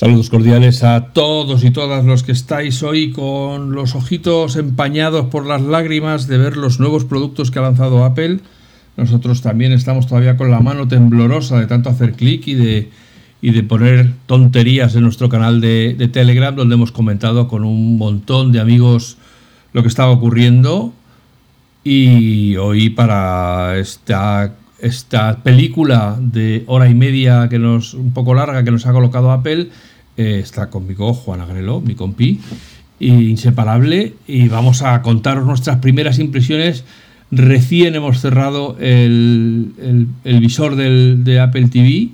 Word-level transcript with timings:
Saludos 0.00 0.30
cordiales 0.30 0.82
a 0.82 1.08
todos 1.12 1.62
y 1.62 1.72
todas 1.72 2.06
los 2.06 2.22
que 2.22 2.32
estáis 2.32 2.82
hoy 2.82 3.12
con 3.12 3.72
los 3.72 3.94
ojitos 3.94 4.56
empañados 4.56 5.26
por 5.26 5.44
las 5.44 5.60
lágrimas 5.60 6.26
de 6.26 6.38
ver 6.38 6.56
los 6.56 6.80
nuevos 6.80 7.04
productos 7.04 7.50
que 7.50 7.58
ha 7.58 7.62
lanzado 7.62 8.02
Apple. 8.02 8.40
Nosotros 8.96 9.42
también 9.42 9.72
estamos 9.72 10.06
todavía 10.06 10.38
con 10.38 10.50
la 10.50 10.60
mano 10.60 10.88
temblorosa 10.88 11.60
de 11.60 11.66
tanto 11.66 11.90
hacer 11.90 12.14
clic 12.14 12.46
y 12.46 12.54
de, 12.54 12.88
y 13.42 13.50
de 13.50 13.62
poner 13.62 14.14
tonterías 14.24 14.94
en 14.94 15.02
nuestro 15.02 15.28
canal 15.28 15.60
de, 15.60 16.08
Telegram, 16.10 16.56
donde 16.56 16.76
hemos 16.76 16.92
comentado 16.92 17.46
con 17.46 17.62
un 17.62 17.98
montón 17.98 18.52
de 18.52 18.60
amigos 18.60 19.18
lo 19.74 19.82
que 19.82 19.88
estaba 19.88 20.12
ocurriendo. 20.12 20.94
Y 21.84 22.56
hoy 22.56 22.88
para 22.88 23.76
esta 23.76 24.54
esta 24.80 25.42
película 25.42 26.16
de 26.18 26.64
hora 26.66 26.88
y 26.88 26.94
media 26.94 27.50
que 27.50 27.58
nos 27.58 27.92
un 27.92 28.14
poco 28.14 28.32
larga 28.32 28.64
que 28.64 28.70
nos 28.70 28.86
ha 28.86 28.92
colocado 28.92 29.30
Apple 29.30 29.68
eh, 30.20 30.38
está 30.38 30.68
conmigo 30.68 31.14
Juan 31.14 31.40
Agrelo, 31.40 31.80
mi 31.80 31.94
compi, 31.94 32.40
inseparable 32.98 34.12
y 34.26 34.48
vamos 34.48 34.82
a 34.82 35.00
contaros 35.00 35.46
nuestras 35.46 35.78
primeras 35.78 36.18
impresiones. 36.18 36.84
Recién 37.30 37.94
hemos 37.94 38.20
cerrado 38.20 38.76
el, 38.80 40.08
visor 40.24 40.76
del, 40.76 41.24
de 41.24 41.40
Apple 41.40 41.68
TV 41.68 42.10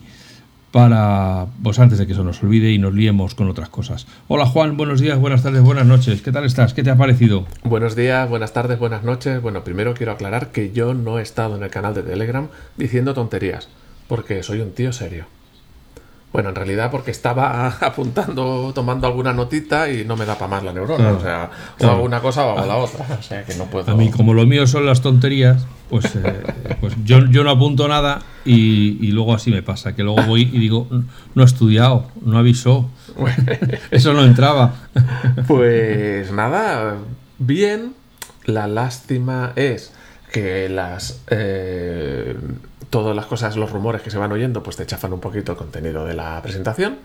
para, 0.71 1.47
pues 1.65 1.81
antes 1.81 1.99
de 1.99 2.07
que 2.07 2.13
eso 2.13 2.23
nos 2.23 2.41
olvide 2.45 2.71
y 2.71 2.79
nos 2.79 2.95
liemos 2.95 3.35
con 3.35 3.49
otras 3.49 3.71
cosas. 3.71 4.07
Hola 4.29 4.47
Juan, 4.47 4.77
buenos 4.77 5.01
días, 5.01 5.19
buenas 5.19 5.43
tardes, 5.43 5.63
buenas 5.63 5.87
noches. 5.87 6.23
¿Qué 6.23 6.31
tal 6.31 6.45
estás? 6.45 6.75
¿Qué 6.75 6.85
te 6.85 6.91
ha 6.91 6.97
parecido? 6.97 7.45
Buenos 7.65 7.97
días, 7.97 8.31
buenas 8.31 8.53
tardes, 8.53 8.79
buenas 8.79 9.03
noches. 9.03 9.43
Bueno, 9.43 9.65
primero 9.65 9.95
quiero 9.95 10.13
aclarar 10.13 10.53
que 10.53 10.71
yo 10.71 10.95
no 10.95 11.19
he 11.19 11.23
estado 11.23 11.57
en 11.57 11.65
el 11.65 11.71
canal 11.71 11.93
de 11.93 12.05
Telegram 12.05 12.47
diciendo 12.77 13.15
tonterías, 13.15 13.69
porque 14.07 14.45
soy 14.45 14.61
un 14.61 14.71
tío 14.71 14.93
serio. 14.93 15.27
Bueno, 16.33 16.51
en 16.51 16.55
realidad 16.55 16.91
porque 16.91 17.11
estaba 17.11 17.69
apuntando, 17.81 18.73
tomando 18.75 19.07
alguna 19.07 19.33
notita 19.33 19.91
y 19.91 20.05
no 20.05 20.17
me 20.17 20.27
da 20.27 20.35
para 20.35 20.49
más 20.49 20.65
la 20.65 20.73
neurona. 20.73 21.13
o 21.13 21.21
sea, 21.21 21.51
o 21.81 21.87
hago 21.87 22.03
una 22.03 22.21
cosa 22.21 22.45
o 22.47 22.59
hago 22.59 22.67
la 22.67 22.77
otra. 22.77 23.07
O 23.19 23.23
sea, 23.23 23.45
que 23.45 23.55
no 23.55 23.65
puedo. 23.65 23.91
A 23.91 23.97
mí, 23.97 24.11
como 24.11 24.35
lo 24.35 24.47
mío 24.47 24.67
son 24.67 24.85
las 24.85 25.01
tonterías, 25.01 25.67
pues, 25.89 26.15
eh, 26.17 26.43
pues 26.81 26.95
yo, 27.05 27.25
yo, 27.27 27.45
no 27.45 27.51
apunto 27.51 27.89
nada 27.89 28.21
y, 28.45 28.99
y, 29.01 29.13
luego 29.13 29.35
así 29.35 29.51
me 29.51 29.63
pasa, 29.63 29.95
que 29.95 30.03
luego 30.03 30.23
voy 30.25 30.43
y 30.43 30.59
digo, 30.59 30.89
no 31.35 31.43
he 31.43 31.47
estudiado, 31.47 32.07
no 32.23 32.39
avisó. 32.39 32.91
Eso 33.91 34.13
no 34.13 34.25
entraba. 34.25 34.75
Pues 35.47 36.33
nada, 36.33 36.97
bien. 37.39 37.95
La 38.45 38.69
lástima 38.69 39.53
es 39.57 39.93
que 40.33 40.69
las 40.69 41.21
eh, 41.31 42.37
todas 42.91 43.15
las 43.15 43.27
cosas, 43.27 43.57
los 43.57 43.71
rumores 43.71 44.03
que 44.03 44.11
se 44.11 44.19
van 44.19 44.33
oyendo, 44.33 44.63
pues 44.63 44.77
te 44.77 44.87
chafan 44.87 45.13
un 45.13 45.21
poquito 45.21 45.53
el 45.53 45.59
contenido 45.59 46.05
de 46.05 46.15
la 46.15 46.41
presentación. 46.43 46.99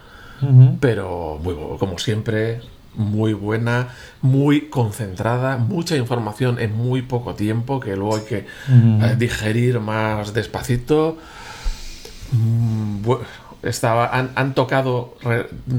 Pero 0.80 1.40
muy, 1.44 1.54
como 1.78 2.00
siempre, 2.00 2.62
muy 2.96 3.34
buena, 3.34 3.90
muy 4.22 4.70
concentrada, 4.70 5.58
mucha 5.58 5.96
información 5.96 6.60
en 6.60 6.76
muy 6.76 7.04
poco 7.04 7.36
tiempo, 7.36 7.80
que 7.80 7.96
luego 7.96 8.16
hay 8.16 8.24
que 8.24 8.38
eh, 8.38 9.16
digerir 9.20 9.80
más 9.80 10.34
despacito. 10.34 11.20
Mm, 12.32 13.12
estaba, 13.64 14.10
han, 14.12 14.54
tocado 14.56 15.16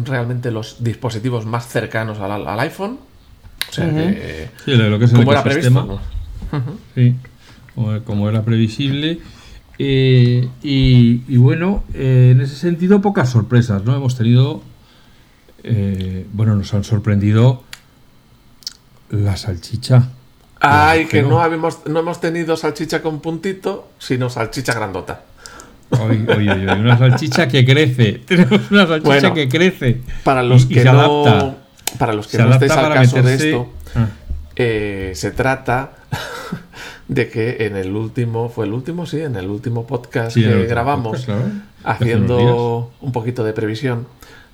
realmente 0.04 0.50
los 0.52 0.84
dispositivos 0.84 1.44
más 1.44 1.66
cercanos 1.66 2.20
al, 2.20 2.60
iPhone. 2.60 2.98
O 3.68 3.72
sea 3.72 3.90
que, 3.90 4.50
lo 4.66 4.98
que 4.98 5.06
es 5.06 5.12
como 5.12 5.32
era 5.32 5.42
previsto. 5.42 6.00
Sí, 6.94 7.16
como 8.04 8.28
era 8.28 8.42
previsible. 8.42 9.20
Eh, 9.84 10.48
y, 10.62 11.36
bueno, 11.38 11.82
eh, 11.92 12.30
en 12.30 12.40
ese 12.40 12.54
sentido, 12.54 13.00
pocas 13.00 13.30
sorpresas, 13.30 13.84
¿no? 13.84 13.96
Hemos 13.96 14.16
tenido. 14.16 14.62
Eh, 15.64 16.24
bueno, 16.32 16.54
nos 16.54 16.72
han 16.72 16.84
sorprendido 16.84 17.64
la 19.10 19.36
salchicha. 19.36 20.10
Ay, 20.60 21.06
que 21.06 21.22
no, 21.22 21.42
habíamos, 21.42 21.80
no 21.86 21.98
hemos 21.98 22.20
tenido 22.20 22.56
salchicha 22.56 23.02
con 23.02 23.18
puntito, 23.18 23.88
sino 23.98 24.30
salchicha 24.30 24.72
grandota. 24.72 25.22
Oye, 25.90 26.26
oye, 26.28 26.52
oye, 26.52 26.72
una 26.74 26.96
salchicha 26.96 27.48
que 27.48 27.64
crece. 27.66 28.12
Tenemos 28.26 28.70
una 28.70 28.86
salchicha 28.86 29.34
que 29.34 29.48
crece. 29.48 30.00
Para 30.22 30.44
los 30.44 30.66
que 30.66 30.84
no, 30.84 31.56
Para 31.98 32.12
los 32.12 32.28
que 32.28 32.38
no 32.38 32.52
estéis 32.52 32.70
al 32.70 32.94
caso 32.94 33.20
de 33.20 33.34
esto, 33.34 33.72
ah. 33.96 34.06
Se 34.56 35.32
trata 35.34 35.92
de 37.08 37.28
que 37.28 37.66
en 37.66 37.76
el 37.76 37.94
último, 37.94 38.48
fue 38.48 38.66
el 38.66 38.72
último, 38.72 39.06
sí, 39.06 39.20
en 39.20 39.36
el 39.36 39.48
último 39.48 39.86
podcast 39.86 40.34
que 40.34 40.66
grabamos, 40.66 41.26
haciendo 41.84 42.92
un 43.00 43.12
poquito 43.12 43.44
de 43.44 43.52
previsión, 43.52 44.06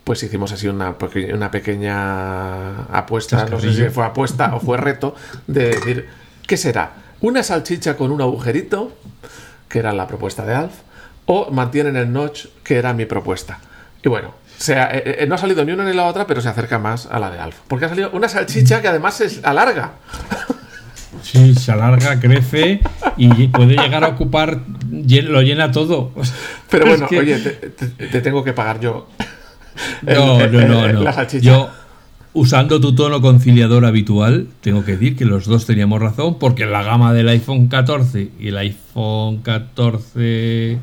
pues 0.04 0.22
hicimos 0.22 0.52
así 0.52 0.68
una, 0.68 0.96
una 1.34 1.50
pequeña 1.50 2.84
apuesta, 2.84 3.46
no 3.46 3.60
sé 3.60 3.74
si 3.74 3.88
fue 3.90 4.04
apuesta 4.04 4.54
o 4.54 4.60
fue 4.60 4.78
reto, 4.78 5.14
de 5.46 5.68
decir, 5.68 6.08
¿qué 6.46 6.56
será? 6.56 6.92
¿Una 7.20 7.42
salchicha 7.42 7.96
con 7.96 8.10
un 8.10 8.22
agujerito, 8.22 8.92
que 9.68 9.80
era 9.80 9.92
la 9.92 10.06
propuesta 10.06 10.46
de 10.46 10.54
Alf, 10.54 10.72
o 11.26 11.50
mantienen 11.50 11.96
el 11.96 12.10
notch, 12.12 12.46
que 12.64 12.76
era 12.76 12.94
mi 12.94 13.04
propuesta? 13.04 13.60
Y 14.02 14.08
bueno, 14.08 14.32
sea, 14.62 14.90
eh, 14.92 15.18
eh, 15.20 15.26
no 15.26 15.36
ha 15.36 15.38
salido 15.38 15.64
ni 15.64 15.72
una 15.72 15.84
ni 15.84 15.94
la 15.94 16.06
otra, 16.06 16.26
pero 16.26 16.40
se 16.40 16.48
acerca 16.48 16.78
más 16.78 17.06
a 17.06 17.18
la 17.18 17.30
de 17.30 17.38
Alf. 17.38 17.56
Porque 17.68 17.84
ha 17.84 17.88
salido 17.88 18.10
una 18.12 18.28
salchicha 18.28 18.82
que 18.82 18.88
además 18.88 19.20
es 19.20 19.44
alarga. 19.44 19.92
Sí, 21.22 21.54
se 21.54 21.72
alarga, 21.72 22.20
crece 22.20 22.80
y 23.16 23.48
puede 23.48 23.76
llegar 23.76 24.04
a 24.04 24.08
ocupar, 24.08 24.60
lo 24.90 25.42
llena 25.42 25.70
todo. 25.70 26.12
Pero 26.70 26.86
bueno, 26.86 27.06
oye, 27.10 27.38
te, 27.38 28.20
tengo 28.20 28.44
que 28.44 28.52
pagar 28.52 28.80
yo. 28.80 29.08
No, 30.02 30.38
no, 30.38 30.48
no, 30.48 30.92
no. 30.92 31.28
Yo, 31.40 31.70
usando 32.32 32.80
tu 32.80 32.94
tono 32.94 33.20
conciliador 33.20 33.84
habitual, 33.84 34.48
tengo 34.60 34.84
que 34.84 34.92
decir 34.92 35.16
que 35.16 35.24
los 35.24 35.46
dos 35.46 35.66
teníamos 35.66 36.00
razón, 36.00 36.38
porque 36.38 36.66
la 36.66 36.82
gama 36.82 37.12
del 37.12 37.28
iPhone 37.28 37.68
14 37.68 38.30
y 38.38 38.48
el 38.48 38.58
iPhone 38.58 39.38
14. 39.38 40.78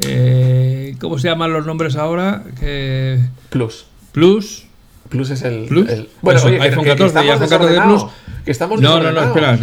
Eh, 0.00 0.94
¿Cómo 1.00 1.18
se 1.18 1.28
llaman 1.28 1.52
los 1.52 1.66
nombres 1.66 1.96
ahora? 1.96 2.42
Plus. 3.50 3.86
Plus. 4.12 4.66
Plus 5.08 5.30
es 5.30 5.42
el. 5.42 5.68
bueno, 6.22 6.40
iPhone 6.40 6.84
14 6.84 7.24
y 7.24 7.28
iPhone 7.28 7.48
14 7.48 7.80
Plus 7.82 8.06
estamos 8.46 8.80
no, 8.80 9.02
no, 9.02 9.12
no, 9.12 9.20
espera. 9.22 9.58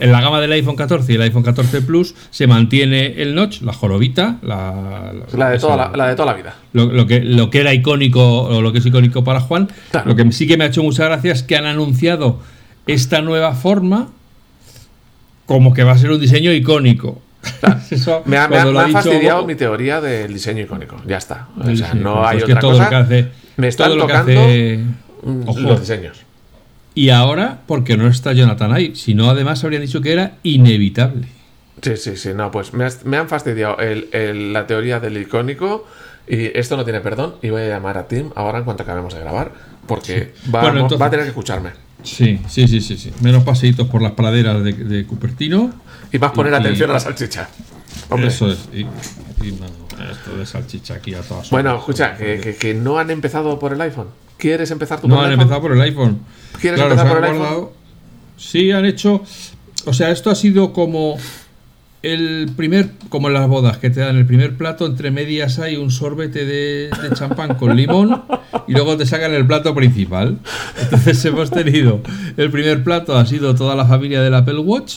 En 0.00 0.12
la 0.12 0.20
gama 0.20 0.40
del 0.40 0.52
iPhone 0.52 0.76
14 0.76 1.12
y 1.12 1.16
el 1.16 1.22
iPhone 1.22 1.42
14 1.42 1.82
Plus 1.82 2.14
se 2.30 2.46
mantiene 2.46 3.22
el 3.22 3.34
notch, 3.34 3.60
la 3.60 3.72
jorobita, 3.72 4.38
la, 4.42 5.12
la, 5.32 5.50
de, 5.50 5.58
toda 5.58 5.92
la, 5.94 6.08
de 6.08 6.14
toda 6.14 6.26
la 6.26 6.34
vida. 6.34 6.54
Lo, 6.72 7.06
que, 7.06 7.20
lo 7.20 7.50
que 7.50 7.60
era 7.60 7.74
icónico 7.74 8.42
o 8.42 8.60
lo 8.60 8.72
que 8.72 8.78
es 8.78 8.86
icónico 8.86 9.24
para 9.24 9.40
Juan. 9.40 9.68
Lo 10.04 10.16
que 10.16 10.30
sí 10.32 10.46
que 10.46 10.56
me 10.56 10.64
ha 10.64 10.68
hecho 10.68 10.82
mucha 10.82 11.04
gracia 11.04 11.32
es 11.32 11.42
que 11.42 11.56
han 11.56 11.66
anunciado 11.66 12.40
esta 12.86 13.20
nueva 13.22 13.54
forma 13.54 14.08
como 15.46 15.74
que 15.74 15.84
va 15.84 15.92
a 15.92 15.98
ser 15.98 16.10
un 16.10 16.20
diseño 16.20 16.52
icónico. 16.52 17.20
me 18.24 18.36
ha, 18.36 18.48
fastidiado 18.90 19.44
mi 19.46 19.54
teoría 19.54 20.00
del 20.00 20.32
diseño 20.32 20.62
icónico. 20.62 21.00
Ya 21.06 21.18
está. 21.18 21.48
O 21.58 21.74
sea, 21.74 21.94
no 21.94 22.26
hay 22.26 22.42
otra 22.42 22.60
cosa. 22.60 22.98
hace, 22.98 23.28
me 23.56 23.68
están 23.68 23.98
tocando 23.98 24.32
los 25.22 25.80
diseños. 25.80 26.24
Y 26.94 27.08
ahora, 27.08 27.60
porque 27.66 27.96
no 27.96 28.06
está 28.06 28.32
Jonathan 28.32 28.72
ahí, 28.72 28.94
sino 28.94 29.30
además 29.30 29.64
habrían 29.64 29.82
dicho 29.82 30.02
que 30.02 30.12
era 30.12 30.32
inevitable. 30.42 31.26
Sí, 31.80 31.96
sí, 31.96 32.16
sí, 32.16 32.30
no, 32.34 32.50
pues 32.50 32.72
me, 32.74 33.16
han 33.16 33.28
fastidiado 33.28 33.76
la 34.12 34.66
teoría 34.66 35.00
del 35.00 35.16
icónico 35.16 35.86
y 36.28 36.56
esto 36.58 36.76
no 36.76 36.84
tiene 36.84 37.00
perdón 37.00 37.36
y 37.42 37.50
voy 37.50 37.62
a 37.62 37.68
llamar 37.68 37.98
a 37.98 38.08
Tim 38.08 38.30
ahora 38.34 38.58
en 38.58 38.64
cuanto 38.64 38.82
acabemos 38.82 39.14
de 39.14 39.20
grabar 39.20 39.52
porque 39.86 40.34
va, 40.54 40.60
a 40.68 41.10
tener 41.10 41.24
que 41.24 41.30
escucharme. 41.30 41.70
Sí, 42.02 42.40
sí, 42.48 42.68
sí, 42.68 42.80
sí, 42.80 42.96
sí. 42.96 43.12
Menos 43.20 43.44
paseitos 43.44 43.88
por 43.88 44.02
las 44.02 44.12
praderas 44.12 44.62
de, 44.62 45.04
Cupertino. 45.06 45.72
Y 46.12 46.18
más 46.18 46.32
poner 46.32 46.54
atención 46.54 46.90
a 46.90 46.94
la 46.94 47.00
salchicha. 47.00 47.48
Eso 48.18 48.50
es. 48.50 48.68
Y, 48.72 48.86
esto 50.10 50.36
de 50.36 50.46
salchicha 50.46 50.94
aquí 50.94 51.14
a 51.14 51.20
todas 51.20 51.50
Bueno, 51.50 51.76
escucha, 51.76 52.16
que 52.16 52.76
no 52.80 52.98
han 52.98 53.10
empezado 53.10 53.58
por 53.58 53.72
el 53.72 53.80
iPhone. 53.80 54.08
¿Quieres 54.36 54.70
empezar 54.72 55.00
tú 55.00 55.08
por 55.08 55.10
no, 55.10 55.24
el 55.24 55.30
iPhone? 55.30 55.36
No, 55.36 55.42
han 55.42 55.42
empezado 55.42 55.62
por 55.62 55.72
el 55.72 55.80
iPhone. 55.80 56.20
¿Quieres 56.60 56.80
empezar 56.80 57.08
por 57.08 57.18
el 57.18 57.24
iPhone? 57.24 57.68
Sí, 58.36 58.72
han 58.72 58.84
hecho. 58.84 59.22
O 59.84 59.92
sea, 59.92 60.10
esto 60.10 60.30
ha 60.30 60.34
sido 60.34 60.72
como 60.72 61.16
el 62.02 62.50
primer, 62.56 62.90
como 63.08 63.28
en 63.28 63.34
las 63.34 63.46
bodas, 63.46 63.78
que 63.78 63.88
te 63.88 64.00
dan 64.00 64.16
el 64.16 64.26
primer 64.26 64.56
plato, 64.56 64.86
entre 64.86 65.10
medias 65.10 65.58
hay 65.60 65.76
un 65.76 65.90
sorbete 65.90 66.44
de, 66.44 66.90
champán 67.14 67.54
con 67.54 67.76
limón 67.76 68.24
y 68.66 68.72
luego 68.72 68.96
te 68.96 69.06
sacan 69.06 69.32
el 69.32 69.46
plato 69.46 69.74
principal. 69.74 70.38
Entonces 70.80 71.24
hemos 71.24 71.50
tenido, 71.50 72.02
el 72.36 72.50
primer 72.50 72.82
plato 72.82 73.16
ha 73.16 73.24
sido 73.24 73.54
toda 73.54 73.76
la 73.76 73.86
familia 73.86 74.20
del 74.20 74.34
Apple 74.34 74.58
Watch. 74.58 74.96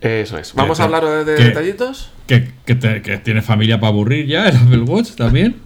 Eso 0.00 0.38
es. 0.38 0.54
¿Vamos 0.54 0.80
a 0.80 0.84
hablar 0.84 1.04
de, 1.26 1.34
detallitos? 1.34 2.10
Que, 2.26 2.50
que, 2.64 2.74
tiene 3.22 3.42
familia 3.42 3.78
para 3.78 3.88
aburrir 3.88 4.26
ya 4.26 4.48
el 4.48 4.56
Apple 4.56 4.82
Watch 4.82 5.10
también. 5.10 5.56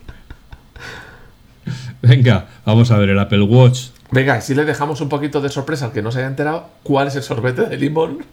Venga, 2.03 2.49
vamos 2.67 2.91
a 2.91 2.99
ver 2.99 3.11
el 3.11 3.19
Apple 3.19 3.43
Watch. 3.43 3.94
Venga, 4.15 4.41
si 4.41 4.55
le 4.55 4.65
dejamos 4.65 5.01
un 5.01 5.09
poquito 5.09 5.41
de 5.41 5.49
sorpresa 5.49 5.87
al 5.87 5.93
que 5.93 6.01
no 6.01 6.13
se 6.13 6.21
haya 6.21 6.29
enterado, 6.29 6.69
¿cuál 6.85 7.09
es 7.09 7.17
el 7.17 7.25
sorbete 7.25 7.63
de 7.67 7.77
limón? 7.77 8.25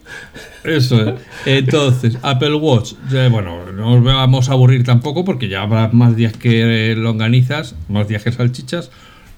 Eso 0.62 1.08
es. 1.08 1.20
Entonces, 1.44 2.18
Apple 2.22 2.54
Watch, 2.54 2.92
bueno, 3.32 3.72
no 3.72 3.94
os 3.94 4.04
vamos 4.04 4.48
a 4.48 4.52
aburrir 4.52 4.84
tampoco 4.84 5.24
porque 5.24 5.48
ya 5.48 5.62
habrá 5.62 5.88
más 5.88 6.14
días 6.14 6.36
que 6.36 6.94
longanizas, 6.96 7.74
más 7.88 8.06
días 8.06 8.22
que 8.22 8.30
salchichas. 8.30 8.92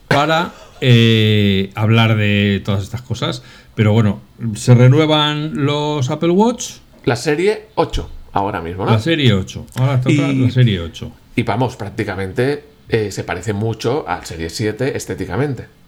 para 0.06 0.52
eh, 0.82 1.70
hablar 1.74 2.14
de 2.14 2.60
todas 2.62 2.82
estas 2.82 3.00
cosas. 3.00 3.42
Pero 3.74 3.94
bueno, 3.94 4.20
se 4.54 4.74
renuevan 4.74 5.64
los 5.64 6.10
Apple 6.10 6.28
Watch. 6.28 6.72
La 7.06 7.16
serie 7.16 7.68
8, 7.76 8.10
ahora 8.32 8.60
mismo, 8.60 8.84
¿no? 8.84 8.90
La 8.90 8.98
serie 8.98 9.32
8. 9.32 9.66
Ahora 9.76 9.98
toca 9.98 10.28
la 10.28 10.50
serie 10.50 10.78
8. 10.78 11.10
Y 11.36 11.42
vamos, 11.42 11.76
prácticamente 11.76 12.64
eh, 12.90 13.10
se 13.10 13.24
parece 13.24 13.54
mucho 13.54 14.06
al 14.06 14.26
serie 14.26 14.50
7 14.50 14.94
estéticamente. 14.94 15.83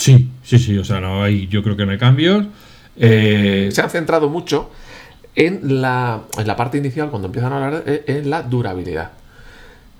Sí, 0.00 0.30
sí, 0.42 0.58
sí. 0.58 0.78
O 0.78 0.84
sea, 0.84 0.98
no 1.00 1.22
hay, 1.22 1.46
yo 1.48 1.62
creo 1.62 1.76
que 1.76 1.84
no 1.84 1.92
hay 1.92 1.98
cambios. 1.98 2.46
Eh, 2.96 3.68
se 3.70 3.82
han 3.82 3.90
centrado 3.90 4.30
mucho 4.30 4.70
en 5.36 5.82
la, 5.82 6.22
en 6.38 6.46
la 6.46 6.56
parte 6.56 6.78
inicial, 6.78 7.10
cuando 7.10 7.26
empiezan 7.26 7.52
a 7.52 7.66
hablar, 7.66 7.84
en 7.86 8.30
la 8.30 8.42
durabilidad. 8.42 9.12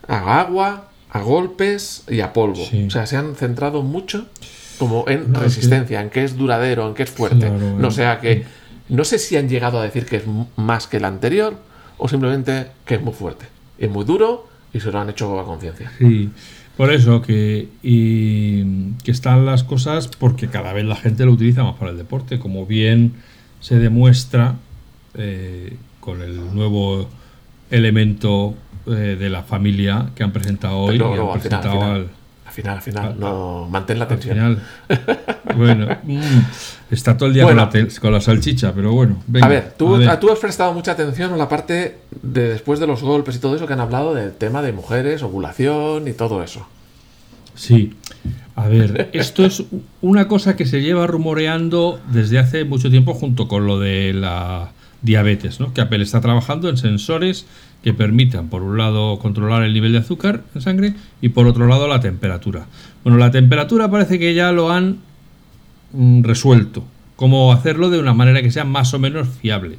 A 0.08 0.40
agua, 0.40 0.88
a 1.10 1.20
golpes 1.20 2.04
y 2.08 2.20
a 2.20 2.32
polvo. 2.32 2.62
O 2.62 2.90
sea, 2.90 3.06
se 3.06 3.16
han 3.16 3.36
centrado 3.36 3.82
mucho 3.82 4.26
como 4.78 5.04
en 5.06 5.34
resistencia, 5.34 6.00
en 6.00 6.08
que 6.08 6.24
es 6.24 6.36
duradero, 6.38 6.88
en 6.88 6.94
que 6.94 7.02
es 7.02 7.10
fuerte. 7.10 7.50
no 7.50 7.90
sea 7.90 8.20
que. 8.20 8.44
No 8.88 9.04
sé 9.04 9.20
si 9.20 9.36
han 9.36 9.48
llegado 9.48 9.78
a 9.78 9.84
decir 9.84 10.04
que 10.04 10.16
es 10.16 10.24
más 10.56 10.88
que 10.88 10.96
el 10.96 11.04
anterior 11.04 11.56
o 11.96 12.08
simplemente 12.08 12.68
que 12.84 12.96
es 12.96 13.02
muy 13.02 13.12
fuerte. 13.12 13.44
Es 13.78 13.88
muy 13.88 14.04
duro 14.04 14.48
y 14.72 14.80
se 14.80 14.90
lo 14.90 14.98
han 14.98 15.10
hecho 15.10 15.38
a 15.38 15.44
conciencia. 15.44 15.92
Sí, 15.98 16.30
por 16.80 16.94
eso 16.94 17.20
que, 17.20 17.68
y, 17.82 18.92
que 19.04 19.10
están 19.10 19.44
las 19.44 19.64
cosas 19.64 20.08
porque 20.08 20.48
cada 20.48 20.72
vez 20.72 20.86
la 20.86 20.96
gente 20.96 21.26
lo 21.26 21.32
utiliza 21.32 21.62
más 21.62 21.74
para 21.74 21.90
el 21.90 21.98
deporte, 21.98 22.38
como 22.38 22.64
bien 22.64 23.16
se 23.60 23.78
demuestra 23.78 24.54
eh, 25.12 25.76
con 26.00 26.22
el 26.22 26.54
nuevo 26.54 27.06
elemento 27.70 28.54
eh, 28.86 29.18
de 29.20 29.28
la 29.28 29.42
familia 29.42 30.08
que 30.14 30.22
han 30.22 30.32
presentado 30.32 30.78
hoy. 30.78 30.98
al, 30.98 31.40
final, 31.42 31.60
al, 31.60 31.70
final, 31.70 32.08
no, 33.18 33.68
mantén 33.70 33.98
la 33.98 34.04
atención. 34.04 34.60
bueno, 35.56 35.86
mm, 36.02 36.40
está 36.90 37.16
todo 37.16 37.28
el 37.28 37.34
día 37.34 37.44
con, 37.44 38.12
la 38.12 38.20
salchicha, 38.20 38.72
pero 38.74 38.92
bueno. 38.92 39.22
a 39.40 39.48
ver, 39.48 39.74
tú, 39.76 39.98
tú 40.20 40.30
has 40.30 40.38
prestado 40.38 40.72
mucha 40.72 40.92
atención 40.92 41.32
a 41.32 41.36
la 41.36 41.48
parte 41.48 41.98
de 42.22 42.48
después 42.48 42.80
de 42.80 42.86
los 42.86 43.02
golpes 43.02 43.36
y 43.36 43.38
todo 43.38 43.56
eso 43.56 43.66
que 43.66 43.72
han 43.72 43.80
hablado 43.80 44.14
del 44.14 44.32
tema 44.32 44.62
de 44.62 44.72
mujeres, 44.72 45.22
ovulación 45.22 46.08
y 46.08 46.12
todo 46.12 46.42
eso. 46.42 46.66
Sí. 47.54 47.94
A 48.56 48.68
ver, 48.68 49.08
esto 49.12 49.44
es 49.44 49.64
una 50.02 50.28
cosa 50.28 50.56
que 50.56 50.66
se 50.66 50.82
lleva 50.82 51.06
rumoreando 51.06 52.00
desde 52.12 52.38
hace 52.38 52.64
mucho 52.64 52.90
tiempo 52.90 53.14
junto 53.14 53.48
con 53.48 53.66
lo 53.66 53.78
de 53.78 54.12
la 54.12 54.72
diabetes, 55.02 55.60
¿no? 55.60 55.72
Que 55.72 55.80
Apple 55.80 56.02
está 56.02 56.20
trabajando 56.20 56.68
en 56.68 56.76
sensores 56.76 57.46
que 57.82 57.94
permitan, 57.94 58.48
por 58.48 58.62
un 58.62 58.76
lado, 58.76 59.18
controlar 59.18 59.62
el 59.62 59.72
nivel 59.72 59.92
de 59.92 59.98
azúcar 59.98 60.42
en 60.54 60.60
sangre 60.60 60.94
y 61.20 61.30
por 61.30 61.46
otro 61.46 61.66
lado 61.66 61.88
la 61.88 62.00
temperatura. 62.00 62.66
Bueno, 63.04 63.18
la 63.18 63.30
temperatura 63.30 63.90
parece 63.90 64.18
que 64.18 64.34
ya 64.34 64.52
lo 64.52 64.70
han 64.70 64.98
mm, 65.92 66.22
resuelto, 66.22 66.84
cómo 67.16 67.52
hacerlo 67.52 67.88
de 67.90 67.98
una 67.98 68.12
manera 68.12 68.42
que 68.42 68.50
sea 68.50 68.64
más 68.64 68.92
o 68.92 68.98
menos 68.98 69.28
fiable. 69.28 69.78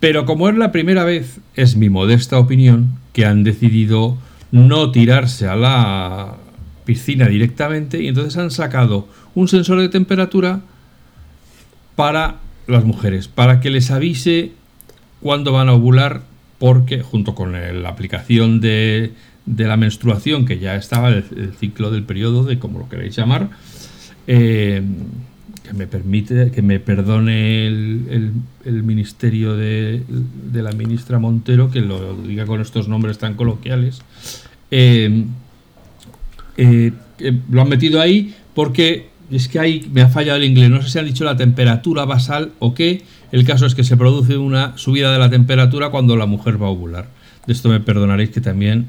Pero 0.00 0.26
como 0.26 0.48
es 0.50 0.56
la 0.56 0.72
primera 0.72 1.04
vez, 1.04 1.40
es 1.54 1.76
mi 1.76 1.88
modesta 1.88 2.38
opinión, 2.38 2.98
que 3.14 3.24
han 3.24 3.44
decidido 3.44 4.18
no 4.50 4.90
tirarse 4.90 5.48
a 5.48 5.56
la 5.56 6.36
piscina 6.84 7.26
directamente 7.26 8.02
y 8.02 8.08
entonces 8.08 8.36
han 8.36 8.50
sacado 8.50 9.08
un 9.34 9.48
sensor 9.48 9.80
de 9.80 9.88
temperatura 9.88 10.60
para 11.96 12.36
las 12.66 12.84
mujeres, 12.84 13.28
para 13.28 13.60
que 13.60 13.70
les 13.70 13.90
avise 13.90 14.52
cuándo 15.20 15.52
van 15.52 15.68
a 15.68 15.72
ovular 15.72 16.22
porque 16.58 17.02
junto 17.02 17.34
con 17.34 17.52
la 17.52 17.88
aplicación 17.88 18.60
de, 18.60 19.12
la 19.46 19.76
menstruación, 19.76 20.46
que 20.46 20.58
ya 20.58 20.76
estaba 20.76 21.08
el, 21.10 21.52
ciclo 21.58 21.90
del 21.90 22.04
periodo, 22.04 22.44
de 22.44 22.58
como 22.58 22.78
lo 22.78 22.88
queréis 22.88 23.16
llamar, 23.16 23.50
eh, 24.26 24.82
que 25.62 25.72
me 25.72 25.86
permite, 25.86 26.50
que 26.50 26.62
me 26.62 26.78
perdone 26.80 27.66
el, 27.66 28.32
ministerio 28.64 29.56
de, 29.56 30.02
la 30.52 30.72
ministra 30.72 31.18
Montero, 31.18 31.70
que 31.70 31.80
lo 31.80 32.16
diga 32.16 32.46
con 32.46 32.60
estos 32.60 32.88
nombres 32.88 33.18
tan 33.18 33.34
coloquiales, 33.34 34.02
eh, 34.70 35.24
eh, 36.56 36.92
lo 37.50 37.62
han 37.62 37.68
metido 37.68 38.00
ahí 38.00 38.34
porque 38.54 39.08
es 39.30 39.48
que 39.48 39.58
ahí 39.58 39.88
me 39.92 40.02
ha 40.02 40.08
fallado 40.08 40.38
el 40.38 40.44
inglés, 40.44 40.70
no 40.70 40.82
sé 40.82 40.90
si 40.90 40.98
han 40.98 41.06
dicho 41.06 41.24
la 41.24 41.36
temperatura 41.36 42.04
basal 42.04 42.52
o 42.58 42.74
qué, 42.74 43.04
el 43.32 43.44
caso 43.44 43.66
es 43.66 43.74
que 43.74 43.84
se 43.84 43.96
produce 43.96 44.36
una 44.36 44.76
subida 44.76 45.12
de 45.12 45.18
la 45.18 45.30
temperatura 45.30 45.90
cuando 45.90 46.16
la 46.16 46.26
mujer 46.26 46.62
va 46.62 46.66
a 46.66 46.70
ovular. 46.70 47.08
De 47.46 47.52
esto 47.52 47.68
me 47.68 47.80
perdonaréis 47.80 48.30
que 48.30 48.40
también, 48.40 48.88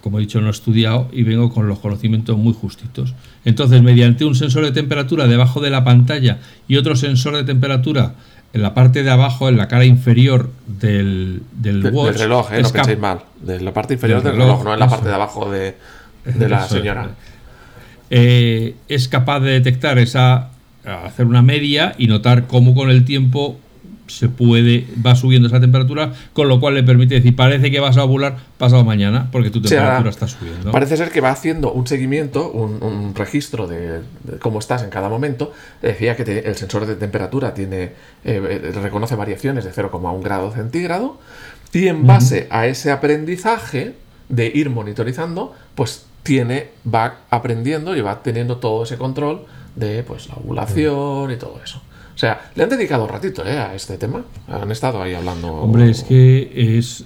como 0.00 0.18
he 0.18 0.22
dicho, 0.22 0.40
no 0.40 0.48
he 0.48 0.50
estudiado 0.50 1.08
y 1.12 1.22
vengo 1.22 1.52
con 1.52 1.68
los 1.68 1.78
conocimientos 1.78 2.36
muy 2.36 2.52
justitos. 2.52 3.14
Entonces, 3.44 3.82
mediante 3.82 4.24
un 4.24 4.34
sensor 4.34 4.64
de 4.64 4.72
temperatura 4.72 5.26
debajo 5.26 5.60
de 5.60 5.70
la 5.70 5.84
pantalla 5.84 6.38
y 6.66 6.76
otro 6.76 6.96
sensor 6.96 7.36
de 7.36 7.44
temperatura 7.44 8.14
en 8.54 8.62
la 8.62 8.72
parte 8.72 9.02
de 9.02 9.10
abajo, 9.10 9.48
en 9.48 9.56
la 9.56 9.66
cara 9.66 9.84
inferior 9.84 10.48
del, 10.66 11.42
del 11.52 11.84
watch. 11.92 12.12
Del 12.12 12.20
reloj, 12.20 12.52
¿eh? 12.52 12.62
no 12.62 12.70
penséis 12.70 12.98
mal. 12.98 13.18
De 13.42 13.60
la 13.60 13.72
parte 13.72 13.94
inferior 13.94 14.22
del, 14.22 14.36
reloj, 14.36 14.62
no 14.64 14.72
en 14.72 14.80
la 14.80 14.88
parte 14.88 15.08
de 15.08 15.14
abajo 15.14 15.50
de, 15.50 15.76
la 16.48 16.66
señora. 16.68 17.10
Eh, 18.16 18.76
es 18.88 19.08
capaz 19.08 19.40
de 19.40 19.50
detectar 19.50 19.98
esa. 19.98 20.50
hacer 20.84 21.26
una 21.26 21.42
media 21.42 21.94
y 21.98 22.06
notar 22.06 22.46
cómo 22.46 22.74
con 22.74 22.90
el 22.90 23.04
tiempo 23.04 23.58
se 24.06 24.28
puede, 24.28 24.86
va 25.04 25.16
subiendo 25.16 25.48
esa 25.48 25.60
temperatura, 25.60 26.12
con 26.32 26.46
lo 26.46 26.60
cual 26.60 26.74
le 26.74 26.84
permite 26.84 27.16
decir, 27.16 27.34
parece 27.34 27.72
que 27.72 27.80
vas 27.80 27.96
a 27.96 28.04
ovular 28.04 28.36
pasado 28.56 28.84
mañana, 28.84 29.28
porque 29.32 29.50
tu 29.50 29.60
temperatura 29.60 30.10
está 30.10 30.28
subiendo. 30.28 30.70
Parece 30.70 30.96
ser 30.96 31.10
que 31.10 31.20
va 31.20 31.30
haciendo 31.30 31.72
un 31.72 31.88
seguimiento, 31.88 32.52
un, 32.52 33.14
registro 33.16 33.66
de, 33.66 34.02
cómo 34.38 34.60
estás 34.60 34.84
en 34.84 34.90
cada 34.90 35.08
momento. 35.08 35.52
Decía 35.82 36.14
que 36.14 36.40
el 36.40 36.54
sensor 36.54 36.86
de 36.86 36.94
temperatura 36.94 37.52
tiene 37.54 37.92
eh, 38.24 38.72
reconoce 38.80 39.16
variaciones 39.16 39.64
de 39.64 39.72
0,1 39.72 40.22
grado 40.22 40.52
centígrado, 40.52 41.18
y 41.72 41.88
en 41.88 42.06
base 42.06 42.46
a 42.50 42.68
ese 42.68 42.92
aprendizaje 42.92 43.94
de 44.28 44.46
ir 44.54 44.70
monitorizando, 44.70 45.52
pues 45.74 46.06
tiene, 46.24 46.70
va 46.92 47.20
aprendiendo 47.30 47.94
y 47.94 48.00
va 48.00 48.22
teniendo 48.22 48.56
todo 48.56 48.82
ese 48.82 48.96
control 48.98 49.44
de 49.76 50.02
pues 50.02 50.28
la 50.28 50.34
ovulación 50.34 51.30
y 51.30 51.36
todo 51.36 51.60
eso. 51.62 51.80
O 52.14 52.18
sea, 52.18 52.50
le 52.54 52.64
han 52.64 52.70
dedicado 52.70 53.04
un 53.04 53.10
ratito 53.10 53.44
¿eh? 53.46 53.58
a 53.58 53.74
este 53.74 53.98
tema. 53.98 54.24
Han 54.48 54.70
estado 54.72 55.02
ahí 55.02 55.14
hablando. 55.14 55.52
Hombre, 55.52 55.90
es 55.90 56.02
que 56.02 56.78
es, 56.78 57.04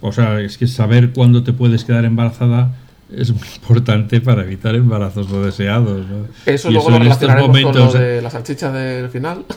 O 0.00 0.12
sea, 0.12 0.40
es 0.40 0.58
que 0.58 0.66
saber 0.66 1.12
cuándo 1.12 1.44
te 1.44 1.52
puedes 1.52 1.84
quedar 1.84 2.04
embarazada 2.04 2.74
es 3.14 3.32
muy 3.32 3.48
importante 3.54 4.20
para 4.20 4.42
evitar 4.42 4.74
embarazos 4.74 5.28
no 5.28 5.42
deseados. 5.42 6.04
Eso 6.44 6.70
luego 6.70 6.90
lo 6.90 6.98
relacionaremos 6.98 7.48
momentos, 7.48 7.92
con 7.92 8.00
lo 8.00 8.06
de 8.06 8.20
la 8.20 8.30
salchicha 8.30 8.72
del 8.72 9.08
final. 9.08 9.44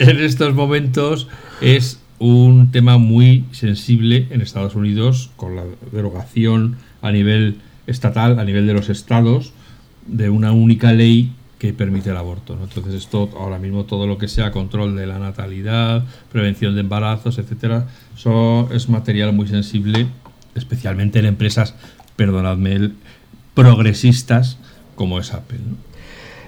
En 0.00 0.18
estos 0.18 0.52
momentos 0.54 1.28
es 1.60 2.00
un 2.18 2.72
tema 2.72 2.98
muy 2.98 3.44
sensible 3.52 4.26
en 4.30 4.40
Estados 4.40 4.74
Unidos 4.74 5.30
con 5.36 5.54
la 5.54 5.62
derogación 5.92 6.78
a 7.04 7.12
nivel 7.12 7.58
estatal, 7.86 8.38
a 8.38 8.44
nivel 8.44 8.66
de 8.66 8.72
los 8.72 8.88
estados, 8.88 9.52
de 10.06 10.30
una 10.30 10.52
única 10.52 10.92
ley 10.92 11.32
que 11.58 11.74
permite 11.74 12.10
el 12.10 12.16
aborto. 12.16 12.58
Entonces 12.60 12.94
esto 12.94 13.28
ahora 13.38 13.58
mismo 13.58 13.84
todo 13.84 14.06
lo 14.06 14.16
que 14.16 14.26
sea 14.26 14.50
control 14.50 14.96
de 14.96 15.06
la 15.06 15.18
natalidad, 15.18 16.04
prevención 16.32 16.74
de 16.74 16.80
embarazos, 16.80 17.38
etcétera, 17.38 17.86
eso 18.16 18.68
es 18.72 18.88
material 18.88 19.34
muy 19.34 19.46
sensible, 19.46 20.06
especialmente 20.54 21.18
en 21.18 21.26
empresas, 21.26 21.74
perdonadme, 22.16 22.92
progresistas 23.52 24.56
como 24.94 25.18
es 25.18 25.34
Apple. 25.34 25.60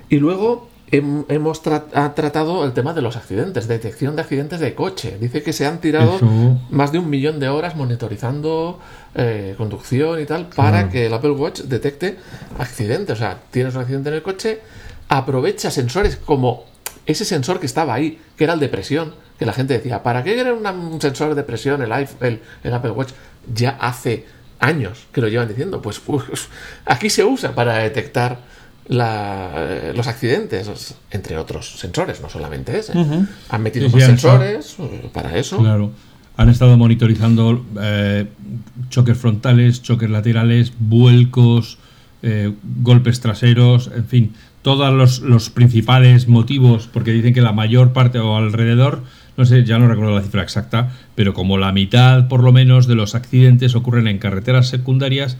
Y 0.08 0.18
luego 0.18 0.65
hemos 0.90 1.62
tratado 1.62 2.64
el 2.64 2.72
tema 2.72 2.94
de 2.94 3.02
los 3.02 3.16
accidentes, 3.16 3.66
detección 3.66 4.14
de 4.14 4.22
accidentes 4.22 4.60
de 4.60 4.74
coche. 4.74 5.18
Dice 5.20 5.42
que 5.42 5.52
se 5.52 5.66
han 5.66 5.80
tirado 5.80 6.18
más 6.70 6.92
de 6.92 6.98
un 6.98 7.10
millón 7.10 7.40
de 7.40 7.48
horas 7.48 7.76
monitorizando 7.76 8.78
eh, 9.14 9.54
conducción 9.56 10.20
y 10.20 10.26
tal 10.26 10.48
para 10.48 10.88
que 10.88 11.06
el 11.06 11.14
Apple 11.14 11.32
Watch 11.32 11.62
detecte 11.62 12.16
accidentes. 12.58 13.16
O 13.16 13.18
sea, 13.18 13.38
tienes 13.50 13.74
un 13.74 13.80
accidente 13.80 14.10
en 14.10 14.16
el 14.16 14.22
coche, 14.22 14.60
aprovecha 15.08 15.70
sensores 15.70 16.16
como 16.16 16.64
ese 17.04 17.24
sensor 17.24 17.60
que 17.60 17.66
estaba 17.66 17.94
ahí, 17.94 18.20
que 18.36 18.44
era 18.44 18.54
el 18.54 18.60
de 18.60 18.68
presión, 18.68 19.14
que 19.38 19.46
la 19.46 19.52
gente 19.52 19.74
decía, 19.74 20.02
¿para 20.02 20.22
qué 20.22 20.38
era 20.38 20.52
un 20.52 21.00
sensor 21.00 21.34
de 21.34 21.42
presión 21.42 21.82
el, 21.82 21.92
el, 22.20 22.40
el, 22.62 22.74
Apple 22.74 22.90
Watch? 22.92 23.12
Ya 23.52 23.70
hace 23.80 24.26
años 24.58 25.06
que 25.12 25.20
lo 25.20 25.28
llevan 25.28 25.48
diciendo, 25.48 25.80
pues, 25.82 26.00
pues 26.00 26.48
aquí 26.84 27.10
se 27.10 27.24
usa 27.24 27.54
para 27.54 27.78
detectar 27.78 28.38
la, 28.88 29.92
los 29.94 30.06
accidentes, 30.06 30.94
entre 31.10 31.38
otros 31.38 31.78
sensores, 31.78 32.20
no 32.20 32.28
solamente 32.28 32.78
ese. 32.78 32.92
Han 33.48 33.62
metido 33.62 33.88
más 33.88 34.02
sensores 34.02 34.76
eh, 34.78 35.10
para 35.12 35.36
eso. 35.36 35.58
Claro. 35.58 35.90
Han 36.36 36.50
estado 36.50 36.76
monitorizando 36.76 37.64
eh, 37.80 38.26
choques 38.90 39.16
frontales, 39.16 39.82
choques 39.82 40.10
laterales, 40.10 40.72
vuelcos, 40.78 41.78
eh, 42.22 42.52
golpes 42.82 43.20
traseros, 43.20 43.90
en 43.94 44.06
fin, 44.06 44.32
todos 44.62 45.22
los, 45.22 45.50
principales 45.50 46.28
motivos, 46.28 46.88
porque 46.92 47.12
dicen 47.12 47.32
que 47.32 47.40
la 47.40 47.52
mayor 47.52 47.92
parte 47.92 48.18
o 48.18 48.36
alrededor, 48.36 49.02
no 49.36 49.44
sé, 49.44 49.64
ya 49.64 49.78
no 49.78 49.86
recuerdo 49.86 50.16
la 50.16 50.22
cifra 50.22 50.42
exacta, 50.42 50.92
pero 51.14 51.34
como 51.34 51.56
la 51.56 51.72
mitad 51.72 52.26
por 52.26 52.42
lo 52.42 52.52
menos 52.52 52.86
de 52.86 52.96
los 52.96 53.14
accidentes 53.14 53.74
ocurren 53.74 54.08
en 54.08 54.18
carreteras 54.18 54.68
secundarias, 54.68 55.36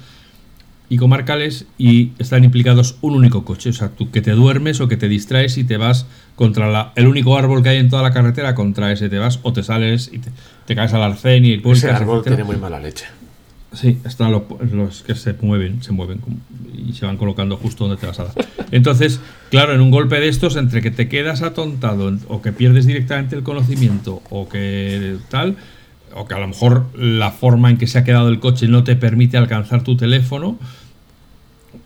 y 0.88 0.96
comarcales 0.98 1.66
y 1.78 2.12
están 2.18 2.44
implicados 2.44 2.96
un 3.00 3.14
único 3.14 3.44
coche. 3.44 3.70
O 3.70 3.72
sea, 3.72 3.88
tú 3.88 4.10
que 4.10 4.20
te 4.20 4.32
duermes 4.32 4.80
o 4.80 4.88
que 4.88 4.96
te 4.96 5.08
distraes 5.08 5.58
y 5.58 5.64
te 5.64 5.76
vas 5.76 6.06
contra 6.34 6.70
la, 6.70 6.92
el 6.94 7.06
único 7.06 7.36
árbol 7.36 7.62
que 7.62 7.70
hay 7.70 7.78
en 7.78 7.88
toda 7.88 8.02
la 8.02 8.12
carretera, 8.12 8.54
contra 8.54 8.92
ese 8.92 9.08
te 9.08 9.18
vas 9.18 9.40
o 9.42 9.52
te 9.52 9.62
sales 9.62 10.10
y 10.12 10.20
te, 10.66 10.74
caes 10.74 10.92
al 10.92 11.02
arcén 11.02 11.44
y 11.44 11.52
el 11.52 11.66
Ese 11.66 11.90
árbol 11.90 12.22
tiene 12.22 12.44
muy 12.44 12.56
mala 12.56 12.78
leche. 12.78 13.06
Sí, 13.72 13.98
están 14.04 14.32
los, 14.32 15.02
que 15.02 15.14
se 15.14 15.34
mueven, 15.34 15.82
se 15.82 15.92
mueven 15.92 16.20
y 16.74 16.94
se 16.94 17.04
van 17.04 17.18
colocando 17.18 17.56
justo 17.56 17.86
donde 17.86 18.00
te 18.00 18.06
vas 18.06 18.18
a 18.20 18.24
dar. 18.24 18.34
Entonces, 18.70 19.20
claro, 19.50 19.74
en 19.74 19.80
un 19.82 19.90
golpe 19.90 20.18
de 20.18 20.28
estos, 20.28 20.56
entre 20.56 20.80
que 20.80 20.90
te 20.90 21.08
quedas 21.08 21.42
atontado 21.42 22.16
o 22.28 22.40
que 22.40 22.52
pierdes 22.52 22.86
directamente 22.86 23.36
el 23.36 23.42
conocimiento 23.42 24.22
o 24.30 24.48
que 24.48 25.16
tal, 25.28 25.56
o 26.16 26.26
que 26.26 26.34
a 26.34 26.38
lo 26.38 26.48
mejor 26.48 26.86
la 26.96 27.30
forma 27.30 27.70
en 27.70 27.76
que 27.76 27.86
se 27.86 27.98
ha 27.98 28.04
quedado 28.04 28.28
el 28.28 28.40
coche 28.40 28.68
no 28.68 28.84
te 28.84 28.96
permite 28.96 29.36
alcanzar 29.36 29.84
tu 29.84 29.96
teléfono, 29.96 30.58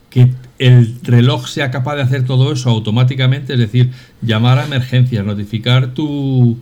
que 0.09 0.31
el 0.57 0.99
reloj 1.03 1.47
sea 1.47 1.71
capaz 1.71 1.95
de 1.95 2.03
hacer 2.03 2.25
todo 2.25 2.51
eso 2.51 2.69
automáticamente, 2.69 3.53
es 3.53 3.59
decir, 3.59 3.91
llamar 4.21 4.59
a 4.59 4.65
emergencias, 4.65 5.25
notificar 5.25 5.93
tu, 5.93 6.57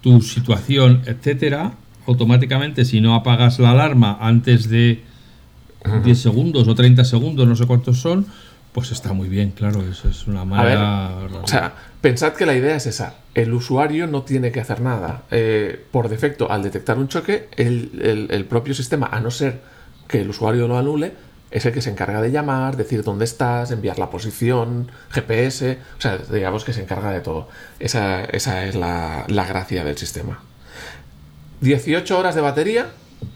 tu 0.00 0.20
situación, 0.20 1.02
etcétera, 1.06 1.72
automáticamente 2.06 2.84
si 2.84 3.00
no 3.00 3.14
apagas 3.14 3.58
la 3.58 3.70
alarma 3.70 4.18
antes 4.20 4.68
de 4.68 5.02
10 6.04 6.18
segundos 6.18 6.68
o 6.68 6.74
30 6.74 7.04
segundos, 7.04 7.46
no 7.46 7.56
sé 7.56 7.66
cuántos 7.66 8.00
son, 8.00 8.26
pues 8.74 8.90
está 8.90 9.12
muy 9.12 9.28
bien, 9.28 9.52
claro, 9.52 9.84
eso 9.88 10.08
es 10.08 10.26
una 10.26 10.44
manera... 10.44 11.12
o 11.40 11.46
sea, 11.46 11.72
pensad 12.00 12.32
que 12.32 12.44
la 12.44 12.56
idea 12.56 12.74
es 12.74 12.86
esa, 12.86 13.14
el 13.32 13.54
usuario 13.54 14.08
no 14.08 14.22
tiene 14.22 14.50
que 14.50 14.58
hacer 14.58 14.80
nada. 14.80 15.22
Eh, 15.30 15.80
por 15.92 16.08
defecto, 16.08 16.50
al 16.50 16.64
detectar 16.64 16.98
un 16.98 17.06
choque, 17.06 17.48
el, 17.56 18.46
propio 18.48 18.74
sistema, 18.74 19.08
a 19.12 19.20
no 19.20 19.30
ser 19.30 19.60
que 20.08 20.22
el 20.22 20.28
usuario 20.28 20.66
lo 20.66 20.76
anule, 20.76 21.12
es 21.52 21.64
el 21.66 21.72
que 21.72 21.80
se 21.80 21.90
encarga 21.90 22.20
de 22.20 22.32
llamar, 22.32 22.76
decir 22.76 23.04
dónde 23.04 23.26
estás, 23.26 23.70
enviar 23.70 24.00
la 24.00 24.10
posición, 24.10 24.90
GPS, 25.10 25.78
o 25.96 26.00
sea, 26.00 26.18
digamos 26.18 26.64
que 26.64 26.72
se 26.72 26.82
encarga 26.82 27.12
de 27.12 27.20
todo. 27.20 27.48
Esa, 27.78 28.24
esa 28.24 28.64
es 28.66 28.74
la, 28.74 29.24
la 29.28 29.46
gracia 29.46 29.84
del 29.84 29.96
sistema. 29.96 30.40
18 31.60 32.18
horas 32.18 32.34
de 32.34 32.40
batería, 32.40 32.88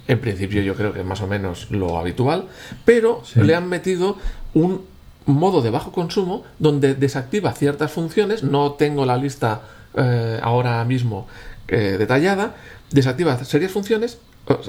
en 0.08 0.18
principio 0.18 0.62
yo 0.62 0.74
creo 0.74 0.92
que 0.92 0.98
es 0.98 1.06
más 1.06 1.20
o 1.20 1.28
menos 1.28 1.70
lo 1.70 1.96
habitual, 1.96 2.48
pero 2.84 3.22
le 3.36 3.54
han 3.54 3.68
metido 3.68 4.18
un 4.52 4.97
modo 5.28 5.62
de 5.62 5.70
bajo 5.70 5.92
consumo 5.92 6.44
donde 6.58 6.94
desactiva 6.94 7.52
ciertas 7.52 7.92
funciones, 7.92 8.42
no 8.42 8.72
tengo 8.72 9.06
la 9.06 9.16
lista 9.16 9.62
eh, 9.94 10.38
ahora 10.42 10.84
mismo 10.84 11.26
eh, 11.68 11.96
detallada, 11.98 12.56
desactiva 12.90 13.42
serias 13.44 13.72
funciones, 13.72 14.18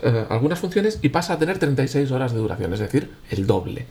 eh, 0.04 0.26
algunas 0.30 0.60
funciones 0.60 1.00
y 1.02 1.10
pasa 1.10 1.34
a 1.34 1.40
tener 1.40 1.58
36 1.58 2.12
horas 2.12 2.34
de 2.34 2.40
duración, 2.40 2.74
es 2.74 2.80
decir, 2.80 3.10
el 3.32 3.48
doble. 3.48 3.86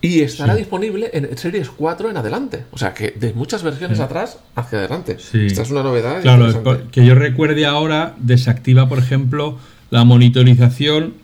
Y 0.00 0.22
estará 0.22 0.56
disponible 0.56 1.10
en 1.12 1.38
Series 1.38 1.70
4 1.70 2.10
en 2.10 2.16
adelante. 2.16 2.64
O 2.72 2.78
sea 2.78 2.92
que 2.92 3.12
de 3.12 3.32
muchas 3.34 3.62
versiones 3.62 4.00
atrás 4.00 4.40
hacia 4.56 4.80
adelante. 4.80 5.16
Esta 5.32 5.62
es 5.62 5.70
una 5.70 5.84
novedad. 5.84 6.20
Claro, 6.22 6.90
que 6.90 7.06
yo 7.06 7.14
recuerde 7.14 7.66
ahora, 7.66 8.16
desactiva, 8.18 8.88
por 8.88 8.98
ejemplo, 8.98 9.58
la 9.90 10.02
monitorización 10.02 11.14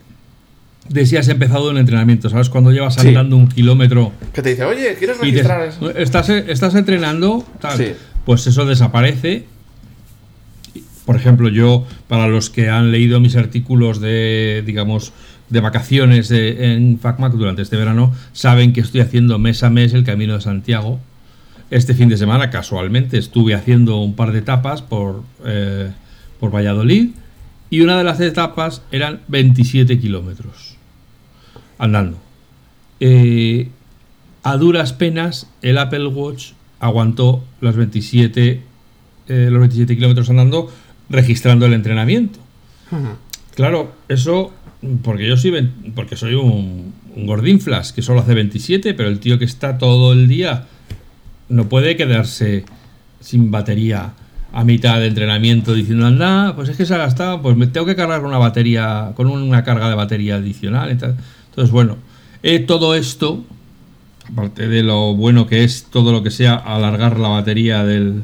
de 0.89 1.05
si 1.05 1.17
has 1.17 1.27
empezado 1.27 1.69
un 1.69 1.77
entrenamiento. 1.77 2.29
¿Sabes? 2.29 2.49
Cuando 2.49 2.71
llevas 2.71 2.97
andando 2.97 3.37
un 3.37 3.47
kilómetro. 3.47 4.11
Que 4.33 4.41
te 4.41 4.49
dice, 4.49 4.65
oye, 4.65 4.95
¿quieres 4.97 5.19
registrar 5.19 5.67
eso? 5.67 5.89
Estás, 5.91 6.29
estás 6.29 6.75
entrenando, 6.75 7.45
tal. 7.61 7.95
Pues 8.25 8.45
eso 8.47 8.65
desaparece. 8.65 9.45
Por 11.05 11.15
ejemplo, 11.15 11.49
yo, 11.49 11.87
para 12.07 12.27
los 12.27 12.49
que 12.49 12.69
han 12.69 12.91
leído 12.91 13.19
mis 13.19 13.35
artículos 13.35 13.99
de, 13.99 14.63
digamos, 14.65 15.11
de 15.49 15.59
vacaciones 15.59 16.29
en 16.29 16.99
FacMac 16.99 17.33
durante 17.33 17.63
este 17.63 17.75
verano 17.75 18.13
saben 18.33 18.73
que 18.73 18.81
estoy 18.81 19.01
haciendo 19.01 19.39
mes 19.39 19.63
a 19.63 19.71
mes 19.71 19.93
el 19.93 20.03
Camino 20.03 20.35
de 20.35 20.41
Santiago. 20.41 20.99
Este 21.71 21.95
fin 21.95 22.09
de 22.09 22.17
semana, 22.17 22.51
casualmente, 22.51 23.17
estuve 23.17 23.55
haciendo 23.55 23.97
un 23.97 24.15
par 24.15 24.31
de 24.31 24.39
etapas 24.39 24.83
por, 24.83 25.23
eh, 25.45 25.89
por 26.39 26.53
Valladolid 26.53 27.09
y 27.71 27.81
una 27.81 27.97
de 27.97 28.03
las 28.03 28.19
etapas 28.19 28.83
eran 28.91 29.21
27 29.27 29.99
kilómetros 29.99 30.78
andando. 31.79 32.17
Eh, 32.99 33.69
a 34.43 34.57
duras 34.57 34.93
penas, 34.93 35.49
el 35.63 35.79
Apple 35.79 36.05
Watch 36.07 36.51
aguantó 36.79 37.43
los 37.61 37.75
27, 37.75 38.61
eh, 39.27 39.47
los 39.49 39.59
27 39.59 39.95
kilómetros 39.95 40.29
andando 40.29 40.71
registrando 41.09 41.65
el 41.65 41.73
entrenamiento. 41.73 42.39
Claro, 43.55 43.93
eso 44.07 44.53
porque 45.03 45.27
yo 45.27 45.35
soy, 45.37 45.69
porque 45.95 46.15
soy 46.15 46.35
un, 46.35 46.93
un 47.15 47.25
gordinflas 47.25 47.91
que 47.91 48.01
solo 48.01 48.21
hace 48.21 48.33
27, 48.33 48.93
pero 48.93 49.09
el 49.09 49.19
tío 49.19 49.39
que 49.39 49.45
está 49.45 49.77
todo 49.77 50.13
el 50.13 50.27
día 50.27 50.65
no 51.49 51.67
puede 51.67 51.95
quedarse 51.95 52.65
sin 53.19 53.51
batería 53.51 54.13
a 54.51 54.63
mitad 54.63 54.99
de 54.99 55.07
entrenamiento 55.07 55.73
diciendo, 55.73 56.07
anda, 56.07 56.55
pues 56.55 56.69
es 56.69 56.77
que 56.77 56.85
se 56.85 56.95
ha 56.95 56.97
gastado, 56.97 57.41
pues 57.41 57.55
me 57.55 57.67
tengo 57.67 57.85
que 57.85 57.95
cargar 57.95 58.23
una 58.25 58.37
batería, 58.37 59.11
con 59.15 59.27
una 59.27 59.63
carga 59.63 59.89
de 59.89 59.95
batería 59.95 60.35
adicional. 60.35 60.89
Entonces, 60.89 61.23
bueno, 61.71 61.97
eh, 62.41 62.59
todo 62.59 62.95
esto, 62.95 63.43
aparte 64.31 64.67
de 64.67 64.83
lo 64.83 65.13
bueno 65.15 65.45
que 65.47 65.63
es 65.63 65.83
todo 65.85 66.11
lo 66.11 66.23
que 66.23 66.31
sea 66.31 66.55
alargar 66.55 67.19
la 67.19 67.27
batería 67.27 67.83
del, 67.83 68.23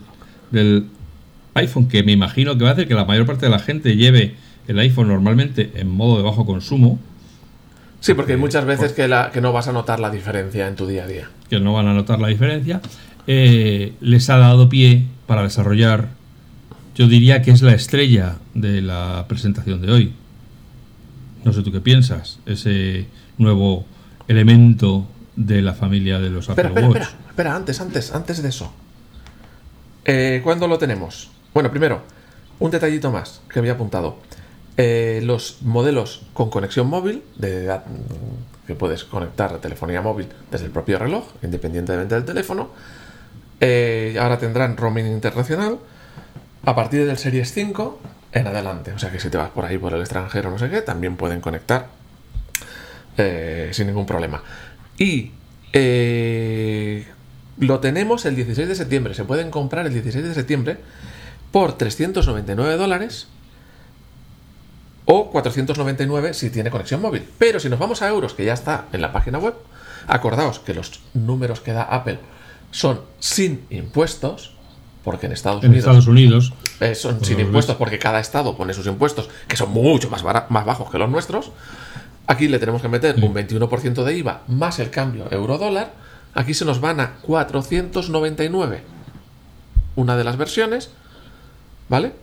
del 0.51 0.85
iPhone, 1.53 1.87
que 1.87 2.03
me 2.03 2.13
imagino 2.13 2.57
que 2.57 2.63
va 2.63 2.69
a 2.69 2.73
hacer 2.73 2.87
que 2.87 2.93
la 2.93 3.05
mayor 3.05 3.25
parte 3.25 3.45
de 3.45 3.51
la 3.51 3.59
gente 3.59 3.95
lleve 3.95 4.35
el 4.67 4.79
iPhone 4.79 5.09
normalmente 5.09 5.71
en 5.75 5.89
modo 5.89 6.17
de 6.17 6.23
bajo 6.23 6.45
consumo. 6.45 6.99
Sí, 7.99 8.13
porque 8.13 8.33
hay 8.33 8.37
muchas 8.37 8.65
veces 8.65 8.93
que, 8.93 9.07
la, 9.07 9.31
que 9.31 9.41
no 9.41 9.51
vas 9.51 9.67
a 9.67 9.71
notar 9.71 9.99
la 9.99 10.09
diferencia 10.09 10.67
en 10.67 10.75
tu 10.75 10.85
día 10.85 11.05
a 11.05 11.07
día. 11.07 11.29
Que 11.49 11.59
no 11.59 11.73
van 11.73 11.87
a 11.87 11.93
notar 11.93 12.19
la 12.19 12.27
diferencia. 12.27 12.81
Eh, 13.27 13.93
les 14.01 14.29
ha 14.29 14.37
dado 14.37 14.69
pie 14.69 15.05
para 15.25 15.43
desarrollar, 15.43 16.09
yo 16.95 17.07
diría 17.07 17.41
que 17.41 17.51
es 17.51 17.61
la 17.61 17.73
estrella 17.73 18.35
de 18.53 18.81
la 18.81 19.25
presentación 19.27 19.81
de 19.81 19.91
hoy. 19.91 20.13
No 21.45 21.53
sé 21.53 21.61
tú 21.61 21.71
qué 21.71 21.79
piensas, 21.79 22.39
ese 22.47 23.05
nuevo 23.37 23.85
elemento 24.27 25.05
de 25.35 25.61
la 25.61 25.73
familia 25.73 26.19
de 26.19 26.31
los 26.31 26.49
Apple 26.49 26.65
espera, 26.65 26.87
Watch. 26.87 26.97
Espera, 26.97 27.19
espera, 27.29 27.55
antes, 27.55 27.81
antes, 27.81 28.13
antes 28.13 28.41
de 28.41 28.49
eso. 28.49 28.73
Eh, 30.05 30.41
¿Cuándo 30.43 30.67
lo 30.67 30.79
tenemos? 30.79 31.29
Bueno, 31.53 31.69
primero, 31.69 32.01
un 32.57 32.71
detallito 32.71 33.11
más 33.11 33.41
que 33.47 33.59
había 33.59 33.73
apuntado. 33.73 34.17
Eh, 34.77 35.21
los 35.23 35.61
modelos 35.61 36.23
con 36.33 36.49
conexión 36.49 36.87
móvil, 36.87 37.21
de, 37.37 37.79
que 38.65 38.73
puedes 38.73 39.03
conectar 39.03 39.53
a 39.53 39.61
telefonía 39.61 40.01
móvil 40.01 40.27
desde 40.49 40.65
el 40.65 40.71
propio 40.71 40.97
reloj, 40.97 41.25
independientemente 41.43 42.15
del 42.15 42.25
teléfono, 42.25 42.71
eh, 43.61 44.17
ahora 44.19 44.39
tendrán 44.39 44.77
roaming 44.77 45.05
internacional 45.05 45.77
a 46.65 46.75
partir 46.75 47.05
del 47.05 47.17
Series 47.17 47.53
5 47.53 47.99
en 48.35 48.45
adelante. 48.45 48.91
O 48.91 48.99
sea 48.99 49.11
que 49.11 49.19
si 49.19 49.31
te 49.31 49.37
vas 49.37 49.49
por 49.49 49.65
ahí 49.65 49.79
por 49.79 49.93
el 49.93 50.01
extranjero, 50.01 50.51
no 50.51 50.59
sé 50.59 50.69
qué, 50.69 50.81
también 50.81 51.15
pueden 51.15 51.41
conectar 51.41 51.87
eh, 53.17 53.69
sin 53.71 53.87
ningún 53.87 54.05
problema. 54.05 54.43
Y 54.97 55.31
lo 57.57 57.79
tenemos 57.79 58.25
el 58.25 58.35
16 58.35 58.67
de 58.67 58.75
septiembre. 58.75 59.13
Se 59.13 59.23
pueden 59.23 59.51
comprar 59.51 59.85
el 59.85 59.93
16 59.93 60.23
de 60.23 60.33
septiembre 60.33 60.77
por 61.51 61.77
399 61.77 62.77
dólares 62.77 63.27
o 65.05 65.31
499 65.31 66.33
si 66.33 66.49
tiene 66.49 66.69
conexión 66.69 67.01
móvil. 67.01 67.27
Pero 67.37 67.59
si 67.59 67.69
nos 67.69 67.79
vamos 67.79 68.01
a 68.01 68.09
euros, 68.09 68.33
que 68.33 68.45
ya 68.45 68.53
está 68.53 68.85
en 68.91 69.01
la 69.01 69.11
página 69.11 69.39
web, 69.39 69.53
acordaos 70.07 70.59
que 70.59 70.73
los 70.73 70.99
números 71.13 71.61
que 71.61 71.73
da 71.73 71.83
Apple 71.83 72.19
son 72.71 73.01
sin 73.19 73.65
impuestos, 73.69 74.54
porque 75.05 75.27
en 75.27 75.31
Estados 75.31 75.63
Unidos, 75.63 75.85
Estados 75.85 76.07
Unidos 76.07 76.53
eh, 76.81 76.95
son 76.95 77.24
sin 77.24 77.39
impuestos 77.39 77.77
porque 77.77 78.00
cada 78.00 78.19
estado 78.19 78.57
pone 78.57 78.74
sus 78.74 78.88
impuestos, 78.88 79.29
que 79.47 79.55
son 79.55 79.71
mucho 79.71 80.09
más, 80.09 80.24
más 80.50 80.65
bajos 80.65 80.91
que 80.91 80.97
los 80.97 81.09
nuestros. 81.09 81.51
Aquí 82.27 82.47
le 82.47 82.59
tenemos 82.59 82.81
que 82.81 82.89
meter 82.89 83.15
un 83.24 83.33
21% 83.33 84.03
de 84.03 84.17
IVA 84.17 84.41
más 84.47 84.79
el 84.79 84.89
cambio 84.89 85.31
euro-dólar. 85.31 85.93
Aquí 86.33 86.53
se 86.53 86.65
nos 86.65 86.81
van 86.81 87.00
a 87.00 87.17
499 87.21 88.95
una 89.95 90.17
de 90.17 90.24
las 90.24 90.38
versiones, 90.38 90.89
¿vale? 91.88 92.13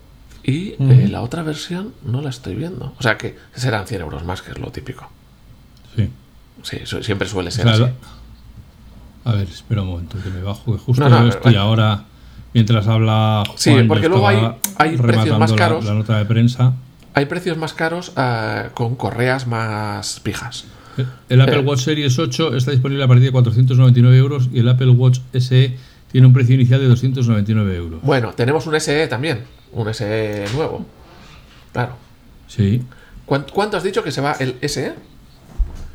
Y 0.45 0.75
eh, 0.81 1.09
la 1.09 1.23
otra 1.23 1.43
versión 1.43 1.95
no 2.05 2.21
la 2.21 2.31
estoy 2.31 2.57
viendo. 2.57 2.95
O 2.99 3.03
sea 3.03 3.17
que 3.17 3.39
serán 3.55 3.87
100 3.87 4.01
euros 4.01 4.25
más, 4.25 4.43
que 4.43 4.51
es 4.51 4.59
lo 4.59 4.71
típico. 4.73 5.09
Sí. 5.97 6.11
Sí, 6.63 6.81
siempre 7.03 7.29
suele 7.29 7.51
ser 7.51 7.69
así. 7.69 7.85
A 9.25 9.33
ver, 9.33 9.49
espera 9.49 9.83
un 9.83 9.89
momento, 9.89 10.19
que 10.23 10.31
me 10.31 10.43
bajo, 10.43 10.73
que 10.73 10.79
justo 10.79 11.07
estoy 11.29 11.55
ahora, 11.55 12.05
mientras 12.55 12.87
habla 12.87 13.43
Juan, 13.47 13.59
Sí, 13.59 13.75
porque 13.89 14.09
luego 14.09 14.29
hay, 14.29 14.39
hay 14.77 14.97
precios 14.97 15.39
más 15.39 15.53
caros. 15.53 15.85
La, 15.85 15.95
nota 15.95 16.19
de 16.19 16.25
prensa. 16.25 16.75
Hay 17.15 17.27
precios 17.27 17.57
más 17.57 17.75
caros 17.75 18.13
eh, 18.17 18.69
con 18.75 18.97
correas 18.97 19.47
más 19.47 20.21
pijas. 20.21 20.65
El 21.29 21.41
Apple 21.41 21.61
eh. 21.61 21.65
Watch 21.65 21.81
Series 21.81 22.19
8 22.19 22.57
está 22.57 22.71
disponible 22.71 23.05
a 23.05 23.09
partir 23.09 23.25
de 23.25 23.33
499 23.33 24.17
euros 24.17 24.49
y 24.53 24.61
el 24.61 24.69
Apple 24.69 24.91
Watch 24.91 25.21
SE 25.33 25.77
tiene 26.11 26.27
un 26.27 26.33
precio 26.33 26.55
inicial 26.55 26.81
de 26.81 26.89
299 26.89 27.77
euros. 27.77 28.01
Bueno, 28.03 28.33
tenemos 28.35 28.67
un 28.67 28.79
SE 28.79 29.07
también 29.09 29.41
un 29.73 29.93
SE 29.95 30.45
nuevo. 30.55 30.85
Claro. 31.73 31.97
Sí. 32.47 32.83
¿Cuánto 33.27 33.77
has 33.77 33.83
dicho 33.83 34.03
que 34.03 34.13
se 34.13 34.21
va 34.21 34.37
el 34.39 34.57
SE? 34.69 34.95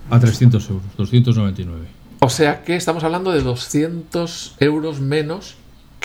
A 0.10 0.20
300 0.20 0.70
euros, 0.70 0.84
299. 0.98 1.86
O 2.20 2.30
sea 2.30 2.64
que 2.64 2.76
estamos 2.76 3.04
hablando 3.04 3.32
de 3.32 3.42
200 3.42 4.56
euros 4.60 5.00
menos 5.00 5.56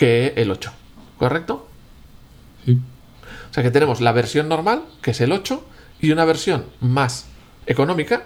que 0.03 0.33
el 0.35 0.51
8, 0.51 0.69
¿correcto? 1.17 1.69
Sí. 2.65 2.77
O 3.49 3.53
sea 3.53 3.63
que 3.63 3.71
tenemos 3.71 4.01
la 4.01 4.11
versión 4.11 4.49
normal, 4.49 4.81
que 5.01 5.11
es 5.11 5.21
el 5.21 5.31
8, 5.31 5.65
y 6.01 6.11
una 6.11 6.25
versión 6.25 6.65
más 6.81 7.27
económica, 7.67 8.23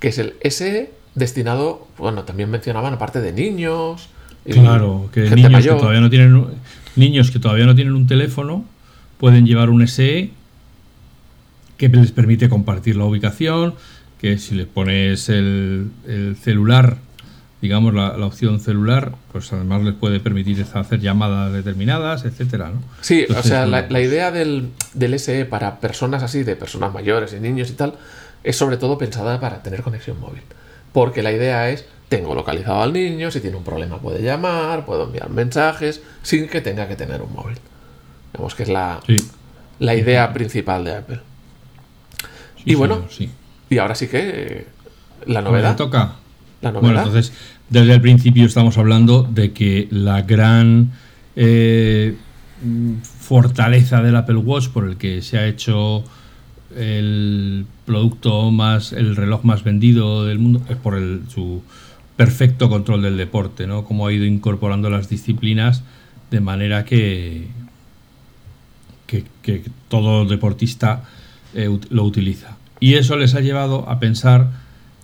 que 0.00 0.08
es 0.08 0.18
el 0.18 0.34
SE, 0.50 0.92
destinado, 1.14 1.88
bueno, 1.96 2.24
también 2.24 2.50
mencionaban 2.50 2.92
aparte 2.92 3.22
de 3.22 3.32
niños. 3.32 4.10
Claro, 4.44 5.08
que 5.10 5.30
niños 5.30 5.64
que 5.64 5.70
todavía 5.70 6.00
no 6.00 6.10
tienen 6.10 6.46
niños 6.94 7.30
que 7.30 7.38
todavía 7.38 7.64
no 7.64 7.74
tienen 7.74 7.94
un 7.94 8.06
teléfono 8.06 8.64
pueden 9.16 9.46
llevar 9.46 9.70
un 9.70 9.86
SE 9.88 10.30
que 11.78 11.88
les 11.88 12.12
permite 12.12 12.50
compartir 12.50 12.96
la 12.96 13.04
ubicación, 13.04 13.74
que 14.20 14.36
si 14.36 14.54
les 14.54 14.66
pones 14.66 15.30
el, 15.30 15.90
celular, 16.42 16.98
digamos 17.60 17.92
la, 17.94 18.10
opción 18.24 18.60
celular, 18.60 19.12
pues 19.32 19.52
además 19.52 19.82
les 19.82 19.94
puede 19.94 20.20
permitir 20.20 20.64
hacer 20.74 21.00
llamadas 21.00 21.52
determinadas, 21.52 22.24
etcétera, 22.24 22.70
¿no? 22.70 22.82
Sí, 23.00 23.26
o 23.28 23.42
sea, 23.42 23.66
la, 23.66 23.86
la, 23.88 24.00
idea 24.00 24.30
del, 24.30 24.70
del 24.94 25.18
SE 25.18 25.44
para 25.44 25.80
personas 25.80 26.22
así, 26.22 26.44
de 26.44 26.56
personas 26.56 26.92
mayores 26.92 27.32
y 27.32 27.40
niños 27.40 27.70
y 27.70 27.74
tal, 27.74 27.94
es 28.44 28.56
sobre 28.56 28.76
todo 28.76 28.96
pensada 28.96 29.40
para 29.40 29.62
tener 29.62 29.82
conexión 29.82 30.20
móvil. 30.20 30.42
Porque 30.92 31.22
la 31.22 31.32
idea 31.32 31.68
es, 31.70 31.84
tengo 32.08 32.34
localizado 32.34 32.82
al 32.82 32.92
niño, 32.92 33.30
si 33.30 33.40
tiene 33.40 33.56
un 33.56 33.64
problema 33.64 33.98
puede 33.98 34.22
llamar, 34.22 34.86
puedo 34.86 35.04
enviar 35.04 35.28
mensajes, 35.30 36.02
sin 36.22 36.48
que 36.48 36.60
tenga 36.60 36.88
que 36.88 36.96
tener 36.96 37.22
un 37.22 37.32
móvil. 37.32 37.58
Vemos 38.32 38.54
que 38.54 38.62
es 38.62 38.68
la, 38.68 39.00
la 39.78 39.94
idea 39.94 40.32
principal 40.32 40.84
de 40.84 40.94
Apple. 40.94 41.20
y 42.64 42.74
bueno, 42.74 43.06
sí. 43.10 43.30
y 43.68 43.78
ahora 43.78 43.94
sí 43.94 44.06
que 44.08 44.66
la 45.26 45.42
novedad. 45.42 45.76
toca. 45.76 46.16
La. 46.60 46.72
Bueno, 46.72 46.98
entonces, 46.98 47.32
desde 47.70 47.94
el 47.94 48.00
principio 48.00 48.44
estamos 48.46 48.78
hablando 48.78 49.22
de 49.22 49.52
que 49.52 49.88
la 49.90 50.22
gran 50.22 50.90
eh, 51.36 52.16
fortaleza 53.20 54.02
del 54.02 54.16
Apple 54.16 54.36
Watch 54.36 54.68
por 54.68 54.88
el 54.88 54.96
que 54.96 55.22
se 55.22 55.38
ha 55.38 55.46
hecho 55.46 56.04
el 56.76 57.66
producto 57.86 58.50
más, 58.50 58.92
el 58.92 59.16
reloj 59.16 59.44
más 59.44 59.64
vendido 59.64 60.24
del 60.24 60.38
mundo, 60.38 60.62
es 60.68 60.76
por 60.76 60.96
el, 60.96 61.22
su 61.28 61.62
perfecto 62.16 62.68
control 62.68 63.02
del 63.02 63.16
deporte, 63.16 63.66
¿no? 63.66 63.84
Cómo 63.84 64.06
ha 64.06 64.12
ido 64.12 64.24
incorporando 64.24 64.90
las 64.90 65.08
disciplinas 65.08 65.84
de 66.30 66.40
manera 66.40 66.84
que, 66.84 67.46
que, 69.06 69.24
todo 69.88 70.26
deportista 70.26 71.04
eh, 71.54 71.70
lo 71.90 72.04
utiliza. 72.04 72.56
Y 72.80 72.94
eso 72.94 73.16
les 73.16 73.34
ha 73.34 73.40
llevado 73.40 73.88
a 73.88 73.98
pensar 73.98 74.50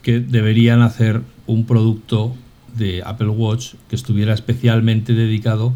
que 0.03 0.21
deberían 0.21 0.83
hacer 0.83 1.23
un 1.47 1.67
producto 1.67 2.35
de 2.77 3.03
Apple 3.05 3.29
Watch 3.29 3.75
que 3.89 3.97
estuviera 3.97 4.35
especialmente 4.35 5.13
dedicado 5.13 5.73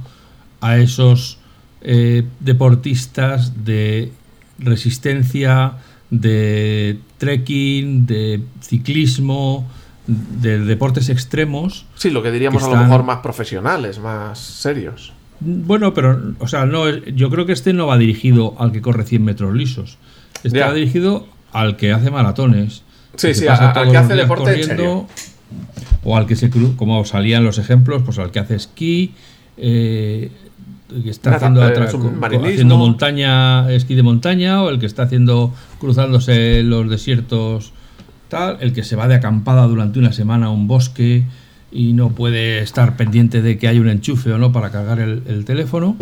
a 0.61 0.79
esos 0.79 1.39
eh, 1.81 2.25
deportistas 2.41 3.65
de 3.65 4.11
resistencia, 4.59 5.75
de 6.11 6.99
trekking, 7.19 8.07
de 8.07 8.43
ciclismo, 8.61 9.67
de 10.07 10.59
deportes 10.61 11.09
extremos. 11.09 11.87
Sí, 11.95 12.11
lo 12.11 12.23
que 12.23 12.31
diríamos 12.31 12.63
a 12.65 12.69
lo 12.69 12.77
mejor 12.77 13.05
más 13.05 13.19
profesionales, 13.19 13.99
más 13.99 14.39
serios. 14.39 15.13
Bueno, 15.41 15.95
pero, 15.95 16.35
o 16.41 16.49
sea, 16.49 16.67
no, 16.67 16.89
yo 16.89 17.31
creo 17.31 17.47
que 17.47 17.53
este 17.53 17.73
no 17.73 17.87
va 17.87 17.97
dirigido 17.97 18.57
al 18.59 18.73
que 18.73 18.83
corre 18.83 19.05
100 19.05 19.25
metros 19.25 19.55
lisos. 19.55 19.99
Este 20.43 20.61
va 20.61 20.73
dirigido 20.73 21.29
al 21.53 21.77
que 21.77 21.93
hace 21.93 22.11
maratones. 22.11 22.83
Sí, 23.15 23.35
sí, 23.35 23.47
al 23.47 23.91
que 23.91 23.97
hace 23.97 24.15
deporte 24.15 24.55
O 26.05 26.17
al 26.17 26.27
que 26.27 26.37
se 26.37 26.51
como 26.77 27.05
salían 27.05 27.45
los 27.45 27.59
ejemplos, 27.59 28.03
pues 28.05 28.19
al 28.19 28.31
que 28.31 28.39
hace 28.39 28.55
esquí, 28.55 29.13
eh, 29.57 30.31
que 31.03 31.11
está 31.11 31.37
haciendo, 31.37 31.63
haciendo 31.63 32.77
montaña, 32.77 33.71
esquí 33.73 33.95
de 33.95 34.03
montaña, 34.03 34.63
o 34.63 34.71
el 34.71 34.79
que 34.79 34.87
está 34.87 35.03
haciendo 35.03 35.53
cruzándose 35.79 36.63
los 36.63 36.89
desiertos, 36.89 37.73
tal, 38.29 38.59
el 38.61 38.73
que 38.73 38.83
se 38.85 38.97
va 38.97 39.09
de 39.09 39.17
acampada 39.17 39.67
durante 39.67 39.99
una 39.99 40.13
semana 40.13 40.47
a 40.47 40.51
un 40.51 40.67
bosque 40.67 41.25
y 41.71 41.93
no 41.93 42.11
puede 42.11 42.61
estar 42.61 42.97
pendiente 42.97 43.43
de 43.43 43.59
que 43.59 43.69
haya 43.69 43.81
un 43.81 43.89
enchufe 43.89 44.33
o 44.33 44.39
no 44.39 44.53
para 44.53 44.71
cargar 44.71 45.01
el, 45.01 45.45
teléfono. 45.45 45.97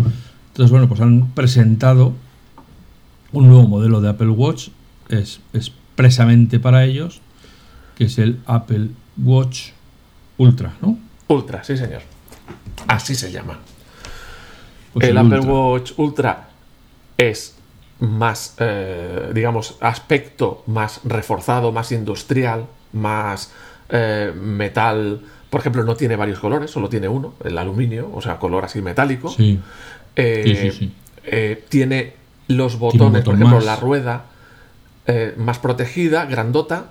Entonces, 0.48 0.70
bueno, 0.70 0.88
pues 0.88 1.00
han 1.00 1.28
presentado 1.28 2.14
un 3.32 3.48
nuevo 3.48 3.66
modelo 3.66 4.00
de 4.00 4.08
Apple 4.08 4.28
Watch, 4.28 4.68
es 5.08 5.40
expresamente 5.52 6.60
para 6.60 6.84
ellos, 6.84 7.20
que 7.96 8.04
es 8.04 8.18
el 8.18 8.38
Apple 8.46 8.90
Watch 9.18 9.70
Ultra, 10.38 10.72
¿no? 10.80 10.98
Ultra, 11.28 11.64
sí, 11.64 11.76
señor. 11.76 12.02
Así 12.86 13.14
se 13.14 13.30
llama. 13.32 13.58
Pues 14.92 15.08
el, 15.08 15.18
Apple 15.18 15.40
Watch 15.40 15.92
Ultra 15.96 16.48
es 17.18 17.56
más, 18.00 18.54
eh, 18.58 19.30
digamos, 19.34 19.76
aspecto 19.80 20.62
más 20.66 21.00
reforzado, 21.04 21.72
más 21.72 21.92
industrial, 21.92 22.66
más 22.92 23.52
eh, 23.88 24.32
metal. 24.34 25.20
Por 25.50 25.60
ejemplo, 25.60 25.84
no 25.84 25.96
tiene 25.96 26.16
varios 26.16 26.38
colores, 26.38 26.70
solo 26.70 26.88
tiene 26.88 27.08
uno, 27.08 27.34
el 27.44 27.56
aluminio, 27.56 28.10
o 28.12 28.20
sea, 28.20 28.38
color 28.38 28.64
así 28.64 28.82
metálico. 28.82 29.30
Sí. 29.30 29.58
Eh, 30.14 30.72
sí, 30.72 30.90
sí, 31.30 31.58
tiene 31.68 32.14
los 32.48 32.78
botones, 32.78 33.22
por 33.22 33.34
ejemplo, 33.34 33.60
la 33.60 33.76
rueda 33.76 34.26
más 35.36 35.58
protegida, 35.58 36.24
grandota, 36.26 36.90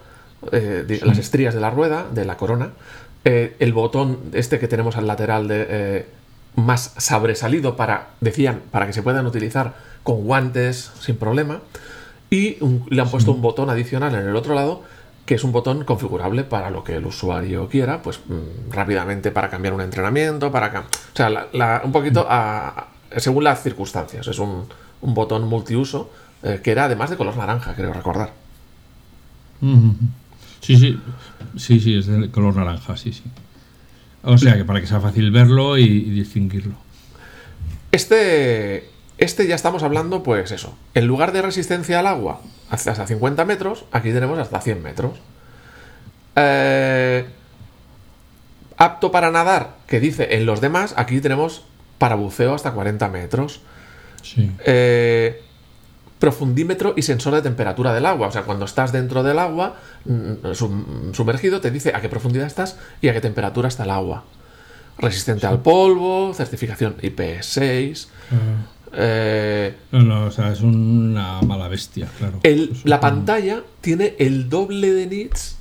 las 0.52 1.18
estrías 1.18 1.54
de 1.54 1.60
la 1.60 1.70
rueda, 1.70 2.06
de 2.12 2.26
la 2.26 2.38
corona. 2.38 2.72
el 3.24 3.74
botón 3.74 4.20
este 4.34 4.60
que 4.60 4.68
tenemos 4.68 4.98
al 4.98 5.08
lateral 5.08 5.48
de 5.48 6.06
más 6.56 6.94
sobresalido 6.98 7.76
para, 7.76 8.10
decían, 8.22 8.62
para 8.72 8.88
que 8.88 8.94
se 8.94 9.04
puedan 9.04 9.26
utilizar 9.26 9.74
con 10.04 10.24
guantes 10.24 10.92
sin 11.00 11.18
problema. 11.18 11.60
Y 12.30 12.58
le 12.90 13.02
han 13.02 13.10
puesto 13.10 13.32
un 13.32 13.42
botón 13.42 13.70
adicional 13.70 14.14
en 14.16 14.28
el 14.28 14.36
otro 14.36 14.56
lado, 14.56 14.84
que 15.26 15.36
es 15.36 15.44
un 15.44 15.52
botón 15.52 15.84
configurable 15.84 16.44
para 16.44 16.70
lo 16.70 16.84
que 16.84 16.96
el 16.96 17.06
usuario 17.06 17.68
quiera, 17.70 18.02
pues 18.02 18.20
mm, 18.28 18.72
rápidamente 18.72 19.32
para 19.32 19.50
cambiar 19.50 19.74
un 19.74 19.82
entrenamiento, 19.82 20.52
para... 20.52 20.82
O 20.82 20.84
sea, 21.16 21.48
un 21.84 21.92
poquito 21.92 22.28
según 23.18 23.44
las 23.44 23.62
circunstancias. 23.64 24.28
Es 24.28 24.40
un, 24.40 24.68
botón 25.02 25.48
multiuso 25.48 26.10
eh, 26.42 26.62
que 26.64 26.72
era 26.72 26.86
además 26.86 27.12
de 27.12 27.18
color 27.18 27.38
naranja, 27.38 27.76
creo 27.76 27.94
recordar. 27.94 28.32
Sí, 30.66 30.78
sí, 30.78 31.00
sí, 31.58 31.80
sí, 31.80 31.96
es 31.96 32.08
de 32.08 32.32
color 32.32 32.56
naranja, 32.56 32.98
sí, 32.98 33.14
sí. 33.14 33.22
O 34.24 34.36
sea 34.40 34.56
que 34.56 34.66
para 34.66 34.82
que 34.82 34.88
sea 34.88 35.00
fácil 35.00 35.30
verlo 35.30 35.78
y, 35.78 35.88
distinguirlo. 36.10 36.74
Este, 37.92 38.90
este 39.20 39.46
ya 39.46 39.54
estamos 39.54 39.84
hablando, 39.84 40.24
pues 40.24 40.52
eso. 40.52 40.76
En 40.96 41.06
lugar 41.06 41.32
de 41.34 41.44
resistencia 41.44 42.00
al 42.00 42.08
agua 42.08 42.42
hasta 42.72 43.06
50 43.06 43.46
metros, 43.46 43.86
aquí 43.92 44.12
tenemos 44.12 44.40
hasta 44.40 44.60
100 44.60 44.82
metros. 44.82 45.20
Eh, 46.36 47.26
apto 48.78 49.12
para 49.12 49.30
nadar, 49.30 49.76
que 49.86 50.00
dice 50.00 50.36
en 50.36 50.48
los 50.48 50.62
demás, 50.62 50.96
aquí 50.98 51.22
tenemos 51.22 51.64
para 52.00 52.16
buceo 52.16 52.56
hasta 52.56 52.72
40 52.72 53.08
metros. 53.10 53.62
Sí. 54.24 54.52
Eh, 54.66 55.45
profundímetro 56.20 56.94
y 56.96 57.02
sensor 57.02 57.36
de 57.36 57.42
temperatura 57.42 57.94
del 57.94 58.06
agua. 58.06 58.28
O 58.28 58.32
sea, 58.32 58.44
cuando 58.44 58.66
estás 58.66 58.92
dentro 58.92 59.24
del 59.24 59.40
agua, 59.40 59.76
mm, 60.06 61.14
sumergido, 61.14 61.62
te 61.62 61.72
dice 61.72 61.94
a 61.94 62.02
qué 62.02 62.10
profundidad 62.10 62.48
estás 62.48 62.78
y 63.02 63.10
a 63.10 63.14
qué 63.14 63.22
temperatura 63.22 63.68
está 63.68 63.84
el 63.84 63.92
agua. 63.92 64.24
Resistente 64.98 65.46
al 65.46 65.62
polvo, 65.62 66.34
certificación 66.34 66.96
IP6. 67.02 68.08
Eh, 68.98 69.76
no, 69.92 70.04
no, 70.04 70.26
o 70.28 70.32
sea, 70.32 70.54
es 70.54 70.62
una 70.62 71.42
mala 71.42 71.68
bestia, 71.68 72.08
claro. 72.18 72.40
la 72.86 73.02
pantalla 73.02 73.62
tiene 73.82 74.16
el 74.20 74.48
doble 74.48 74.94
de 74.94 75.08
nits 75.08 75.58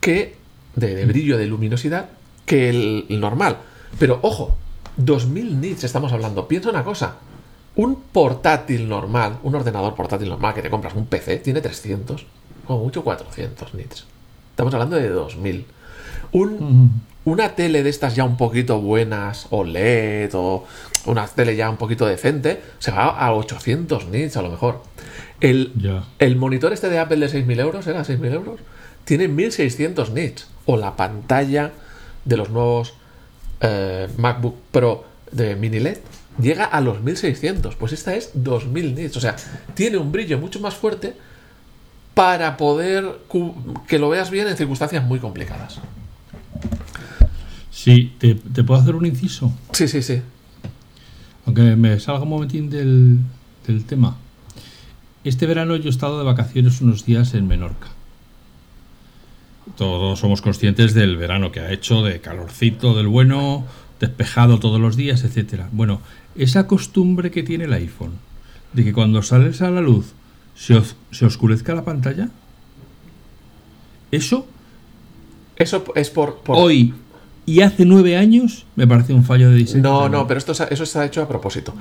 que 0.00 0.34
de, 0.74 1.04
brillo, 1.06 1.38
de 1.38 1.46
luminosidad, 1.46 2.08
que 2.44 2.70
el, 2.70 3.06
el 3.08 3.20
normal. 3.20 3.58
Pero 4.00 4.18
ojo, 4.22 4.56
2000 4.96 5.60
nits 5.60 5.84
estamos 5.84 6.12
hablando. 6.12 6.48
Piensa 6.48 6.70
una 6.70 6.84
cosa. 6.84 7.16
Un 7.78 7.94
portátil 7.94 8.88
normal, 8.88 9.38
un 9.44 9.54
ordenador 9.54 9.94
portátil 9.94 10.28
normal 10.28 10.52
que 10.52 10.62
te 10.62 10.68
compras, 10.68 10.94
un 10.94 11.06
PC, 11.06 11.36
tiene 11.36 11.60
300, 11.60 12.26
o 12.66 12.76
mucho 12.76 13.04
400 13.04 13.72
nits. 13.74 14.04
Estamos 14.50 14.74
hablando 14.74 14.96
de 14.96 15.08
2000. 15.08 15.64
Un, 16.32 17.02
Una 17.24 17.54
tele 17.54 17.84
de 17.84 17.90
estas 17.90 18.16
ya 18.16 18.24
un 18.24 18.36
poquito 18.36 18.80
buenas, 18.80 19.46
OLED 19.50 20.30
o 20.34 20.66
una 21.06 21.28
tele 21.28 21.54
ya 21.54 21.70
un 21.70 21.76
poquito 21.76 22.04
decente, 22.04 22.60
se 22.80 22.90
va 22.90 23.10
a 23.10 23.32
800 23.32 24.08
nits 24.08 24.36
a 24.36 24.42
lo 24.42 24.50
mejor. 24.50 24.82
El, 25.40 26.02
el 26.18 26.34
monitor 26.34 26.72
este 26.72 26.88
de 26.88 26.98
Apple 26.98 27.18
de 27.18 27.28
6.000 27.28 27.60
euros, 27.60 27.86
¿era 27.86 28.02
6.000 28.02 28.32
euros? 28.32 28.60
Tiene 29.04 29.28
1.600 29.28 30.10
nits. 30.10 30.48
O 30.66 30.76
la 30.76 30.96
pantalla 30.96 31.70
de 32.24 32.36
los 32.36 32.50
nuevos 32.50 32.94
eh, 33.60 34.08
MacBook 34.16 34.56
Pro 34.72 35.04
de 35.30 35.54
mini 35.54 35.78
LED 35.78 35.98
llega 36.40 36.64
a 36.64 36.80
los 36.80 37.02
1600. 37.02 37.76
Pues 37.76 37.92
esta 37.92 38.14
es 38.14 38.30
2000 38.34 38.94
nits. 38.94 39.16
O 39.16 39.20
sea, 39.20 39.36
tiene 39.74 39.98
un 39.98 40.12
brillo 40.12 40.38
mucho 40.38 40.60
más 40.60 40.74
fuerte, 40.74 41.14
para 42.18 42.56
poder 42.56 43.20
que 43.86 43.96
lo 44.00 44.08
veas 44.08 44.32
bien 44.32 44.48
en 44.48 44.56
circunstancias 44.56 45.04
muy 45.04 45.20
complicadas. 45.20 45.78
Sí, 47.70 48.12
¿te, 48.18 48.34
puedo 48.64 48.80
hacer 48.80 48.96
un 48.96 49.06
inciso? 49.06 49.52
Sí, 49.70 49.86
sí, 49.86 50.02
sí. 50.02 50.20
Aunque 51.46 51.76
me 51.76 52.00
salga 52.00 52.22
un 52.22 52.30
momentín 52.30 52.70
del, 52.70 53.20
del 53.64 53.84
tema. 53.84 54.16
Este 55.22 55.46
verano 55.46 55.76
yo 55.76 55.86
he 55.86 55.90
estado 55.90 56.18
de 56.18 56.24
vacaciones 56.24 56.80
unos 56.80 57.06
días 57.06 57.34
en 57.34 57.46
Menorca. 57.46 57.86
Todos 59.76 60.18
somos 60.18 60.42
conscientes 60.42 60.94
del 60.94 61.16
verano 61.16 61.52
que 61.52 61.60
ha 61.60 61.70
hecho, 61.70 62.02
de 62.02 62.20
calorcito, 62.20 62.96
del 62.96 63.06
bueno, 63.06 63.64
despejado 64.00 64.58
todos 64.58 64.80
los 64.80 64.96
días, 64.96 65.22
etcétera. 65.22 65.68
Bueno, 65.70 66.00
esa 66.38 66.66
costumbre 66.66 67.30
que 67.30 67.42
tiene 67.42 67.64
el 67.64 67.72
iPhone 67.72 68.12
de 68.72 68.84
que 68.84 68.92
cuando 68.92 69.22
sales 69.22 69.60
a 69.62 69.70
la 69.70 69.80
luz 69.80 70.12
se, 70.54 70.80
se 71.10 71.26
oscurezca 71.26 71.74
la 71.74 71.84
pantalla, 71.84 72.30
eso. 74.10 74.46
Eso 75.56 75.84
es 75.94 76.10
por, 76.10 76.40
Hoy 76.46 76.94
y 77.48 77.62
hace 77.62 77.86
nueve 77.86 78.14
años 78.14 78.66
me 78.76 78.86
parece 78.86 79.14
un 79.14 79.24
fallo 79.24 79.48
de 79.48 79.56
diseño. 79.56 79.82
No, 79.82 80.08
no, 80.10 80.26
pero 80.26 80.36
esto 80.36 80.52
eso 80.52 80.84
está 80.84 81.06
hecho 81.06 81.22
a 81.22 81.28
propósito. 81.28 81.74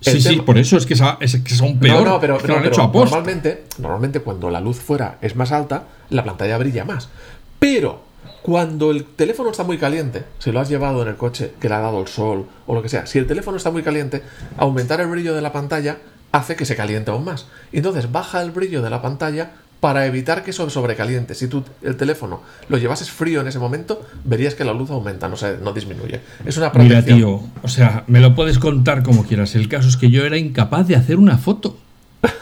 sí, 0.00 0.20
sí, 0.20 0.36
por 0.36 0.56
eso 0.56 0.76
es 0.76 0.86
que, 0.86 0.94
son 0.94 1.78
peor. 1.80 2.04
No, 2.04 2.12
no, 2.12 2.20
pero, 2.20 2.38
normalmente, 2.92 3.64
normalmente 3.78 4.20
cuando 4.20 4.50
la 4.50 4.60
luz 4.60 4.78
fuera 4.78 5.18
es 5.20 5.34
más 5.34 5.50
alta, 5.50 5.88
la 6.10 6.24
pantalla 6.24 6.56
brilla 6.58 6.84
más. 6.84 7.08
Pero 7.58 8.04
cuando 8.42 8.90
el 8.90 9.04
teléfono 9.04 9.50
está 9.50 9.64
muy 9.64 9.78
caliente, 9.78 10.24
si 10.38 10.50
lo 10.52 10.60
has 10.60 10.68
llevado 10.68 11.02
en 11.02 11.08
el 11.08 11.16
coche 11.16 11.52
que 11.60 11.68
le 11.68 11.74
ha 11.74 11.80
dado 11.80 12.00
el 12.00 12.08
sol 12.08 12.46
o 12.66 12.74
lo 12.74 12.82
que 12.82 12.88
sea, 12.88 13.06
si 13.06 13.18
el 13.18 13.26
teléfono 13.26 13.56
está 13.56 13.70
muy 13.70 13.82
caliente, 13.82 14.22
aumentar 14.56 15.00
el 15.00 15.08
brillo 15.08 15.34
de 15.34 15.42
la 15.42 15.52
pantalla 15.52 15.98
hace 16.32 16.56
que 16.56 16.64
se 16.64 16.76
caliente 16.76 17.10
aún 17.10 17.24
más. 17.24 17.46
Entonces 17.72 18.10
baja 18.10 18.42
el 18.42 18.50
brillo 18.50 18.82
de 18.82 18.90
la 18.90 19.02
pantalla 19.02 19.50
para 19.80 20.06
evitar 20.06 20.44
que 20.44 20.50
eso 20.50 20.68
sobrecaliente. 20.68 21.34
Si 21.34 21.48
tú 21.48 21.64
el 21.82 21.96
teléfono 21.96 22.42
lo 22.68 22.78
llevases 22.78 23.10
frío 23.10 23.40
en 23.40 23.48
ese 23.48 23.58
momento, 23.58 24.06
verías 24.24 24.54
que 24.54 24.64
la 24.64 24.72
luz 24.72 24.90
aumenta, 24.90 25.28
no, 25.28 25.36
se, 25.36 25.56
no 25.58 25.72
disminuye. 25.72 26.20
Es 26.44 26.56
una 26.58 26.70
protección. 26.70 27.04
Mira, 27.04 27.16
tío, 27.16 27.40
o 27.62 27.68
sea, 27.68 28.04
me 28.06 28.20
lo 28.20 28.34
puedes 28.34 28.58
contar 28.58 29.02
como 29.02 29.24
quieras. 29.24 29.54
El 29.54 29.68
caso 29.68 29.88
es 29.88 29.96
que 29.96 30.10
yo 30.10 30.24
era 30.24 30.36
incapaz 30.36 30.86
de 30.86 30.96
hacer 30.96 31.16
una 31.16 31.38
foto. 31.38 31.76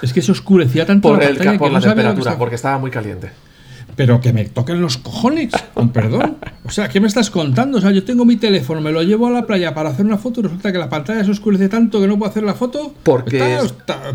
Es 0.03 0.13
que 0.13 0.23
se 0.23 0.33
oscurecía 0.33 0.87
tanto 0.87 1.09
por 1.09 1.23
la 1.23 1.29
pantalla 1.29 1.59
por 1.59 1.71
la 1.71 1.81
temperatura, 1.81 2.37
porque 2.37 2.57
estaba 2.57 2.79
muy 2.79 2.91
caliente. 2.91 3.31
Pero 3.99 4.21
que 4.21 4.33
me 4.33 4.45
toquen 4.45 4.81
los 4.81 4.97
cojones, 4.97 5.51
con 5.75 5.89
perdón. 5.91 6.37
O 6.65 6.71
sea, 6.71 6.89
¿qué 6.89 7.01
me 7.01 7.09
estás 7.09 7.31
contando? 7.31 7.79
O 7.79 7.81
sea, 7.81 7.91
yo 7.91 8.05
tengo 8.05 8.25
mi 8.25 8.37
teléfono, 8.37 8.81
me 8.81 8.93
lo 8.93 9.03
llevo 9.03 9.27
a 9.27 9.31
la 9.31 9.45
playa 9.45 9.75
para 9.75 9.91
hacer 9.91 10.07
una 10.07 10.17
foto 10.17 10.39
y 10.39 10.45
resulta 10.45 10.71
que 10.71 10.79
la 10.79 10.89
pantalla 10.89 11.25
se 11.25 11.33
oscurece 11.33 11.69
tanto 11.69 12.01
que 12.01 12.07
no 12.07 12.17
puedo 12.17 12.31
hacer 12.31 12.45
la 12.45 12.55
foto. 12.55 12.95
Porque. 13.03 13.59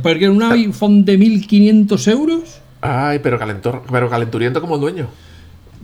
porque 0.01 0.29
un 0.29 0.41
iPhone 0.41 1.03
de 1.03 1.17
1500 1.17 2.07
euros. 2.07 2.61
Ay, 2.79 3.19
pero, 3.19 3.37
calentor, 3.37 3.83
pero 3.91 4.09
calenturiento 4.09 4.61
como 4.61 4.75
el 4.75 4.81
dueño. 4.81 5.07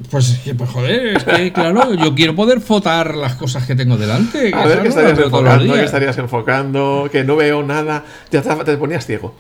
Pues, 0.10 0.40
pues 0.58 0.70
joder, 0.70 1.18
es 1.18 1.24
que 1.26 1.52
claro, 1.52 1.94
yo 1.94 2.16
quiero 2.16 2.34
poder 2.34 2.62
fotar 2.62 3.16
las 3.16 3.36
cosas 3.36 3.68
que 3.68 3.76
tengo 3.76 3.98
delante. 3.98 4.56
A 4.56 4.66
ver, 4.66 4.82
que 4.82 4.88
estarías 4.88 5.20
enfocando, 5.20 5.74
que 5.74 5.84
estarías 5.84 6.18
enfocando, 6.18 7.10
que 7.12 7.26
no 7.26 7.36
veo 7.36 7.64
nada. 7.64 8.06
Ya 8.32 8.42
te 8.42 8.78
ponías 8.78 9.06
ciego. 9.06 9.36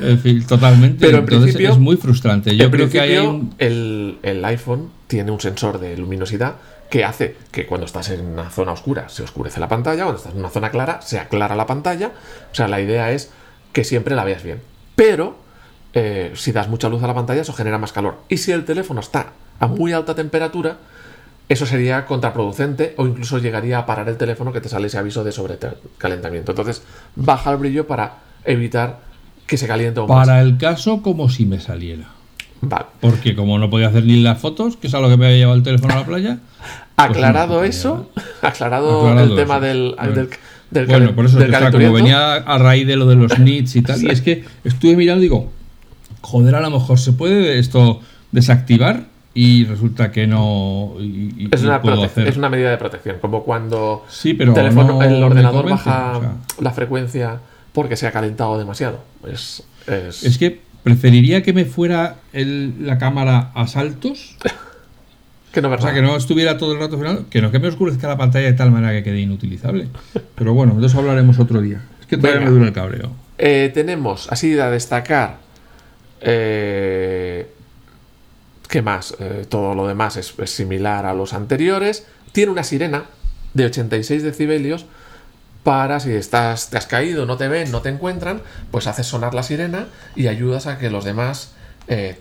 En 0.00 0.18
fin, 0.18 0.46
totalmente. 0.46 1.06
Pero 1.06 1.18
en 1.18 1.26
principio 1.26 1.70
es 1.70 1.78
muy 1.78 1.96
frustrante. 1.96 2.56
Yo 2.56 2.70
creo 2.70 2.88
que 2.88 3.00
hay 3.00 3.50
el, 3.58 4.44
iPhone 4.44 4.90
tiene 5.06 5.30
un 5.30 5.40
sensor 5.40 5.78
de 5.78 5.96
luminosidad 5.96 6.56
que 6.88 7.04
hace 7.04 7.36
que 7.52 7.66
cuando 7.66 7.86
estás 7.86 8.10
en 8.10 8.20
una 8.24 8.50
zona 8.50 8.72
oscura 8.72 9.08
se 9.08 9.22
oscurece 9.22 9.60
la 9.60 9.68
pantalla, 9.68 10.02
cuando 10.04 10.18
estás 10.18 10.32
en 10.32 10.40
una 10.40 10.50
zona 10.50 10.70
clara 10.70 11.00
se 11.02 11.18
aclara 11.18 11.54
la 11.54 11.66
pantalla. 11.66 12.12
O 12.50 12.54
sea, 12.54 12.68
la 12.68 12.80
idea 12.80 13.12
es 13.12 13.30
que 13.72 13.84
siempre 13.84 14.14
la 14.14 14.24
veas 14.24 14.42
bien. 14.42 14.60
Pero 14.96 15.36
eh, 15.92 16.32
si 16.34 16.52
das 16.52 16.68
mucha 16.68 16.88
luz 16.88 17.02
a 17.02 17.06
la 17.06 17.14
pantalla, 17.14 17.42
eso 17.42 17.52
genera 17.52 17.78
más 17.78 17.92
calor. 17.92 18.18
Y 18.28 18.38
si 18.38 18.52
el 18.52 18.64
teléfono 18.64 19.00
está 19.00 19.32
a 19.58 19.66
muy 19.66 19.92
alta 19.92 20.14
temperatura, 20.14 20.78
eso 21.48 21.66
sería 21.66 22.06
contraproducente 22.06 22.94
o 22.96 23.06
incluso 23.06 23.38
llegaría 23.38 23.78
a 23.78 23.86
parar 23.86 24.08
el 24.08 24.16
teléfono 24.16 24.52
que 24.52 24.60
te 24.60 24.68
sale 24.68 24.86
ese 24.86 24.98
aviso 24.98 25.24
de 25.24 25.32
sobrecalentamiento. 25.32 26.52
Entonces, 26.52 26.82
baja 27.16 27.50
el 27.50 27.56
brillo 27.56 27.86
para 27.88 28.18
evitar 28.44 29.09
que 29.50 29.56
se 29.56 29.66
caliente 29.66 30.00
Para 30.06 30.42
el 30.42 30.58
caso, 30.58 31.02
como 31.02 31.28
si 31.28 31.44
me 31.44 31.58
saliera. 31.58 32.06
Vale. 32.60 32.86
Porque 33.00 33.34
como 33.34 33.58
no 33.58 33.68
podía 33.68 33.88
hacer 33.88 34.04
ni 34.04 34.22
las 34.22 34.38
fotos, 34.38 34.76
que 34.76 34.86
es 34.86 34.94
a 34.94 35.00
lo 35.00 35.08
que 35.08 35.16
me 35.16 35.26
había 35.26 35.38
llevado 35.38 35.56
el 35.56 35.64
teléfono 35.64 35.94
a 35.94 35.96
la 35.98 36.06
playa. 36.06 36.38
Pues 37.00 37.16
aclarado 37.16 37.64
eso, 37.64 38.10
aclarado, 38.42 39.18
el 39.18 39.34
tema 39.34 39.58
del, 39.58 39.96
del, 40.70 40.86
Bueno, 40.86 41.14
por 41.14 41.24
eso 41.24 41.38
como 41.72 41.92
venía 41.94 42.34
a 42.34 42.58
raíz 42.58 42.86
de 42.86 42.94
lo 42.96 43.06
de 43.06 43.16
los 43.16 43.38
nits 43.38 43.74
y 43.76 43.80
tal, 43.80 44.02
y 44.04 44.10
es 44.10 44.20
que 44.20 44.44
estuve 44.64 44.96
mirando 44.96 45.20
y 45.20 45.22
digo, 45.22 45.50
joder, 46.20 46.56
a 46.56 46.60
lo 46.60 46.70
mejor 46.70 46.98
se 46.98 47.14
puede 47.14 47.58
esto 47.58 48.02
desactivar 48.32 49.04
y 49.32 49.64
resulta 49.64 50.12
que 50.12 50.26
no. 50.26 50.92
es, 50.98 51.62
una 51.62 51.80
es, 52.16 52.36
una 52.36 52.50
medida 52.50 52.70
de 52.70 52.76
protección, 52.76 53.16
como 53.18 53.44
cuando 53.44 54.04
sí, 54.10 54.34
pero 54.34 54.54
el 54.54 55.22
ordenador 55.22 55.70
baja 55.70 56.20
la 56.60 56.70
frecuencia 56.72 57.40
porque 57.72 57.96
se 57.96 58.06
ha 58.06 58.12
calentado 58.12 58.58
demasiado. 58.58 59.02
Es, 59.26 59.62
es... 59.86 60.38
que 60.38 60.60
preferiría 60.82 61.42
que 61.42 61.52
me 61.52 61.64
fuera 61.64 62.16
la 62.32 62.98
cámara 62.98 63.50
a 63.54 63.66
saltos. 63.66 64.36
que 65.52 65.62
no 65.62 65.70
o 65.70 65.78
sea, 65.78 65.92
que 65.92 66.02
no 66.02 66.16
estuviera 66.16 66.58
todo 66.58 66.72
el 66.72 66.78
rato 66.78 66.98
que 67.28 67.40
no 67.40 67.50
que 67.50 67.58
me 67.58 67.68
oscurezca 67.68 68.06
la 68.08 68.16
pantalla 68.16 68.46
de 68.46 68.52
tal 68.52 68.70
manera 68.70 68.92
que 68.92 69.02
quede 69.02 69.20
inutilizable. 69.20 69.88
Pero 70.34 70.54
bueno, 70.54 70.80
de 70.80 70.86
eso 70.86 70.98
hablaremos 70.98 71.38
otro 71.38 71.60
día. 71.60 71.82
Es 72.00 72.06
que 72.06 72.16
todavía 72.16 72.40
me 72.40 72.50
dura 72.50 72.66
el 72.66 72.72
cabreo. 72.72 73.10
Eh, 73.38 73.70
tenemos, 73.72 74.30
así 74.30 74.58
a 74.58 74.70
destacar. 74.70 75.38
Eh, 76.20 77.46
¿Qué 78.68 78.82
más? 78.82 79.16
Eh, 79.18 79.46
todo 79.48 79.74
lo 79.74 79.88
demás 79.88 80.16
es, 80.16 80.34
es, 80.38 80.50
similar 80.50 81.06
a 81.06 81.14
los 81.14 81.32
anteriores. 81.32 82.06
Tiene 82.32 82.52
una 82.52 82.62
sirena 82.62 83.04
de 83.54 83.64
86 83.64 84.22
decibelios 84.22 84.86
para 85.62 86.00
si 86.00 86.12
estás, 86.12 86.70
te 86.70 86.78
has 86.78 86.86
caído, 86.86 87.26
no 87.26 87.36
te 87.36 87.48
ven, 87.48 87.70
no 87.70 87.82
te 87.82 87.90
encuentran, 87.90 88.42
pues 88.70 88.86
haces 88.86 89.06
sonar 89.06 89.34
la 89.34 89.42
sirena 89.42 89.86
y 90.16 90.28
ayudas 90.28 90.66
a 90.66 90.78
que 90.78 90.90
los 90.90 91.04
demás 91.04 91.52
eh, 91.88 92.18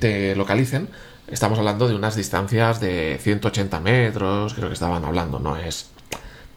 te, 0.00 0.34
localicen. 0.34 0.88
Estamos 1.26 1.58
hablando 1.58 1.88
de 1.88 1.94
unas 1.94 2.16
distancias 2.16 2.80
de 2.80 3.18
180 3.20 3.80
metros, 3.80 4.54
creo 4.54 4.68
que 4.68 4.74
estaban 4.74 5.04
hablando, 5.04 5.38
no 5.38 5.56
es, 5.56 5.90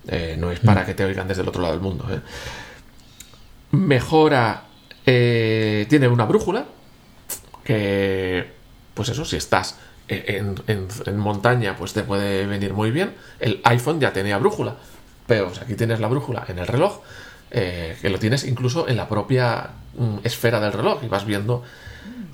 eh, 0.08 0.38
no 0.40 0.52
es 0.52 0.62
para 0.62 0.84
mm. 0.84 0.86
que 0.86 0.94
te 0.94 1.04
oigan 1.04 1.28
desde 1.28 1.42
el 1.42 1.50
otro 1.50 1.62
lado 1.62 1.74
del 1.74 1.84
mundo. 1.84 2.08
¿eh? 2.10 2.22
Mejora, 3.72 4.64
tiene 5.04 6.08
una 6.08 6.24
brújula, 6.26 6.66
que, 7.66 8.50
pues 8.94 9.10
eso, 9.10 9.26
si 9.26 9.36
estás 9.36 9.78
en, 10.08 10.56
en 10.68 11.18
montaña, 11.18 11.76
pues 11.78 11.92
te 11.92 12.04
puede 12.04 12.46
venir 12.46 12.74
muy 12.74 12.92
bien. 12.92 13.14
El 13.40 13.60
iPhone 13.66 14.00
ya 14.00 14.14
tenía 14.14 14.38
brújula 14.38 14.78
aquí 15.40 15.76
tienes 15.76 16.00
la 16.00 16.08
brújula 16.08 16.46
en 16.48 16.60
el 16.60 16.68
reloj, 16.68 17.02
eh, 17.52 17.98
que 18.02 18.10
lo 18.10 18.20
tienes 18.20 18.46
incluso 18.46 18.88
en 18.88 18.98
la 18.98 19.10
propia 19.10 19.72
mm, 19.98 20.20
esfera 20.24 20.60
del 20.60 20.74
reloj 20.74 21.04
y 21.04 21.08
vas 21.08 21.26
viendo, 21.26 21.64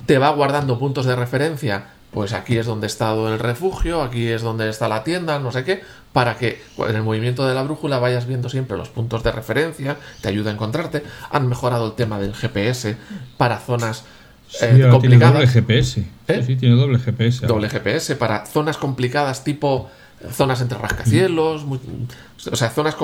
te 0.06 0.18
va 0.18 0.30
guardando 0.30 0.78
puntos 0.78 1.06
de 1.06 1.16
referencia, 1.16 1.86
pues 2.12 2.32
aquí 2.32 2.56
es 2.56 2.66
donde 2.66 2.86
he 2.86 2.88
estado 2.88 3.32
el 3.32 3.38
refugio, 3.38 4.02
aquí 4.02 4.28
es 4.28 4.42
donde 4.42 4.68
está 4.68 4.88
la 4.88 5.04
tienda, 5.04 5.38
no 5.38 5.52
sé 5.52 5.64
qué, 5.64 5.82
para 6.12 6.36
que 6.36 6.62
en 6.78 6.96
el 6.96 7.02
movimiento 7.02 7.46
de 7.46 7.54
la 7.54 7.62
brújula 7.62 7.98
vayas 7.98 8.26
viendo 8.26 8.48
siempre 8.48 8.76
los 8.76 8.88
puntos 8.88 9.22
de 9.22 9.30
referencia, 9.32 9.96
te 10.22 10.28
ayuda 10.28 10.50
a 10.50 10.54
encontrarte. 10.54 11.02
Han 11.30 11.48
mejorado 11.48 11.86
el 11.86 11.92
tema 11.92 12.18
del 12.18 12.34
GPS 12.34 12.96
para 13.36 13.58
zonas 13.58 14.04
eh, 14.62 14.88
complicadas. 14.90 15.00
Tiene 15.00 15.18
doble 15.18 15.46
GPS. 15.46 16.04
¿Eh? 16.28 16.42
Sí, 16.46 16.56
tiene 16.56 16.76
doble 16.76 16.98
GPS. 16.98 17.46
Doble 17.46 17.68
GPS 17.68 18.16
para 18.16 18.46
zonas 18.46 18.78
complicadas 18.78 19.44
tipo 19.44 19.90
zonas 20.30 20.60
entre 20.60 20.78
rascacielos, 20.78 21.64
o 22.50 22.56
sea, 22.56 22.70
zonas 22.70 22.96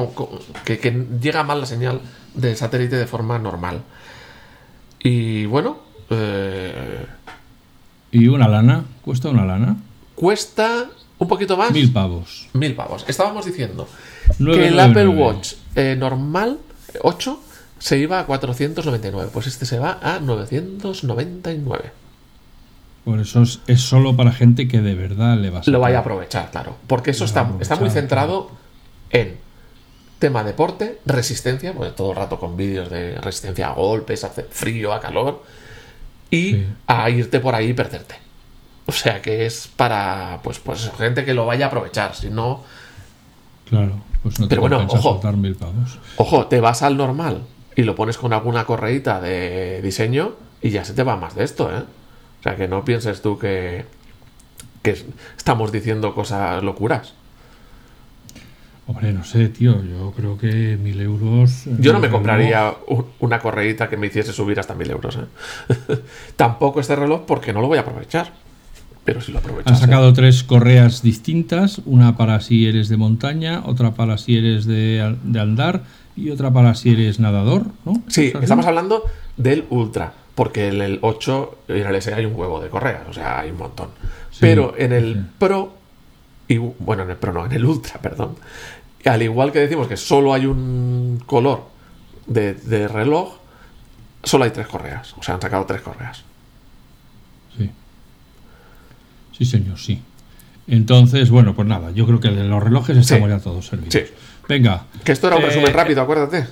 que, 0.65 1.07
llega 1.21 1.45
mal 1.45 1.61
la 1.61 1.67
señal 1.67 2.01
de 2.35 2.57
satélite 2.57 2.97
de 2.97 3.07
forma 3.07 3.39
normal. 3.39 3.83
Y 5.01 5.47
bueno... 5.47 5.79
Eh, 6.11 7.07
¿Y 8.11 8.29
una 8.29 8.49
lana? 8.49 8.85
¿Cuesta 9.03 9.29
una 9.29 9.45
lana? 9.45 9.77
Cuesta 10.15 10.87
un 11.19 11.29
poquito 11.29 11.57
más. 11.57 11.73
Mil 11.73 11.93
pavos. 11.93 12.49
Mil 12.53 12.75
pavos. 12.75 13.05
Estábamos 13.09 13.47
diciendo 13.47 13.89
que 14.39 14.69
el 14.69 14.79
Apple 14.79 15.09
Watch 15.09 15.55
eh, 15.75 15.97
normal 15.99 16.59
8 17.03 17.41
se 17.79 17.99
iba 17.99 18.21
a 18.21 18.27
499. 18.27 19.31
Pues 19.33 19.47
este 19.47 19.67
se 19.67 19.79
va 19.79 19.99
a 20.03 20.21
999. 20.21 22.04
Por 23.05 23.21
eso 23.21 23.43
es, 23.43 23.81
solo 23.81 24.17
para 24.17 24.33
gente 24.33 24.67
que 24.67 24.81
de 24.81 24.95
verdad 24.95 25.37
le 25.37 25.51
va 25.51 25.61
a 25.61 25.63
Lo 25.67 25.81
vaya 25.81 25.99
a 25.99 26.01
aprovechar, 26.01 26.51
claro. 26.51 26.77
Porque 26.87 27.11
eso 27.11 27.27
está, 27.27 27.51
está 27.61 27.77
muy 27.77 27.91
centrado 27.91 28.51
en 29.11 29.37
tema 30.19 30.43
deporte, 30.43 31.01
resistencia, 31.05 31.75
pues 31.75 31.95
todo 31.95 32.13
el 32.13 32.17
rato 32.17 32.39
con 32.39 32.57
vídeos 32.57 32.89
de 32.89 33.17
resistencia 33.21 33.69
a 33.69 33.73
golpes, 33.73 34.25
a 34.25 34.31
frío, 34.31 34.95
a 34.95 35.01
calor, 35.01 35.43
y 36.31 36.65
a 36.87 37.11
irte 37.11 37.41
por 37.41 37.55
ahí 37.55 37.71
y 37.71 37.73
perderte. 37.75 38.17
O 38.87 38.93
sea 38.93 39.21
que 39.21 39.45
es 39.45 39.69
para 39.69 40.41
pues, 40.43 40.59
pues 40.59 40.91
gente 40.97 41.25
que 41.27 41.35
lo 41.35 41.45
vaya 41.45 41.67
a 41.67 41.69
aprovechar, 41.69 42.15
si 42.15 42.31
no. 42.31 42.63
Claro, 43.69 44.01
pues 44.23 44.41
no 44.41 44.47
te 44.47 44.51
Pero 44.51 44.63
bueno, 44.63 44.87
ojo, 44.89 45.21
mil 45.33 45.57
pavos. 45.57 45.99
Ojo, 46.17 46.47
te 46.47 46.61
vas 46.61 46.83
al 46.83 46.97
normal 46.97 47.43
y 47.77 47.83
lo 47.83 47.95
pones 47.95 48.17
con 48.17 48.33
alguna 48.33 48.65
correíta 48.65 49.21
de 49.21 49.83
diseño 49.83 50.37
y 50.63 50.71
ya 50.71 50.85
se 50.85 50.95
te 50.95 51.03
va 51.03 51.17
más 51.17 51.35
de 51.35 51.45
esto, 51.45 51.71
¿eh? 51.71 51.83
O 52.45 52.47
sea, 52.47 52.57
que 52.57 52.69
no 52.69 52.85
pienses 52.85 53.23
tú 53.23 53.39
que, 53.39 53.87
que 54.83 54.95
estamos 55.35 55.73
diciendo 55.73 56.15
cosas 56.15 56.63
locuras. 56.63 57.15
Hombre, 58.87 59.15
no 59.15 59.25
sé, 59.25 59.49
tío. 59.49 59.83
Yo 59.83 60.13
creo 60.15 60.37
que 60.37 60.77
mil 60.77 61.01
euros. 61.01 61.63
Yo 61.79 61.95
no 61.95 62.01
me 62.01 62.11
compraría 62.11 62.75
una 63.21 63.39
correíta 63.39 63.89
que 63.89 63.97
me 63.97 64.09
hiciese 64.09 64.35
subir 64.35 64.61
hasta 64.61 64.75
mil 64.75 64.91
euros. 64.91 65.17
¿eh? 65.17 65.97
Tampoco 66.37 66.81
este 66.81 66.95
reloj 66.95 67.23
porque 67.27 67.55
no 67.55 67.63
lo 67.63 67.69
voy 67.69 67.79
a 67.79 67.81
aprovechar. 67.81 68.33
Pero 69.07 69.23
si 69.23 69.33
lo 69.33 69.39
aprovechas. 69.39 69.73
Han 69.73 69.79
sacado 69.79 70.13
tres 70.13 70.45
correas 70.45 71.01
distintas: 71.01 71.81
una 71.87 72.19
para 72.19 72.41
si 72.41 72.67
eres 72.67 72.91
de 72.91 72.99
montaña, 72.99 73.63
otra 73.65 73.95
para 73.95 74.19
si 74.19 74.37
eres 74.37 74.67
de, 74.67 75.17
de 75.25 75.41
andar 75.41 75.85
y 76.15 76.29
otra 76.29 76.53
para 76.53 76.75
si 76.75 76.93
eres 76.93 77.21
nadador, 77.21 77.69
¿no? 77.87 78.03
Sí, 78.09 78.35
estamos 78.39 78.67
hablando 78.67 79.05
del 79.39 79.65
Ultra. 79.71 80.13
Porque 80.35 80.69
en 80.69 80.83
el 80.83 80.99
8 81.03 81.59
y 81.69 81.73
en 81.73 81.87
el 81.87 81.95
S 81.95 82.13
hay 82.13 82.25
un 82.25 82.35
huevo 82.35 82.61
de 82.61 82.69
correas, 82.69 83.03
o 83.09 83.13
sea, 83.13 83.41
hay 83.41 83.51
un 83.51 83.59
montón. 83.59 83.91
Pero 84.41 84.75
en 84.77 84.93
el 84.93 85.25
Pro 85.39 85.85
y, 86.49 86.59
bueno, 86.59 87.05
en 87.05 87.11
el 87.11 87.17
Pro 87.17 87.33
no, 87.33 87.47
en 87.47 87.53
el 87.53 87.65
Ultra, 87.65 87.99
perdón. 88.03 88.37
Al 89.05 89.23
igual 89.23 89.53
que 89.53 89.61
decimos 89.61 89.87
que 89.87 89.97
solo 89.97 90.33
hay 90.33 90.47
un 90.47 91.23
color 91.27 91.65
de, 92.27 92.89
reloj, 92.89 93.37
solo 94.23 94.45
hay 94.45 94.51
tres 94.51 94.67
correas. 94.67 95.15
O 95.19 95.23
sea, 95.23 95.35
han 95.35 95.43
sacado 95.43 95.67
tres 95.67 95.83
correas. 95.83 96.23
Sí. 97.57 97.71
Sí, 99.37 99.45
señor, 99.45 99.79
sí. 99.79 100.03
Entonces, 100.67 101.29
bueno, 101.29 101.55
pues 101.55 101.69
nada, 101.69 101.91
yo 101.91 102.07
creo 102.07 102.21
que 102.21 102.31
de 102.31 102.45
los 102.45 102.63
relojes 102.63 102.97
estamos 102.97 103.29
ya 103.29 103.39
todos 103.41 103.67
servidos. 103.67 103.93
Sí. 103.93 104.05
Venga. 104.49 104.85
Que 105.05 105.13
esto 105.13 105.27
era 105.27 105.37
un 105.37 105.43
resumen 105.43 105.69
eh, 105.69 105.73
rápido, 105.73 106.01
acuérdate. 106.01 106.47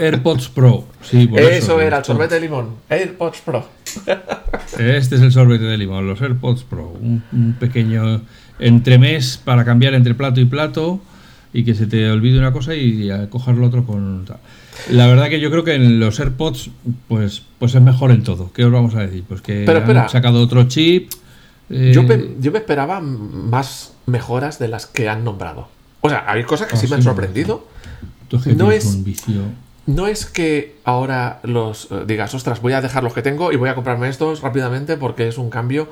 AirPods 0.00 0.48
Pro. 0.48 0.84
Sí, 1.02 1.30
eso, 1.36 1.80
era, 1.80 1.98
el 1.98 2.04
sorbete 2.04 2.36
de 2.36 2.40
limón. 2.40 2.76
AirPods 2.88 3.40
Pro. 3.40 3.66
Este 4.78 5.16
es 5.16 5.22
el 5.22 5.32
sorbete 5.32 5.64
de 5.64 5.78
limón, 5.78 6.06
los 6.06 6.20
AirPods 6.20 6.64
Pro. 6.64 6.88
Un, 7.00 7.56
pequeño 7.58 8.22
entremés 8.58 9.40
para 9.42 9.64
cambiar 9.64 9.94
entre 9.94 10.14
plato 10.14 10.40
y 10.40 10.44
plato 10.44 11.00
y 11.52 11.64
que 11.64 11.74
se 11.74 11.86
te 11.86 12.10
olvide 12.10 12.38
una 12.38 12.52
cosa 12.52 12.74
y 12.74 13.10
coger 13.30 13.56
lo 13.56 13.66
otro 13.66 13.84
con 13.84 14.26
La 14.90 15.06
verdad 15.06 15.28
que 15.28 15.40
yo 15.40 15.50
creo 15.50 15.64
que 15.64 15.74
en 15.74 16.00
los 16.00 16.18
AirPods 16.20 16.70
pues, 17.08 17.42
pues 17.58 17.74
es 17.74 17.82
mejor 17.82 18.10
en 18.10 18.22
todo. 18.22 18.52
¿Qué 18.52 18.64
os 18.64 18.72
vamos 18.72 18.94
a 18.94 19.00
decir? 19.00 19.24
Pues 19.26 19.40
que 19.40 19.66
han 19.68 20.08
sacado 20.08 20.40
otro 20.42 20.64
chip. 20.64 21.12
Eh, 21.70 21.92
yo 21.94 22.52
me 22.52 22.58
esperaba 22.58 23.00
más 23.00 23.94
mejoras 24.06 24.58
de 24.58 24.68
las 24.68 24.86
que 24.86 25.08
han 25.08 25.24
nombrado. 25.24 25.68
O 26.00 26.08
sea, 26.08 26.24
hay 26.28 26.44
cosas 26.44 26.68
que 26.68 26.76
sí 26.76 26.86
me 26.86 26.96
han 26.96 27.02
sorprendido 27.02 27.66
no 28.56 28.70
es, 28.70 28.98
no 29.86 30.06
es 30.06 30.26
que 30.26 30.76
ahora 30.84 31.40
los 31.42 31.88
eh, 31.90 32.04
digas, 32.06 32.34
ostras, 32.34 32.60
voy 32.60 32.72
a 32.72 32.80
dejar 32.80 33.04
los 33.04 33.14
que 33.14 33.22
tengo 33.22 33.52
y 33.52 33.56
voy 33.56 33.68
a 33.68 33.74
comprarme 33.74 34.08
estos 34.08 34.40
rápidamente 34.40 34.96
porque 34.96 35.28
es 35.28 35.38
un 35.38 35.50
cambio. 35.50 35.88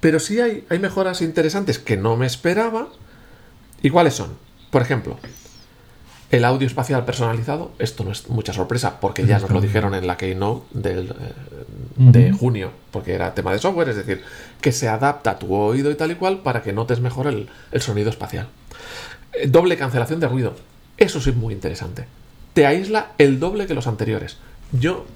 Pero 0.00 0.18
sí 0.20 0.40
hay, 0.40 0.64
hay 0.68 0.78
mejoras 0.78 1.22
interesantes 1.22 1.78
que 1.78 1.96
no 1.96 2.16
me 2.16 2.26
esperaba. 2.26 2.88
¿Y 3.82 3.90
cuáles 3.90 4.14
son? 4.14 4.30
Por 4.70 4.82
ejemplo, 4.82 5.16
el 6.30 6.44
audio 6.44 6.66
espacial 6.66 7.04
personalizado. 7.04 7.72
Esto 7.78 8.04
no 8.04 8.12
es 8.12 8.28
mucha 8.28 8.52
sorpresa 8.52 9.00
porque 9.00 9.26
ya 9.26 9.38
nos 9.38 9.50
lo 9.50 9.60
dijeron 9.60 9.94
en 9.94 10.06
la 10.06 10.16
Keynote 10.16 10.66
del, 10.72 11.10
eh, 11.10 11.14
de 11.96 12.32
junio, 12.32 12.72
porque 12.90 13.14
era 13.14 13.34
tema 13.34 13.52
de 13.52 13.58
software, 13.58 13.88
es 13.90 13.96
decir, 13.96 14.22
que 14.60 14.72
se 14.72 14.88
adapta 14.88 15.32
a 15.32 15.38
tu 15.38 15.54
oído 15.54 15.90
y 15.90 15.94
tal 15.94 16.10
y 16.10 16.16
cual 16.16 16.38
para 16.40 16.62
que 16.62 16.72
notes 16.72 17.00
mejor 17.00 17.26
el, 17.26 17.48
el 17.70 17.80
sonido 17.80 18.10
espacial. 18.10 18.48
Eh, 19.32 19.46
doble 19.46 19.76
cancelación 19.76 20.20
de 20.20 20.28
ruido. 20.28 20.54
Eso 20.96 21.20
sí 21.20 21.30
es 21.30 21.36
muy 21.36 21.54
interesante. 21.54 22.06
Te 22.54 22.66
aísla 22.66 23.12
el 23.18 23.38
doble 23.38 23.66
que 23.66 23.74
los 23.74 23.86
anteriores. 23.86 24.38
Yo, 24.72 25.06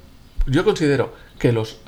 yo 0.46 0.64
considero 0.64 1.14
que 1.38 1.52
los, 1.52 1.78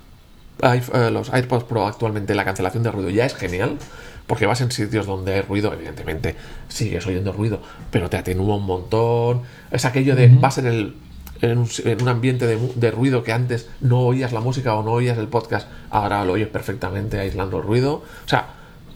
eh, 0.62 1.11
los 1.11 1.33
AirPods 1.33 1.64
Pro 1.64 1.87
actualmente 1.87 2.35
la 2.35 2.44
cancelación 2.44 2.83
de 2.83 2.90
ruido 2.90 3.11
ya 3.11 3.26
es 3.26 3.35
genial, 3.35 3.78
porque 4.26 4.46
vas 4.46 4.61
en 4.61 4.70
sitios 4.70 5.07
donde 5.07 5.35
hay 5.35 5.40
ruido, 5.42 5.72
evidentemente 5.72 6.37
sigues 6.68 7.07
oyendo 7.07 7.33
ruido, 7.33 7.61
pero 7.90 8.09
te 8.09 8.16
atenúa 8.16 8.57
un 8.57 8.64
montón. 8.64 9.42
Es 9.70 9.85
aquello 9.85 10.16
de 10.16 10.28
vas 10.28 10.59
en, 10.59 10.66
el, 10.66 10.96
en, 11.42 11.59
un, 11.59 12.09
ambiente 12.09 12.46
de, 12.46 12.57
de, 12.74 12.90
ruido 12.90 13.22
que 13.22 13.33
antes 13.33 13.68
no 13.81 14.00
oías 14.00 14.33
la 14.33 14.40
música 14.40 14.74
o 14.74 14.83
no 14.83 14.92
oías 14.92 15.18
el 15.18 15.28
podcast, 15.28 15.68
ahora 15.90 16.24
lo 16.24 16.33
oyes 16.33 16.48
perfectamente 16.48 17.18
aislando 17.18 17.59
el 17.59 17.64
ruido. 17.64 18.02
O 18.24 18.28
sea, 18.28 18.46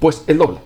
pues 0.00 0.22
el 0.26 0.38
doble. 0.38 0.60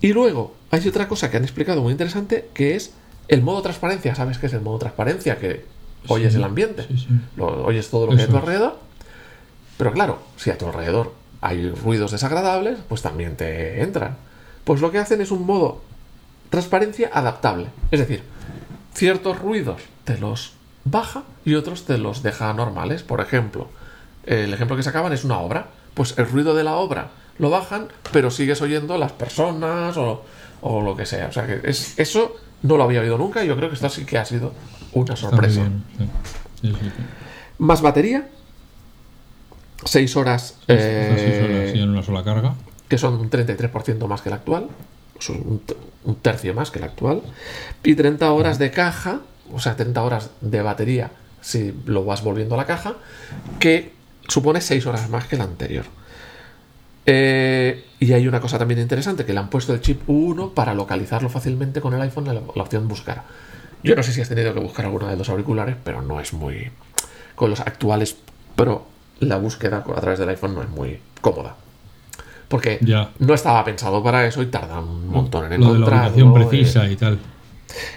Y 0.00 0.12
luego 0.12 0.54
hay 0.70 0.86
otra 0.88 1.08
cosa 1.08 1.30
que 1.30 1.36
han 1.36 1.44
explicado 1.44 1.82
muy 1.82 1.92
interesante 1.92 2.48
que 2.52 2.74
es 2.74 2.94
el 3.28 3.42
modo 3.42 3.62
transparencia, 3.62 4.14
¿sabes 4.14 4.38
qué 4.38 4.46
es 4.46 4.52
el 4.52 4.60
modo 4.60 4.78
transparencia? 4.78 5.38
Que 5.38 5.64
oyes 6.08 6.34
el 6.34 6.44
ambiente, 6.44 6.86
Lo, 7.36 7.64
oyes 7.64 7.88
todo 7.90 8.06
lo 8.06 8.12
que 8.12 8.22
hay 8.22 8.28
a 8.28 8.30
tu 8.30 8.36
alrededor. 8.36 8.78
Pero 9.76 9.92
claro, 9.92 10.18
si 10.36 10.50
a 10.50 10.58
tu 10.58 10.66
alrededor 10.66 11.14
hay 11.40 11.70
ruidos 11.70 12.12
desagradables, 12.12 12.78
pues 12.88 13.02
también 13.02 13.36
te 13.36 13.82
entran. 13.82 14.16
Pues 14.64 14.80
lo 14.80 14.90
que 14.90 14.98
hacen 14.98 15.20
es 15.20 15.30
un 15.30 15.46
modo 15.46 15.82
transparencia 16.50 17.10
adaptable. 17.12 17.66
Es 17.90 18.00
decir, 18.00 18.22
ciertos 18.94 19.38
ruidos 19.38 19.82
te 20.04 20.18
los 20.18 20.52
baja 20.84 21.24
y 21.44 21.54
otros 21.54 21.84
te 21.84 21.98
los 21.98 22.22
deja 22.22 22.52
normales. 22.52 23.02
Por 23.02 23.20
ejemplo, 23.20 23.68
el 24.24 24.52
ejemplo 24.54 24.76
que 24.76 24.82
sacaban 24.82 25.12
es 25.12 25.24
una 25.24 25.38
obra. 25.38 25.68
Pues 25.94 26.16
el 26.18 26.28
ruido 26.28 26.54
de 26.54 26.64
la 26.64 26.76
obra 26.76 27.10
lo 27.38 27.50
bajan, 27.50 27.88
pero 28.12 28.30
sigues 28.30 28.62
oyendo 28.62 28.96
las 28.98 29.12
personas 29.12 29.96
o, 29.96 30.24
o 30.66 30.80
lo 30.80 30.96
que 30.96 31.04
sea. 31.06 31.28
O 31.28 31.32
sea 31.32 31.46
que 31.46 31.60
es, 31.68 31.98
eso 31.98 32.36
no 32.62 32.76
lo 32.76 32.84
había 32.84 33.00
oído 33.00 33.18
nunca 33.18 33.44
y 33.44 33.48
yo 33.48 33.56
creo 33.56 33.68
que 33.68 33.74
esto 33.74 33.88
sí 33.90 34.04
que 34.04 34.18
ha 34.18 34.24
sido 34.24 34.52
una 34.92 35.14
sorpresa. 35.14 35.62
Más 37.58 37.82
batería. 37.82 38.28
6 39.84 40.16
horas. 40.16 40.56
Eh, 40.68 41.72
en 41.74 41.90
una 41.90 42.02
sola 42.02 42.24
carga. 42.24 42.54
Que 42.88 42.96
son 42.96 43.14
un 43.14 43.28
33% 43.28 44.06
más 44.06 44.22
que 44.22 44.30
el 44.30 44.34
actual. 44.34 44.68
Un, 45.28 45.62
un 46.04 46.14
tercio 46.16 46.54
más 46.54 46.70
que 46.70 46.78
el 46.78 46.84
actual. 46.86 47.20
Y 47.82 47.94
30 47.94 48.32
horas 48.32 48.58
de 48.58 48.70
caja. 48.70 49.20
O 49.52 49.60
sea, 49.60 49.76
30 49.76 50.02
horas 50.02 50.30
de 50.40 50.62
batería 50.62 51.10
si 51.42 51.74
lo 51.84 52.06
vas 52.06 52.24
volviendo 52.24 52.54
a 52.54 52.58
la 52.58 52.64
caja. 52.64 52.94
Que 53.58 53.92
supone 54.28 54.62
6 54.62 54.86
horas 54.86 55.10
más 55.10 55.26
que 55.26 55.36
el 55.36 55.42
anterior. 55.42 55.84
Eh, 57.06 57.84
y 58.00 58.12
hay 58.12 58.26
una 58.26 58.40
cosa 58.40 58.58
también 58.58 58.80
interesante, 58.80 59.24
que 59.24 59.32
le 59.32 59.40
han 59.40 59.50
puesto 59.50 59.74
el 59.74 59.80
chip 59.80 60.02
1 60.06 60.50
para 60.50 60.74
localizarlo 60.74 61.28
fácilmente 61.28 61.80
con 61.80 61.94
el 61.94 62.00
iPhone 62.00 62.26
la, 62.26 62.34
la 62.34 62.62
opción 62.62 62.88
buscar. 62.88 63.24
Yo 63.82 63.94
no 63.94 64.02
sé 64.02 64.12
si 64.12 64.22
has 64.22 64.28
tenido 64.28 64.54
que 64.54 64.60
buscar 64.60 64.86
alguno 64.86 65.06
de 65.08 65.16
los 65.16 65.28
auriculares, 65.28 65.76
pero 65.84 66.00
no 66.00 66.18
es 66.18 66.32
muy... 66.32 66.70
Con 67.34 67.50
los 67.50 67.60
actuales 67.60 68.16
Pro, 68.56 68.86
la 69.20 69.36
búsqueda 69.36 69.78
a 69.78 70.00
través 70.00 70.18
del 70.18 70.28
iPhone 70.28 70.54
no 70.54 70.62
es 70.62 70.68
muy 70.68 71.00
cómoda. 71.20 71.56
Porque 72.48 72.78
no 73.18 73.34
estaba 73.34 73.64
pensado 73.64 74.02
para 74.02 74.26
eso 74.26 74.42
y 74.42 74.46
tarda 74.46 74.80
un 74.80 75.08
montón 75.08 75.46
en 75.46 75.54
encontrarlo. 75.54 76.16
Lo 76.16 76.38
de 76.38 76.46
precisa 76.46 76.88
y 76.88 76.96
tal. 76.96 77.18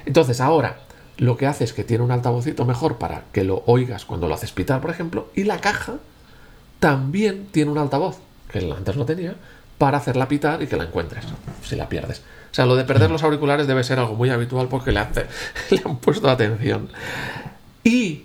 Entonces 0.06 0.42
ahora 0.42 0.80
lo 1.18 1.38
que 1.38 1.48
hace 1.48 1.64
es 1.64 1.74
que 1.74 1.84
tiene 1.84 2.04
un 2.04 2.12
altavocito 2.12 2.66
mejor 2.66 2.98
para 2.98 3.24
que 3.32 3.44
lo 3.44 3.64
oigas 3.66 4.06
cuando 4.06 4.28
lo 4.28 4.34
haces 4.34 4.52
pitar, 4.52 4.82
por 4.82 4.92
ejemplo, 4.92 5.30
y 5.36 5.44
la 5.44 5.60
caja 5.60 5.96
también 6.80 7.48
tiene 7.52 7.72
un 7.72 7.78
altavoz 7.78 8.20
que 8.52 8.60
antes 8.60 8.96
no 8.96 9.06
tenía, 9.06 9.36
para 9.78 9.98
hacerla 9.98 10.28
pitar 10.28 10.62
y 10.62 10.68
que 10.68 10.76
la 10.76 10.86
encuentres, 10.86 11.26
si 11.64 11.76
la 11.76 11.88
pierdes. 11.90 12.22
O 12.52 12.54
sea, 12.54 12.66
lo 12.66 12.76
de 12.76 12.84
perder 12.84 13.12
los 13.12 13.24
auriculares 13.24 13.68
debe 13.68 13.84
ser 13.84 14.00
algo 14.00 14.16
muy 14.16 14.30
habitual 14.30 14.68
porque 14.68 14.92
le, 14.92 15.00
le 15.70 15.82
han 15.86 15.98
puesto 15.98 16.30
atención. 16.30 16.90
Y, 17.84 18.24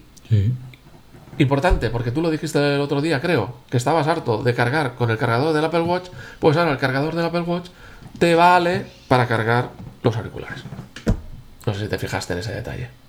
importante, 1.38 1.90
porque 1.90 2.10
tú 2.10 2.22
lo 2.22 2.30
dijiste 2.30 2.74
el 2.74 2.80
otro 2.80 3.00
día, 3.00 3.20
creo, 3.20 3.56
que 3.68 3.76
estabas 3.76 4.06
harto 4.06 4.42
de 4.42 4.54
cargar 4.54 4.94
con 4.94 5.10
el 5.10 5.18
cargador 5.18 5.52
del 5.52 5.64
Apple 5.64 5.82
Watch, 5.82 6.08
pues 6.38 6.56
ahora 6.56 6.72
el 6.72 6.78
cargador 6.78 7.14
del 7.14 7.26
Apple 7.26 7.42
Watch 7.42 7.68
te 8.18 8.34
vale 8.34 8.86
para 9.08 9.26
cargar 9.26 9.70
los 10.02 10.16
auriculares. 10.16 10.62
No 11.66 11.74
sé 11.74 11.80
si 11.80 11.88
te 11.88 11.98
fijaste 11.98 12.32
en 12.32 12.38
ese 12.40 12.52
detalle. 12.52 13.01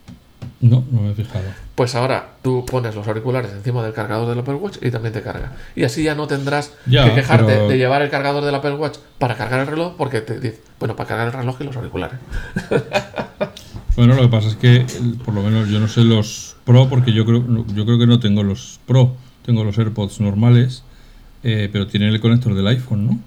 No, 0.64 0.82
no 0.92 1.02
me 1.02 1.12
he 1.12 1.14
fijado. 1.14 1.44
Pues 1.76 1.94
ahora 1.94 2.36
tú 2.42 2.66
pones 2.66 2.96
los 2.96 3.06
auriculares 3.06 3.52
encima 3.52 3.84
del 3.84 3.92
cargador 3.92 4.30
del 4.30 4.40
Apple 4.40 4.54
Watch 4.54 4.78
y 4.82 4.92
también 4.92 5.14
te 5.14 5.22
carga. 5.22 5.52
Y 5.76 5.84
así 5.84 6.04
ya 6.04 6.16
no 6.16 6.26
tendrás 6.26 6.72
que 6.86 7.14
quejarte 7.14 7.52
de 7.68 7.78
llevar 7.78 8.02
el 8.02 8.10
cargador 8.10 8.46
del 8.46 8.56
Apple 8.56 8.76
Watch 8.76 8.98
para 9.18 9.36
cargar 9.36 9.60
el 9.60 9.68
reloj 9.68 9.96
porque 9.98 10.22
te 10.22 10.40
dice, 10.40 10.62
bueno, 10.80 10.96
para 10.96 11.10
cargar 11.10 11.28
el 11.28 11.34
reloj 11.34 11.58
y 11.60 11.64
los 11.66 11.76
auriculares. 11.76 12.18
bueno, 13.98 14.16
lo 14.16 14.22
que 14.22 14.30
pasa 14.30 14.48
es 14.48 14.56
que 14.56 14.86
por 15.26 15.34
lo 15.34 15.44
menos 15.44 15.68
yo 15.68 15.82
no 15.82 15.90
sé 15.90 16.00
los 16.06 16.56
Pro 16.64 16.88
porque 16.88 17.12
yo 17.12 17.26
creo, 17.26 17.44
yo 17.76 17.86
creo 17.86 18.00
que 18.00 18.08
no 18.08 18.22
tengo 18.22 18.42
los 18.42 18.80
Pro, 18.88 19.18
tengo 19.46 19.66
los 19.66 19.78
AirPods 19.78 20.22
normales, 20.22 20.86
eh, 21.44 21.68
pero 21.74 21.88
tienen 21.88 22.08
el 22.14 22.22
conector 22.22 22.56
del 22.56 22.68
iPhone, 22.68 23.06
¿no? 23.06 23.20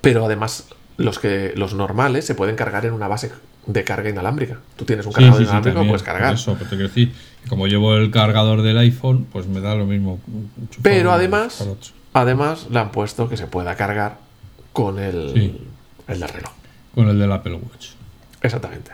Pero 0.00 0.24
además 0.24 0.66
los 0.96 1.20
que 1.20 1.52
los 1.54 1.74
normales 1.74 2.24
se 2.24 2.34
pueden 2.34 2.56
cargar 2.56 2.86
en 2.86 2.92
una 2.92 3.06
base 3.06 3.30
de 3.66 3.84
carga 3.84 4.08
inalámbrica. 4.08 4.58
Tú 4.76 4.84
tienes 4.84 5.06
un 5.06 5.12
cargador 5.12 5.42
inalámbrico, 5.42 5.86
puedes 5.86 6.02
cargar. 6.02 6.34
Eso, 6.34 6.54
pero 6.54 6.70
te 6.70 6.76
quiero 6.76 6.88
decir, 6.88 7.12
como 7.48 7.66
llevo 7.66 7.94
el 7.96 8.10
cargador 8.10 8.62
del 8.62 8.78
iPhone, 8.78 9.26
pues 9.30 9.46
me 9.46 9.60
da 9.60 9.74
lo 9.74 9.86
mismo. 9.86 10.20
Pero 10.82 11.12
además, 11.12 11.66
además 12.12 12.68
le 12.70 12.78
han 12.78 12.90
puesto 12.90 13.28
que 13.28 13.36
se 13.36 13.46
pueda 13.46 13.74
cargar 13.76 14.18
con 14.72 14.98
el, 14.98 15.60
el 16.06 16.20
del 16.20 16.28
reloj. 16.28 16.52
Con 16.94 17.08
el 17.08 17.18
del 17.18 17.32
Apple 17.32 17.54
Watch. 17.54 17.90
Exactamente. 18.42 18.92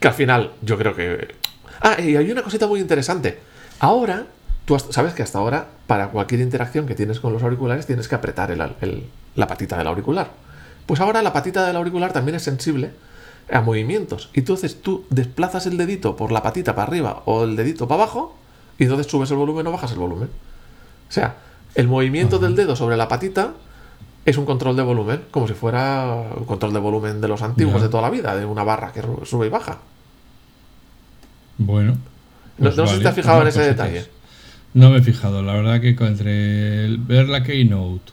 Que 0.00 0.08
al 0.08 0.14
final 0.14 0.52
yo 0.62 0.78
creo 0.78 0.94
que... 0.94 1.34
Ah, 1.80 2.00
y 2.00 2.16
hay 2.16 2.30
una 2.30 2.42
cosita 2.42 2.66
muy 2.66 2.80
interesante. 2.80 3.38
Ahora 3.80 4.26
tú 4.64 4.76
sabes 4.90 5.14
que 5.14 5.22
hasta 5.22 5.38
ahora, 5.38 5.68
para 5.86 6.08
cualquier 6.08 6.40
interacción 6.40 6.86
que 6.86 6.94
tienes 6.94 7.20
con 7.20 7.32
los 7.32 7.42
auriculares, 7.42 7.86
tienes 7.86 8.08
que 8.08 8.14
apretar 8.14 8.54
la 8.56 9.46
patita 9.46 9.78
del 9.78 9.86
auricular. 9.86 10.30
Pues 10.86 11.00
ahora 11.00 11.22
la 11.22 11.32
patita 11.32 11.66
del 11.66 11.76
auricular 11.76 12.12
también 12.12 12.34
es 12.34 12.42
sensible 12.42 12.90
a 13.50 13.60
movimientos. 13.60 14.30
Y 14.34 14.40
entonces 14.40 14.80
tú 14.80 15.04
desplazas 15.10 15.66
el 15.66 15.76
dedito 15.76 16.16
por 16.16 16.32
la 16.32 16.42
patita 16.42 16.74
para 16.74 16.88
arriba 16.88 17.22
o 17.24 17.44
el 17.44 17.56
dedito 17.56 17.86
para 17.88 18.02
abajo 18.02 18.36
y 18.78 18.84
entonces 18.84 19.06
subes 19.06 19.30
el 19.30 19.36
volumen 19.36 19.66
o 19.66 19.72
bajas 19.72 19.92
el 19.92 19.98
volumen. 19.98 20.28
O 21.08 21.12
sea, 21.12 21.36
el 21.74 21.88
movimiento 21.88 22.38
del 22.38 22.56
dedo 22.56 22.76
sobre 22.76 22.96
la 22.96 23.08
patita 23.08 23.54
es 24.24 24.36
un 24.38 24.44
control 24.44 24.76
de 24.76 24.82
volumen, 24.82 25.22
como 25.30 25.46
si 25.46 25.54
fuera 25.54 26.30
un 26.36 26.44
control 26.44 26.72
de 26.72 26.80
volumen 26.80 27.20
de 27.20 27.28
los 27.28 27.42
antiguos 27.42 27.80
de 27.80 27.88
toda 27.88 28.02
la 28.02 28.10
vida, 28.10 28.36
de 28.36 28.44
una 28.44 28.64
barra 28.64 28.92
que 28.92 29.02
sube 29.24 29.46
y 29.46 29.50
baja. 29.50 29.78
Bueno. 31.58 31.96
no, 32.58 32.70
sé 32.72 32.86
si 32.88 33.00
te 33.00 33.08
has 33.08 33.14
fijado 33.14 33.42
en 33.42 33.48
ese 33.48 33.62
detalle. 33.62 34.06
No 34.74 34.90
me 34.90 34.98
he 34.98 35.02
fijado, 35.02 35.42
la 35.42 35.54
verdad 35.54 35.80
que 35.80 35.90
entre 35.90 36.96
ver 36.98 37.28
la 37.28 37.42
Keynote, 37.42 38.12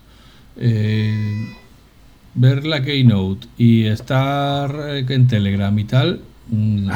eh, 0.58 1.54
ver 2.36 2.66
la 2.66 2.82
Keynote 2.82 3.48
y 3.58 3.86
estar 3.86 4.76
eh, 4.90 5.06
en 5.08 5.28
Telegram 5.28 5.78
y 5.78 5.84
tal, 5.84 6.22
mm, 6.50 6.90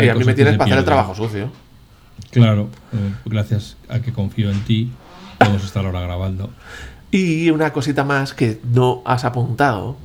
y 0.00 0.08
a 0.08 0.14
mí 0.14 0.24
me 0.24 0.34
tienes 0.34 0.56
para 0.56 0.64
hacer 0.64 0.78
el 0.78 0.84
trabajo 0.84 1.14
sucio. 1.14 1.50
Claro, 2.30 2.68
eh, 2.92 3.12
gracias 3.24 3.76
a 3.88 4.00
que 4.00 4.12
confío 4.12 4.50
en 4.50 4.60
ti, 4.64 4.90
podemos 5.38 5.64
estar 5.64 5.84
ahora 5.84 6.00
grabando. 6.00 6.50
Y 7.10 7.50
una 7.50 7.72
cosita 7.72 8.04
más 8.04 8.34
que 8.34 8.60
no 8.72 9.02
has 9.04 9.24
apuntado. 9.24 9.96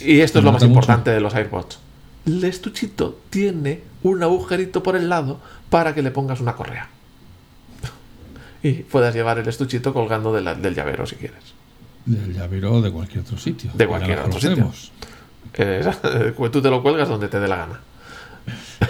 Y 0.00 0.20
esto 0.20 0.38
es 0.38 0.44
lo 0.44 0.52
más 0.52 0.62
importante 0.62 1.10
de 1.10 1.20
los 1.20 1.34
AirPods. 1.34 1.78
El 2.26 2.42
estuchito 2.44 3.18
tiene 3.30 3.82
un 4.02 4.22
agujerito 4.22 4.82
por 4.82 4.96
el 4.96 5.08
lado 5.08 5.40
para 5.70 5.94
que 5.94 6.02
le 6.02 6.10
pongas 6.10 6.40
una 6.40 6.54
correa. 6.54 6.88
y 8.62 8.72
puedas 8.72 9.14
llevar 9.14 9.38
el 9.38 9.48
estuchito 9.48 9.92
colgando 9.92 10.32
del 10.32 10.74
llavero 10.74 11.06
si 11.06 11.16
quieres. 11.16 11.53
Del 12.06 12.34
llavero 12.34 12.82
de 12.82 12.90
cualquier 12.90 13.20
otro 13.20 13.38
sitio. 13.38 13.70
De 13.74 13.86
cualquier 13.86 14.18
otro 14.18 14.40
sitio. 14.40 14.72
tú 16.50 16.62
te 16.62 16.70
lo 16.70 16.82
cuelgas 16.82 17.08
donde 17.08 17.28
te 17.28 17.40
dé 17.40 17.48
la 17.48 17.56
gana. 17.56 17.80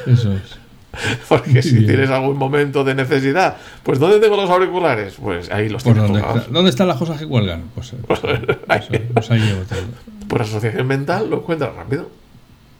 Eso 0.07 0.33
es. 0.33 0.64
Porque 1.29 1.62
si 1.62 1.87
tienes 1.87 2.11
algún 2.11 2.37
momento 2.37 2.85
de 2.85 2.94
necesidad, 2.94 3.57
pues 3.83 3.98
¿dónde 3.98 4.20
tengo 4.20 4.37
los 4.37 4.50
auriculares? 4.50 5.14
Pues 5.20 5.50
ahí 5.50 5.68
los 5.68 5.83
tengo. 5.83 6.07
Dónde, 6.07 6.22
¿Dónde 6.50 6.70
están 6.70 6.88
las 6.88 6.96
cosas 6.96 7.18
que 7.18 7.27
cuelgan? 7.27 7.64
Pues, 7.74 7.92
eh, 7.92 7.96
pues, 8.07 8.20
pues, 8.66 8.85
pues, 9.12 9.31
ahí 9.31 9.40
llevo 9.40 9.62
todo. 9.62 9.81
Por 10.29 10.42
asociación 10.42 10.87
mental 10.87 11.31
lo 11.31 11.38
encuentras 11.38 11.74
rápido. 11.74 12.11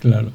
Claro. 0.01 0.31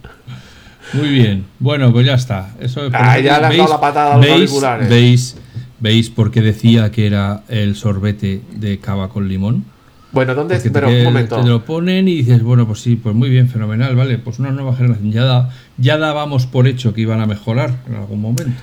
Muy 0.93 1.09
bien. 1.09 1.45
Bueno, 1.59 1.91
pues 1.91 2.05
ya 2.05 2.15
está. 2.15 2.55
Eso, 2.59 2.89
ah, 2.93 3.19
ya 3.19 3.39
le 3.39 3.45
has 3.45 3.57
dado 3.57 3.69
la 3.69 3.79
patada 3.79 4.15
a 4.15 4.17
los 4.17 4.29
auriculares. 4.29 4.89
¿Veis, 4.89 5.35
¿Veis 5.79 6.09
por 6.09 6.31
qué 6.31 6.41
decía 6.41 6.91
que 6.91 7.05
era 7.05 7.43
el 7.47 7.75
sorbete 7.75 8.41
de 8.51 8.79
cava 8.79 9.09
con 9.09 9.27
limón? 9.27 9.65
Bueno, 10.11 10.33
¿dónde? 10.33 10.59
Pero 10.71 10.89
un 10.89 11.03
momento. 11.03 11.41
Te 11.41 11.47
lo 11.47 11.63
ponen 11.63 12.07
y 12.07 12.15
dices, 12.15 12.41
bueno, 12.41 12.65
pues 12.67 12.79
sí, 12.79 12.95
pues 12.95 13.15
muy 13.15 13.29
bien, 13.29 13.47
fenomenal, 13.47 13.95
vale, 13.95 14.17
pues 14.17 14.39
una 14.39 14.51
nueva 14.51 14.75
generación. 14.75 15.11
Ya, 15.11 15.49
ya 15.77 15.97
dábamos 15.97 16.47
por 16.47 16.67
hecho 16.67 16.93
que 16.93 17.01
iban 17.01 17.21
a 17.21 17.25
mejorar 17.25 17.75
en 17.87 17.95
algún 17.95 18.21
momento. 18.21 18.61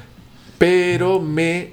Pero 0.58 1.20
me 1.20 1.70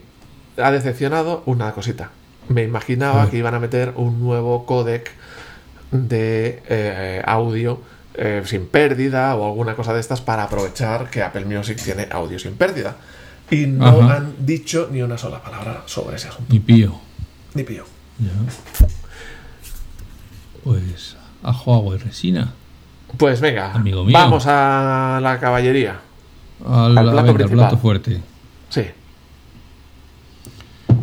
ha 0.58 0.72
decepcionado 0.72 1.44
una 1.46 1.72
cosita. 1.72 2.12
Me 2.50 2.64
imaginaba 2.64 3.30
que 3.30 3.38
iban 3.38 3.56
a 3.56 3.60
meter 3.60 3.94
un 3.96 4.20
nuevo 4.20 4.66
codec 4.66 5.12
de 5.92 6.62
eh, 6.68 7.22
audio 7.26 7.82
eh, 8.16 8.44
sin 8.46 8.68
pérdida 8.68 9.36
o 9.36 9.46
alguna 9.46 9.76
cosa 9.76 9.94
de 9.94 10.00
estas 10.00 10.22
para 10.22 10.44
aprovechar 10.44 11.10
que 11.10 11.24
Apple 11.24 11.46
Music 11.46 11.82
tiene 11.82 12.08
audio 12.12 12.38
sin 12.38 12.54
pérdida. 12.54 12.96
Y 13.50 13.66
no 13.68 14.10
han 14.10 14.34
dicho 14.46 14.90
ni 14.92 15.02
una 15.02 15.18
sola 15.18 15.42
palabra 15.42 15.84
sobre 15.86 16.18
ese 16.18 16.28
asunto. 16.28 16.52
Ni 16.52 16.60
pío. 16.60 17.00
Ni 17.54 17.64
pío. 17.64 17.86
Pues 20.64 21.16
ajo, 21.44 21.74
agua 21.74 21.96
y 21.96 22.00
resina. 22.00 22.54
Pues 23.18 23.42
venga, 23.42 23.74
vamos 24.12 24.46
a 24.48 25.20
la 25.22 25.40
caballería. 25.40 26.00
Al, 26.66 26.94
plato, 26.94 27.50
plato 27.50 27.78
fuerte. 27.78 28.22
Sí. 28.70 28.84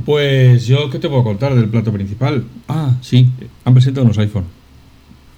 Pues 0.05 0.67
yo, 0.67 0.91
¿qué 0.91 0.99
te 0.99 1.09
puedo 1.09 1.23
contar 1.23 1.55
del 1.55 1.69
plato 1.69 1.93
principal? 1.93 2.45
Ah, 2.69 2.95
sí, 3.01 3.29
han 3.65 3.75
presentado 3.75 4.05
unos 4.05 4.19
iPhone. 4.19 4.45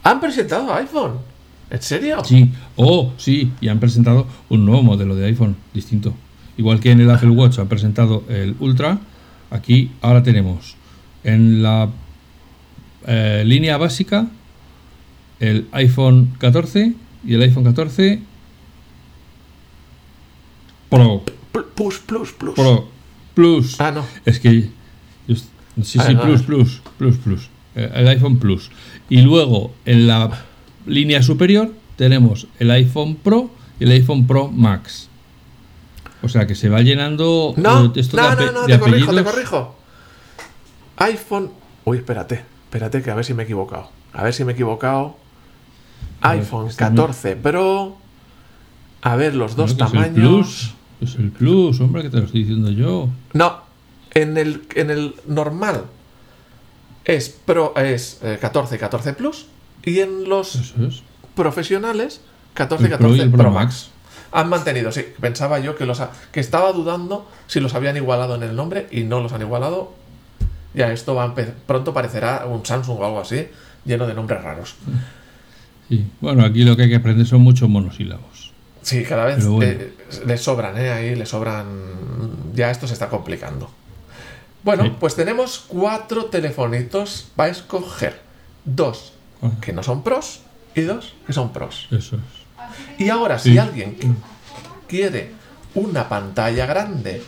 ¿Han 0.05 0.21
presentado 0.21 0.73
iPhone? 0.75 1.19
¿En 1.71 1.83
serio? 1.83 2.25
Sí, 2.25 2.51
oh, 2.77 3.13
sí, 3.17 3.53
y 3.61 3.69
han 3.69 3.81
presentado 3.81 4.27
un 4.49 4.65
nuevo 4.65 4.83
modelo 4.83 5.15
de 5.15 5.27
iPhone 5.27 5.57
distinto. 5.75 6.15
Igual 6.57 6.81
que 6.81 6.91
en 6.91 7.01
el 7.01 7.11
Apple 7.11 7.31
Watch 7.31 7.59
han 7.59 7.69
presentado 7.69 8.25
el 8.29 8.57
Ultra, 8.61 8.99
aquí 9.51 9.93
ahora 10.01 10.23
tenemos 10.23 10.77
en 11.25 11.63
la 11.63 11.89
eh, 13.07 13.43
línea 13.47 13.77
básica, 13.77 14.29
el 15.41 15.69
iPhone 15.73 16.35
14 16.39 16.95
y 17.25 17.35
el 17.35 17.43
iPhone 17.43 17.65
14 17.65 18.23
Pro. 20.93 21.23
Plus, 21.75 21.99
plus, 22.01 22.33
plus. 22.33 22.55
Pro. 22.55 22.89
Plus. 23.33 23.81
Ah, 23.81 23.93
no. 23.93 24.05
Es 24.27 24.39
que. 24.39 24.69
sí, 25.27 25.99
ah, 25.99 26.05
sí, 26.05 26.15
plus, 26.15 26.43
plus, 26.43 26.83
plus, 26.99 27.17
plus. 27.17 27.49
Eh, 27.75 27.91
el 27.95 28.09
iPhone 28.09 28.39
Plus. 28.39 28.71
Y 29.09 29.23
luego 29.23 29.73
en 29.87 30.07
la 30.07 30.45
línea 30.85 31.23
superior 31.23 31.73
tenemos 31.97 32.47
el 32.59 32.71
iPhone 32.71 33.17
Pro 33.17 33.51
y 33.81 33.85
el 33.85 33.93
iPhone 33.93 34.27
Pro 34.27 34.49
Max. 34.49 35.09
O 36.23 36.29
sea 36.29 36.47
que 36.47 36.55
se 36.55 36.69
va 36.69 36.83
llenando. 36.83 37.55
No, 37.57 37.63
no, 37.63 37.81
no, 37.81 38.53
no, 38.53 38.67
te 38.67 38.79
corrijo, 38.79 39.15
te 39.15 39.25
corrijo. 39.25 39.77
iPhone. 40.97 41.51
Uy, 41.87 41.97
espérate. 41.97 42.52
Espérate 42.73 43.03
que 43.03 43.11
a 43.11 43.15
ver 43.15 43.27
si 43.27 43.35
me 43.35 43.43
he 43.43 43.45
equivocado. 43.45 43.91
A 44.15 44.25
ver 44.25 44.33
si 44.33 44.47
me 44.47 44.53
he 44.53 44.55
equivocado. 44.55 45.15
iPhone 46.23 46.71
14 46.75 47.37
Pro. 47.37 47.99
A 49.03 49.15
ver 49.15 49.35
los 49.35 49.57
dos 49.57 49.77
tamaños. 49.77 50.73
Es 51.03 51.17
el 51.17 51.33
Plus, 51.33 51.83
hombre, 51.83 52.01
que 52.01 52.09
te 52.09 52.17
lo 52.17 52.25
estoy 52.25 52.45
diciendo 52.45 52.71
yo. 52.71 53.11
No, 53.35 53.61
en 54.15 54.39
el, 54.39 54.63
en 54.75 54.91
el 54.91 55.15
normal 55.27 55.85
es 57.05 57.29
Pro 57.29 57.75
es 57.77 58.21
14 58.41 58.75
eh, 58.75 58.79
14 58.79 59.13
Plus 59.13 59.49
y 59.85 59.99
en 59.99 60.27
los 60.27 60.73
profesionales 61.35 62.23
14 62.55 62.89
14 62.89 63.27
Pro, 63.27 63.51
Max. 63.51 63.91
Han 64.31 64.49
mantenido, 64.49 64.93
sí. 64.93 65.05
Pensaba 65.21 65.59
yo 65.59 65.77
que 65.77 65.85
los 65.85 66.01
que 66.33 66.41
estaba 66.41 66.73
dudando 66.73 67.29
si 67.49 67.61
los 67.61 67.75
habían 67.75 67.99
igualado 67.99 68.35
en 68.35 68.45
el 68.45 68.57
nombre 68.57 68.89
y 68.91 69.03
no 69.03 69.21
los 69.21 69.35
han 69.35 69.43
igualado 69.43 70.01
ya 70.75 70.93
esto 70.93 71.15
va 71.15 71.35
pronto 71.67 71.93
parecerá 71.93 72.47
un 72.47 72.65
Samsung 72.65 73.01
o 73.01 73.05
algo 73.05 73.21
así, 73.21 73.47
lleno 73.85 74.07
de 74.07 74.15
nombres 74.15 74.43
raros. 74.43 74.75
Sí, 75.89 76.07
bueno, 76.21 76.45
aquí 76.45 76.65
lo 76.65 76.77
que 76.77 76.83
hay 76.83 76.89
que 76.89 76.97
aprender 76.97 77.27
son 77.27 77.43
muchos 77.43 77.69
monosílabos. 77.69 78.53
Sí, 78.83 79.05
cada 79.05 79.27
vez 79.27 79.45
le, 80.27 80.39
sobran, 80.39 80.77
¿eh? 80.77 80.91
Ahí 80.91 81.15
le 81.15 81.27
sobran. 81.27 81.67
Ya 82.55 82.71
esto 82.71 82.87
se 82.87 82.95
está 82.95 83.09
complicando. 83.09 83.71
Bueno, 84.65 84.97
pues 84.99 85.15
tenemos 85.15 85.65
cuatro 85.69 86.27
telefonitos 86.27 87.29
para 87.37 87.51
escoger. 87.51 88.21
Dos 88.65 89.13
ah. 89.43 89.51
que 89.61 89.73
no 89.73 89.83
son 89.83 90.03
pros 90.03 90.41
y 90.75 90.83
dos 90.83 91.15
que 91.27 91.33
son 91.33 91.53
pros. 91.53 91.89
Eso 91.91 92.17
es. 92.17 93.01
Y 93.01 93.09
ahora, 93.09 93.39
si 93.39 93.59
alguien 93.59 93.97
quiere 94.89 95.31
una 95.75 96.09
pantalla 96.09 96.67
grande 96.67 97.23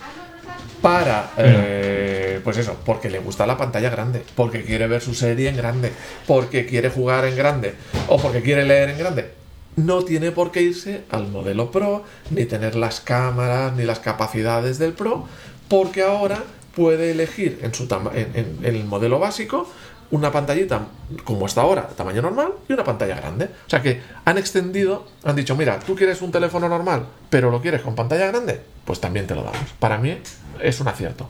para, 0.84 1.30
eh, 1.38 2.40
pues 2.44 2.58
eso, 2.58 2.76
porque 2.84 3.08
le 3.08 3.18
gusta 3.18 3.46
la 3.46 3.56
pantalla 3.56 3.88
grande, 3.88 4.22
porque 4.36 4.64
quiere 4.64 4.86
ver 4.86 5.00
su 5.00 5.14
serie 5.14 5.48
en 5.48 5.56
grande, 5.56 5.90
porque 6.26 6.66
quiere 6.66 6.90
jugar 6.90 7.24
en 7.24 7.34
grande 7.36 7.74
o 8.06 8.18
porque 8.18 8.42
quiere 8.42 8.66
leer 8.66 8.90
en 8.90 8.98
grande. 8.98 9.30
No 9.76 10.04
tiene 10.04 10.30
por 10.30 10.52
qué 10.52 10.60
irse 10.60 11.04
al 11.10 11.28
modelo 11.28 11.70
Pro, 11.70 12.04
ni 12.28 12.44
tener 12.44 12.74
las 12.74 13.00
cámaras, 13.00 13.74
ni 13.74 13.84
las 13.84 13.98
capacidades 14.00 14.78
del 14.78 14.92
Pro, 14.92 15.26
porque 15.68 16.02
ahora 16.02 16.42
puede 16.76 17.12
elegir 17.12 17.60
en, 17.62 17.72
su 17.72 17.88
en 18.12 18.58
el 18.62 18.84
modelo 18.84 19.18
básico 19.18 19.66
una 20.10 20.30
pantallita 20.30 20.86
como 21.24 21.46
está 21.46 21.62
ahora, 21.62 21.88
tamaño 21.88 22.22
normal, 22.22 22.52
y 22.68 22.72
una 22.72 22.84
pantalla 22.84 23.16
grande. 23.16 23.46
O 23.66 23.70
sea 23.70 23.82
que 23.82 24.00
han 24.24 24.38
extendido, 24.38 25.06
han 25.24 25.36
dicho, 25.36 25.56
mira, 25.56 25.78
tú 25.78 25.94
quieres 25.94 26.22
un 26.22 26.32
teléfono 26.32 26.68
normal, 26.68 27.06
pero 27.30 27.50
lo 27.50 27.60
quieres 27.60 27.82
con 27.82 27.94
pantalla 27.94 28.26
grande, 28.26 28.60
pues 28.84 29.00
también 29.00 29.26
te 29.26 29.34
lo 29.34 29.42
damos. 29.42 29.70
Para 29.78 29.98
mí 29.98 30.16
es 30.60 30.80
un 30.80 30.88
acierto. 30.88 31.28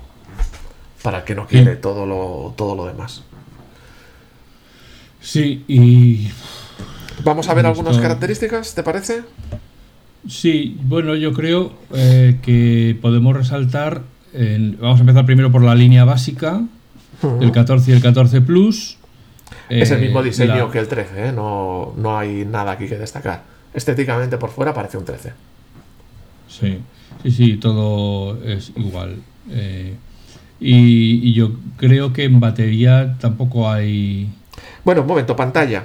Para 1.03 1.19
el 1.19 1.25
que 1.25 1.35
no 1.35 1.47
quiere 1.47 1.77
todo, 1.77 2.07
lo, 2.07 2.55
todo 2.57 2.75
lo 2.75 2.87
demás. 2.87 3.23
Sí, 5.21 5.65
y... 5.69 6.31
Vamos 7.23 7.49
a 7.49 7.55
ver 7.55 7.65
algunas 7.65 7.99
características, 7.99 8.75
¿te 8.75 8.83
parece? 8.83 9.23
Sí, 10.29 10.79
bueno, 10.83 11.15
yo 11.15 11.33
creo 11.33 11.73
eh, 11.93 12.39
que 12.43 12.99
podemos 13.01 13.37
resaltar, 13.37 14.03
vamos 14.79 14.99
a 14.99 15.01
empezar 15.01 15.27
primero 15.27 15.53
por 15.53 15.63
la 15.63 15.75
línea 15.75 16.05
básica, 16.05 16.63
el 17.41 17.53
14 17.53 17.91
y 17.91 17.95
el 17.95 18.03
14 18.03 18.41
Plus. 18.41 18.99
Es 19.69 19.91
el 19.91 20.01
mismo 20.01 20.21
eh, 20.21 20.25
diseño 20.25 20.71
que 20.71 20.79
el 20.79 20.89
13, 20.89 21.29
¿eh? 21.29 21.33
no, 21.33 21.95
no 21.97 22.19
hay 22.19 22.45
nada 22.45 22.73
aquí 22.73 22.87
que 22.87 22.99
destacar. 22.99 23.43
Estéticamente 23.73 24.37
por 24.39 24.51
fuera 24.51 24.75
parece 24.75 24.99
un 24.99 25.05
13. 25.05 25.33
Sí. 26.49 26.79
Sí, 27.23 27.31
sí, 27.31 27.57
todo 27.57 28.43
es 28.45 28.73
igual. 28.77 29.17
Eh, 29.51 29.95
y, 30.61 31.33
yo 31.33 31.53
creo 31.77 32.13
que 32.13 32.25
en 32.25 32.41
batería 32.41 33.17
tampoco 33.21 33.71
hay. 33.71 34.33
Bueno, 34.85 35.03
un 35.03 35.07
momento, 35.07 35.37
pantalla. 35.37 35.85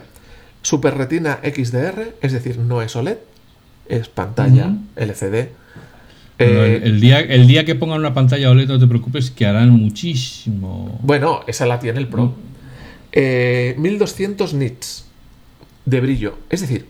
Super 0.61 0.97
Retina 0.97 1.39
XDR, 1.43 2.15
es 2.21 2.33
decir, 2.33 2.57
no 2.57 2.81
es 2.81 2.95
OLED, 2.95 3.17
es 3.87 4.09
pantalla 4.09 4.75
LCD. 4.97 5.49
Eh, 6.39 6.81
el, 6.85 7.01
día, 7.01 7.19
el 7.19 7.47
día 7.47 7.65
que 7.65 7.75
pongan 7.75 7.99
una 7.99 8.13
pantalla 8.13 8.49
OLED, 8.49 8.69
no 8.69 8.79
te 8.79 8.87
preocupes, 8.87 9.29
que 9.29 9.45
harán 9.45 9.71
muchísimo. 9.71 10.97
Bueno, 11.03 11.41
esa 11.47 11.65
la 11.65 11.79
tiene 11.79 11.99
el 11.99 12.07
Pro. 12.07 12.33
1200 13.13 14.53
mm. 14.53 14.55
eh, 14.55 14.59
nits 14.59 15.05
de 15.85 15.99
brillo. 15.99 16.37
Es 16.49 16.61
decir, 16.61 16.87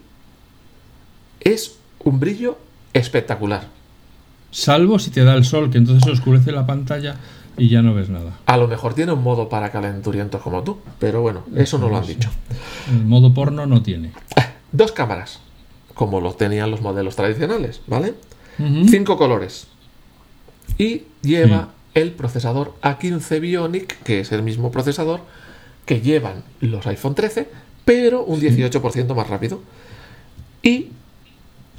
es 1.40 1.78
un 2.04 2.20
brillo 2.20 2.60
espectacular. 2.94 3.68
Salvo 4.52 5.00
si 5.00 5.10
te 5.10 5.24
da 5.24 5.34
el 5.34 5.46
sol, 5.46 5.72
que 5.72 5.80
entonces 5.80 6.04
se 6.04 6.12
oscurece 6.12 6.52
la 6.52 6.66
pantalla 6.66 7.16
y 7.58 7.70
ya 7.70 7.82
no 7.82 7.94
ves 7.94 8.10
nada. 8.10 8.40
A 8.46 8.58
lo 8.58 8.68
mejor 8.68 8.94
tiene 8.94 9.14
un 9.14 9.24
modo 9.24 9.50
para 9.50 9.72
calenturientos 9.72 10.42
como 10.42 10.64
tú, 10.64 10.80
pero 11.00 11.22
bueno, 11.22 11.44
eso 11.56 11.78
no 11.78 11.90
lo 11.90 11.98
han 11.98 12.06
dicho. 12.06 12.30
El 12.90 13.06
modo 13.06 13.34
porno 13.34 13.66
no 13.66 13.82
tiene. 13.82 14.12
Dos 14.72 14.92
cámaras, 14.92 15.40
como 15.94 16.22
lo 16.22 16.34
tenían 16.34 16.70
los 16.72 16.82
modelos 16.82 17.16
tradicionales, 17.16 17.82
¿vale? 17.88 18.14
Cinco 18.90 19.18
colores. 19.18 19.68
Y 20.78 21.04
lleva 21.22 21.70
el 21.94 22.12
procesador 22.12 22.74
A15 22.82 23.40
Bionic, 23.40 24.04
que 24.04 24.20
es 24.20 24.32
el 24.32 24.44
mismo 24.44 24.72
procesador 24.72 25.22
que 25.86 26.02
llevan 26.02 26.44
los 26.62 26.86
iPhone 26.88 27.16
13, 27.16 27.50
pero 27.86 28.24
un 28.24 28.40
18% 28.40 29.16
más 29.16 29.28
rápido. 29.28 29.62
Y 30.62 30.90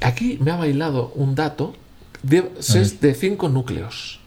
aquí 0.01 0.37
me 0.41 0.51
ha 0.51 0.57
bailado 0.57 1.11
un 1.15 1.35
dato 1.35 1.73
de, 2.23 2.43
de 2.99 3.13
5 3.13 3.49
núcleos. 3.49 4.19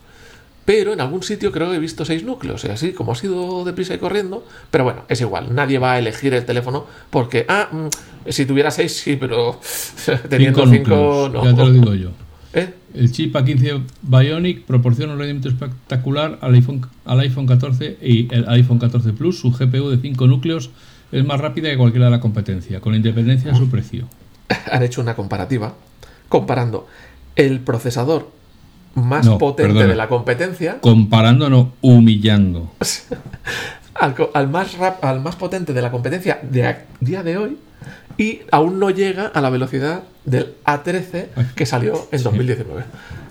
Pero 0.64 0.94
en 0.94 1.00
algún 1.02 1.22
sitio 1.22 1.52
creo 1.52 1.70
que 1.70 1.76
he 1.76 1.78
visto 1.78 2.06
6 2.06 2.24
núcleos, 2.24 2.64
y 2.64 2.68
así 2.68 2.92
como 2.92 3.12
ha 3.12 3.14
sido 3.14 3.64
deprisa 3.64 3.92
y 3.94 3.98
corriendo. 3.98 4.46
Pero 4.70 4.84
bueno, 4.84 5.04
es 5.08 5.20
igual, 5.20 5.54
nadie 5.54 5.78
va 5.78 5.92
a 5.92 5.98
elegir 5.98 6.32
el 6.32 6.46
teléfono 6.46 6.86
porque, 7.10 7.44
ah, 7.48 7.68
mm, 7.70 8.30
si 8.30 8.46
tuviera 8.46 8.70
6 8.70 8.90
sí, 8.90 9.16
pero 9.16 9.60
teniendo 10.30 10.66
5 10.66 11.30
no. 11.32 11.44
Ya 11.44 11.54
te 11.54 11.62
lo 11.62 11.70
digo 11.70 11.94
yo. 11.94 12.10
El 12.94 13.10
chip 13.10 13.34
A15 13.34 13.82
Bionic 14.02 14.62
proporciona 14.62 15.14
un 15.14 15.18
rendimiento 15.18 15.48
espectacular 15.48 16.38
al 16.40 16.54
iPhone, 16.54 16.86
al 17.04 17.20
iPhone 17.20 17.46
14 17.46 17.98
y 18.00 18.32
el 18.32 18.48
iPhone 18.48 18.78
14 18.78 19.12
Plus. 19.12 19.40
Su 19.40 19.50
GPU 19.50 19.90
de 19.90 19.98
5 19.98 20.26
núcleos 20.28 20.70
es 21.10 21.24
más 21.24 21.40
rápida 21.40 21.70
que 21.70 21.76
cualquiera 21.76 22.06
de 22.06 22.12
la 22.12 22.20
competencia, 22.20 22.80
con 22.80 22.94
independencia 22.94 23.50
de 23.50 23.58
su 23.58 23.68
precio. 23.68 24.06
Han 24.70 24.82
hecho 24.82 25.00
una 25.00 25.16
comparativa 25.16 25.74
comparando 26.28 26.86
el 27.36 27.60
procesador 27.60 28.30
más 28.94 29.28
potente 29.28 29.86
de 29.86 29.96
la 29.96 30.08
competencia. 30.08 30.80
Comparando, 30.80 31.50
no, 31.50 31.72
humillando. 31.80 32.72
al, 33.94 34.48
más 34.48 34.76
al 35.02 35.20
más 35.20 35.36
potente 35.36 35.72
de 35.72 35.82
la 35.82 35.90
competencia 35.90 36.38
de 36.42 36.66
a 36.66 36.86
día 37.00 37.22
de 37.22 37.38
hoy 37.38 37.56
y 38.16 38.40
aún 38.50 38.78
no 38.78 38.90
llega 38.90 39.26
a 39.26 39.40
la 39.40 39.50
velocidad 39.50 40.04
del 40.24 40.54
A13 40.64 41.28
que 41.54 41.66
salió 41.66 42.08
en 42.12 42.22
2019. 42.22 42.84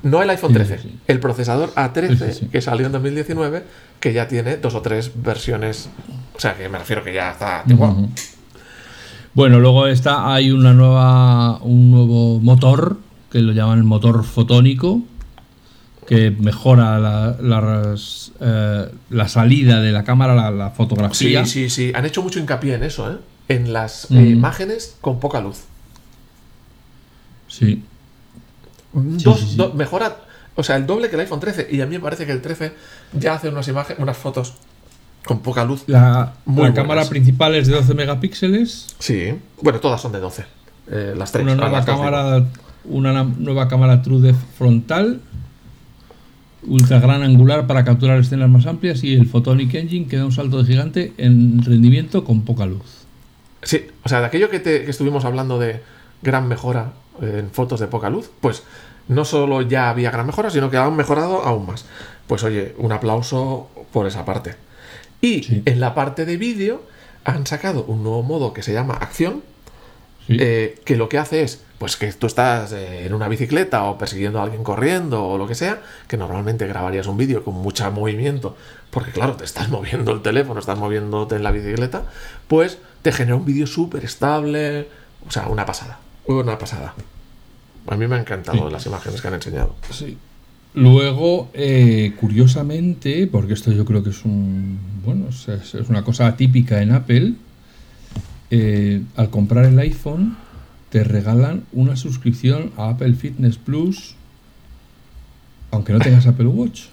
No 0.04 0.22
el 0.22 0.30
iPhone 0.30 0.54
13, 0.54 0.80
el 1.08 1.20
procesador 1.20 1.74
A13 1.76 2.50
que 2.50 2.62
salió 2.62 2.86
en 2.86 2.92
2019, 2.92 3.64
que 4.00 4.14
ya 4.14 4.28
tiene 4.28 4.58
dos 4.58 4.76
o 4.76 4.82
tres 4.82 5.12
versiones. 5.16 5.90
O 6.36 6.40
sea, 6.40 6.56
que 6.56 6.68
me 6.70 6.78
refiero 6.78 7.04
que 7.04 7.14
ya 7.14 7.32
está 7.32 7.64
Bueno, 9.34 9.60
luego 9.60 9.88
está, 9.88 10.34
hay 10.34 10.52
una 10.52 10.74
nueva, 10.74 11.60
un 11.60 11.92
nuevo 11.92 12.40
motor 12.40 12.98
que 13.32 13.40
lo 13.40 13.54
llaman 13.54 13.86
motor 13.86 14.24
fotónico, 14.24 15.02
que 16.06 16.32
mejora 16.32 17.00
la, 17.00 17.96
eh, 18.40 18.86
la 19.10 19.28
salida 19.28 19.82
de 19.82 19.92
la 19.92 20.04
cámara, 20.04 20.52
la, 20.52 20.70
fotografía. 20.70 21.46
Sí, 21.46 21.68
sí, 21.68 21.70
sí. 21.70 21.92
Han 21.96 22.06
hecho 22.06 22.22
mucho 22.22 22.40
hincapié 22.40 22.76
en 22.76 22.84
eso, 22.84 23.12
¿eh? 23.12 23.18
En 23.48 23.74
las 23.74 24.10
eh, 24.12 24.16
imágenes 24.16 24.98
con 25.02 25.20
poca 25.20 25.42
luz. 25.42 25.62
Sí. 27.48 27.84
mejora, 29.74 30.18
o 30.56 30.64
sea, 30.64 30.78
el 30.78 30.86
doble 30.86 31.10
que 31.10 31.16
el 31.16 31.22
iPhone 31.22 31.40
13. 31.40 31.68
Y 31.72 31.82
a 31.82 31.86
mí 31.86 31.96
me 31.96 32.02
parece 32.02 32.26
que 32.26 32.32
el 32.32 32.42
13 32.42 32.74
ya 33.14 33.36
hace 33.36 33.50
unas 33.50 33.68
imágenes, 33.68 34.02
unas 34.02 34.18
fotos 34.18 34.54
con 35.26 35.42
poca 35.42 35.66
luz. 35.66 35.84
La, 35.88 36.34
cámara 36.74 37.06
principal 37.06 37.56
es 37.56 37.68
de 37.68 37.76
12 37.76 37.94
megapíxeles. 37.94 38.88
Sí. 39.00 39.36
Bueno, 39.62 39.80
todas 39.80 40.02
son 40.02 40.12
de 40.12 40.20
12. 40.20 40.46
Eh, 40.92 41.14
las 41.18 41.32
tres. 41.32 41.44
Una 41.44 41.56
nueva 41.56 41.86
cámara, 41.86 42.46
una 42.86 43.24
nueva 43.24 43.68
cámara 43.68 44.02
True 44.02 44.22
Depth 44.22 44.58
frontal 44.58 45.22
ultra 46.68 47.00
gran 47.00 47.24
angular 47.24 47.68
para 47.68 47.84
capturar 47.84 48.20
escenas 48.20 48.50
más 48.50 48.66
amplias 48.66 49.04
y 49.04 49.14
el 49.14 49.28
Photonic 49.28 49.74
Engine 49.74 50.08
que 50.08 50.18
da 50.18 50.26
un 50.26 50.32
salto 50.32 50.62
de 50.62 50.66
gigante 50.66 51.14
en 51.18 51.64
rendimiento 51.64 52.24
con 52.24 52.42
poca 52.42 52.66
luz. 52.66 53.03
Sí, 53.64 53.88
o 54.04 54.10
sea, 54.10 54.20
de 54.20 54.28
aquello 54.28 54.50
que, 54.50 54.60
te, 54.60 54.90
estuvimos 54.90 55.26
hablando 55.26 55.60
de 55.60 55.82
gran 56.22 56.48
mejora 56.48 56.94
en 57.22 57.50
fotos 57.52 57.80
de 57.80 57.88
poca 57.88 58.10
luz, 58.10 58.30
pues 58.42 58.64
no 59.08 59.26
solo 59.26 59.62
ya 59.62 59.90
había 59.90 60.12
gran 60.12 60.26
mejora, 60.26 60.50
sino 60.50 60.70
que 60.70 60.78
han 60.78 60.96
mejorado 60.96 61.44
aún 61.44 61.66
más. 61.68 61.86
Pues 62.28 62.44
oye, 62.44 62.74
un 62.78 62.92
aplauso 62.92 63.70
por 63.92 64.08
esa 64.08 64.26
parte. 64.26 64.56
Y 65.22 65.62
en 65.66 65.80
la 65.80 65.96
parte 65.96 66.26
de 66.26 66.38
vídeo 66.38 66.84
han 67.24 67.48
sacado 67.48 67.86
un 67.86 68.04
nuevo 68.04 68.24
modo 68.24 68.54
que 68.54 68.64
se 68.64 68.74
llama 68.74 68.96
acción, 68.96 69.44
eh, 70.28 70.80
que 70.86 70.96
lo 70.96 71.10
que 71.10 71.18
hace 71.18 71.44
es 71.44 71.64
pues 71.78 71.98
que 71.98 72.12
tú 72.14 72.28
estás 72.28 72.72
eh, 72.72 73.06
en 73.06 73.14
una 73.14 73.28
bicicleta 73.28 73.84
o 73.84 73.98
persiguiendo 73.98 74.40
a 74.40 74.44
alguien 74.44 74.64
corriendo 74.64 75.26
o 75.26 75.38
lo 75.38 75.48
que 75.48 75.56
sea, 75.56 75.82
que 76.08 76.16
normalmente 76.16 76.66
grabarías 76.66 77.08
un 77.08 77.18
vídeo 77.18 77.44
con 77.44 77.56
mucho 77.56 77.92
movimiento, 77.92 78.56
porque 78.90 79.12
claro, 79.12 79.36
te 79.36 79.44
estás 79.44 79.70
moviendo 79.70 80.14
el 80.14 80.22
teléfono, 80.22 80.62
estás 80.62 80.78
moviéndote 80.78 81.36
en 81.36 81.44
la 81.44 81.52
bicicleta, 81.52 82.04
pues 82.48 82.78
te 83.02 83.12
genera 83.12 83.36
un 83.36 83.44
vídeo 83.44 83.68
súper 83.68 84.06
estable, 84.06 84.88
o 85.28 85.32
sea, 85.32 85.48
una 85.48 85.66
pasada, 85.66 86.00
una 86.26 86.58
pasada. 86.58 86.94
A 87.88 87.98
mí 87.98 88.08
me 88.08 88.16
han 88.16 88.22
encantado 88.22 88.70
las 88.70 88.86
imágenes 88.86 89.22
que 89.22 89.28
han 89.28 89.34
enseñado. 89.34 89.76
Sí. 89.92 90.18
Luego, 90.74 91.50
eh, 91.54 92.14
curiosamente, 92.20 93.28
porque 93.28 93.54
esto 93.54 93.72
yo 93.72 93.86
creo 93.86 94.04
que 94.04 94.10
es 94.10 94.26
un, 94.26 94.80
bueno, 95.06 95.28
es, 95.30 95.74
una 95.90 96.04
cosa 96.04 96.36
típica 96.36 96.82
en 96.82 96.94
Apple, 96.94 97.34
eh, 98.56 99.02
al 99.16 99.32
comprar 99.32 99.66
el 99.66 99.80
iPhone 99.80 100.38
te 100.92 101.04
regalan 101.04 101.64
una 101.72 101.96
suscripción 101.96 102.72
a 102.78 102.90
Apple 102.90 103.16
Fitness 103.16 103.58
Plus, 103.58 104.16
aunque 105.72 105.92
no 105.92 105.98
tengas 105.98 106.28
Apple 106.28 106.46
Watch. 106.46 106.84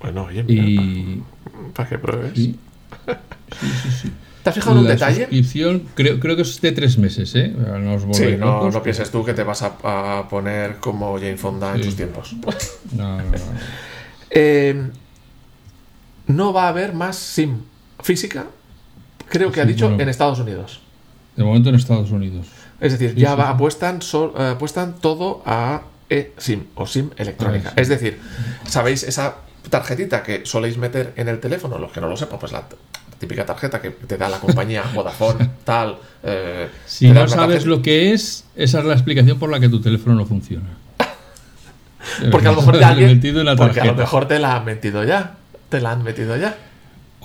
Bueno, 0.00 0.26
oye, 0.26 0.44
y... 0.46 1.20
para 1.74 1.88
que 1.88 1.98
pruebes. 1.98 2.34
Sí, 2.34 2.56
sí, 3.60 3.90
sí. 3.90 4.12
¿Te 4.44 4.50
has 4.50 4.54
fijado 4.54 4.76
en 4.76 4.82
un 4.82 4.86
detalle? 4.86 5.22
suscripción 5.22 5.82
creo, 5.96 6.20
creo 6.20 6.36
que 6.36 6.42
es 6.42 6.60
de 6.60 6.70
tres 6.70 6.96
meses, 6.96 7.34
¿eh? 7.34 7.48
No 7.48 7.98
sí, 8.14 8.36
no, 8.38 8.70
no, 8.70 8.82
pienses 8.84 9.10
tú 9.10 9.24
que 9.24 9.34
te 9.34 9.42
vas 9.42 9.62
a, 9.62 10.28
poner 10.30 10.76
como 10.76 11.14
Jane 11.14 11.38
Fonda 11.38 11.74
en 11.74 11.80
tus 11.80 11.96
tiempos. 11.96 12.36
No, 12.92 13.16
no, 13.16 13.24
no. 13.24 13.30
Eh, 14.30 14.90
no 16.26 16.52
va 16.52 16.64
a 16.64 16.68
haber 16.68 16.92
más 16.92 17.16
SIM 17.16 17.62
física, 18.00 18.46
creo 19.28 19.52
que 19.52 19.60
ha 19.60 19.64
dicho, 19.64 19.94
en 19.98 20.08
Estados 20.08 20.38
Unidos. 20.38 20.80
De 21.36 21.44
momento 21.44 21.68
en 21.68 21.74
Estados 21.74 22.10
Unidos. 22.10 22.46
Es 22.80 22.92
decir, 22.92 23.14
ya 23.14 23.32
apuestan, 23.32 24.00
eh, 24.38 24.50
apuestan 24.52 24.96
todo 25.00 25.42
a 25.46 25.82
eSIM 26.08 26.64
o 26.74 26.86
SIM 26.86 27.10
electrónica. 27.16 27.72
Es 27.76 27.88
decir, 27.88 28.18
¿sabéis 28.66 29.02
esa 29.02 29.36
tarjetita 29.70 30.22
que 30.22 30.44
soléis 30.44 30.76
meter 30.78 31.12
en 31.16 31.28
el 31.28 31.40
teléfono? 31.40 31.78
Los 31.78 31.92
que 31.92 32.00
no 32.00 32.08
lo 32.08 32.16
sepan, 32.16 32.38
pues 32.38 32.52
la 32.52 32.64
típica 33.18 33.46
tarjeta 33.46 33.80
que 33.80 33.90
te 33.90 34.16
da 34.16 34.28
la 34.28 34.38
compañía 34.38 34.84
Vodafone, 34.94 35.50
tal. 35.64 35.98
Eh, 36.22 36.68
si 36.86 37.10
no 37.10 37.26
sabes 37.28 37.66
lo 37.66 37.82
que 37.82 38.12
es, 38.12 38.44
esa 38.54 38.80
es 38.80 38.84
la 38.84 38.94
explicación 38.94 39.38
por 39.38 39.50
la 39.50 39.60
que 39.60 39.68
tu 39.68 39.80
teléfono 39.80 40.14
no 40.14 40.26
funciona. 40.26 40.68
porque 42.30 42.48
a 42.48 42.52
lo 42.52 42.58
mejor 42.58 42.76
porque 43.56 43.80
a 43.80 43.84
lo 43.84 43.94
mejor 43.94 44.28
te 44.28 44.38
la 44.38 44.56
han 44.56 44.64
metido 44.64 45.04
ya. 45.04 45.36
Te 45.68 45.80
la 45.80 45.92
han 45.92 46.02
metido 46.02 46.36
ya. 46.36 46.56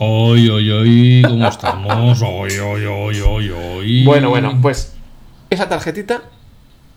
Hoy, 0.04 0.50
hoy, 0.50 0.72
hoy, 0.72 1.22
¿cómo 1.22 1.48
estamos? 1.48 2.20
Hoy, 2.24 2.58
hoy, 2.58 2.86
hoy, 2.86 3.22
hoy, 3.22 3.50
hoy. 3.52 4.04
Bueno, 4.04 4.30
bueno, 4.32 4.58
pues 4.60 4.96
esa 5.52 5.70
tarjetita, 5.70 6.24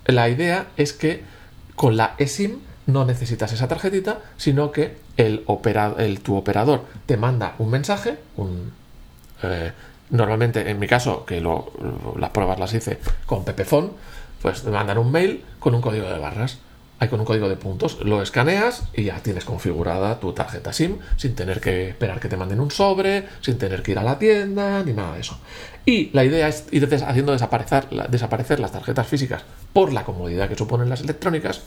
la 0.07 0.31
idea 0.31 0.69
es 0.79 0.95
que 0.95 1.23
con 1.77 1.99
la 1.99 2.15
eSIM 2.17 2.61
no 2.87 3.05
necesitas 3.05 3.53
esa 3.53 3.69
tarjetita, 3.69 4.21
sino 4.39 4.73
que 4.73 4.97
el, 5.19 5.45
el 5.99 6.21
tu 6.21 6.35
operador 6.35 6.87
te 7.05 7.19
manda 7.19 7.57
un 7.59 7.69
mensaje, 7.69 8.17
un, 8.39 8.73
eh, 9.43 9.73
normalmente 10.09 10.71
en 10.71 10.79
mi 10.79 10.87
caso, 10.87 11.27
que 11.27 11.43
las 11.43 12.31
pruebas 12.31 12.59
las 12.59 12.73
hice 12.73 13.01
con 13.27 13.45
Pepefon, 13.45 13.93
pues 14.41 14.63
te 14.63 14.71
mandan 14.71 14.97
un 14.97 15.13
mail 15.13 15.45
con 15.59 15.75
un 15.75 15.83
código 15.83 16.09
de 16.09 16.19
barras 16.19 16.59
hay 16.99 17.09
con 17.09 17.21
un 17.21 17.27
código 17.27 17.49
de 17.49 17.57
puntos, 17.57 17.99
lo 18.03 18.23
escaneas 18.23 18.85
y 18.95 19.05
ya 19.05 19.21
tienes 19.21 19.45
configurada 19.45 20.21
tu 20.21 20.33
tarjeta 20.33 20.73
SIM 20.73 20.99
sin 21.17 21.35
tener 21.35 21.61
que 21.61 21.91
esperar 21.91 22.21
que 22.21 22.29
te 22.29 22.37
manden 22.37 22.61
un 22.61 22.71
sobre, 22.71 23.27
sin 23.41 23.59
tener 23.59 23.83
que 23.83 23.93
ir 23.93 23.99
a 23.99 24.03
la 24.03 24.19
tienda, 24.19 24.83
ni 24.85 24.93
nada 24.93 25.15
de 25.15 25.21
eso. 25.21 25.39
Y 25.85 26.11
la 26.13 26.25
idea 26.25 26.49
es 26.49 26.67
ir 26.71 26.89
haciendo 27.05 27.33
desaparecer, 27.33 27.89
desaparecer 28.09 28.61
las 28.61 28.73
tarjetas 28.73 29.07
físicas 29.07 29.43
por 29.73 29.93
la 29.93 30.05
comodidad 30.05 30.49
que 30.49 30.57
suponen 30.57 30.89
las 30.89 31.01
electrónicas 31.01 31.63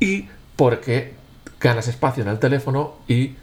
y 0.00 0.28
porque 0.56 1.12
ganas 1.60 1.88
espacio 1.88 2.22
en 2.22 2.30
el 2.30 2.38
teléfono 2.38 2.94
y 3.06 3.34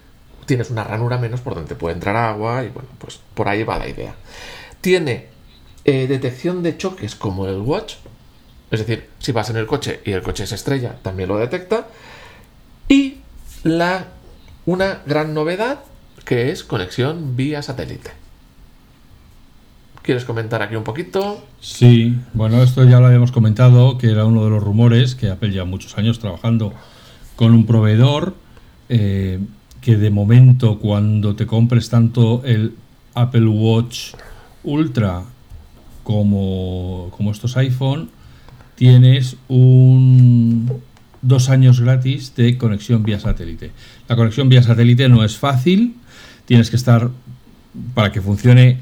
tienes 0.46 0.70
una 0.70 0.84
ranura 0.84 1.18
menos 1.18 1.40
por 1.42 1.56
donde 1.56 1.76
puede 1.76 1.96
entrar 1.96 2.16
agua 2.16 2.64
y 2.64 2.70
bueno, 2.70 2.90
pues 2.98 3.20
por 3.34 3.48
ahí 3.48 3.64
va 3.64 3.78
la 3.78 3.88
idea. 3.88 4.16
Tiene 4.82 5.28
eh, 5.86 6.08
detección 6.08 6.62
de 6.64 6.78
choques 6.78 7.16
como 7.16 7.48
el 7.48 7.60
Watch, 7.60 7.96
es 8.72 8.80
decir, 8.80 9.10
si 9.20 9.34
vas 9.34 9.50
en 9.50 9.58
el 9.58 9.68
coche 9.68 10.00
y 10.06 10.12
el 10.12 10.22
coche 10.22 10.48
se 10.48 10.56
estrella, 10.56 10.96
también 11.02 11.28
lo 11.28 11.38
detecta. 11.38 11.88
Y 12.88 13.18
la, 13.64 14.08
una 14.66 15.02
gran 15.06 15.34
novedad 15.34 15.80
que 16.26 16.52
es 16.52 16.64
conexión 16.64 17.36
vía 17.36 17.62
satélite. 17.62 18.12
¿Quieres 20.02 20.26
comentar 20.26 20.62
aquí 20.62 20.76
un 20.76 20.84
poquito? 20.84 21.46
Sí, 21.60 22.18
bueno, 22.34 22.64
esto 22.64 22.84
ya 22.86 23.00
lo 23.00 23.08
habíamos 23.08 23.32
comentado, 23.32 23.98
que 23.98 24.10
era 24.10 24.26
uno 24.26 24.44
de 24.44 24.50
los 24.50 24.64
rumores, 24.64 25.14
que 25.16 25.30
Apple 25.30 25.52
lleva 25.52 25.66
muchos 25.66 25.98
años 25.98 26.20
trabajando 26.20 26.74
con 27.36 27.54
un 27.54 27.66
proveedor, 27.66 28.36
eh, 28.90 29.40
que 29.82 29.98
de 29.98 30.10
momento 30.10 30.80
cuando 30.80 31.36
te 31.36 31.46
compres 31.46 31.90
tanto 31.90 32.42
el 32.46 32.76
Apple 33.14 33.48
Watch 33.48 34.14
Ultra 34.64 35.24
como, 36.04 37.12
como 37.16 37.32
estos 37.32 37.58
iPhone, 37.58 38.10
tienes 38.82 39.38
un 39.48 40.82
dos 41.22 41.50
años 41.50 41.82
gratis 41.82 42.34
de 42.36 42.58
conexión 42.58 43.04
vía 43.04 43.20
satélite. 43.20 43.70
La 44.10 44.16
conexión 44.16 44.50
vía 44.50 44.64
satélite 44.64 45.08
no 45.08 45.24
es 45.24 45.38
fácil, 45.38 45.98
tienes 46.46 46.72
que 46.72 46.78
estar, 46.78 47.12
para 47.94 48.12
que 48.12 48.24
funcione 48.24 48.80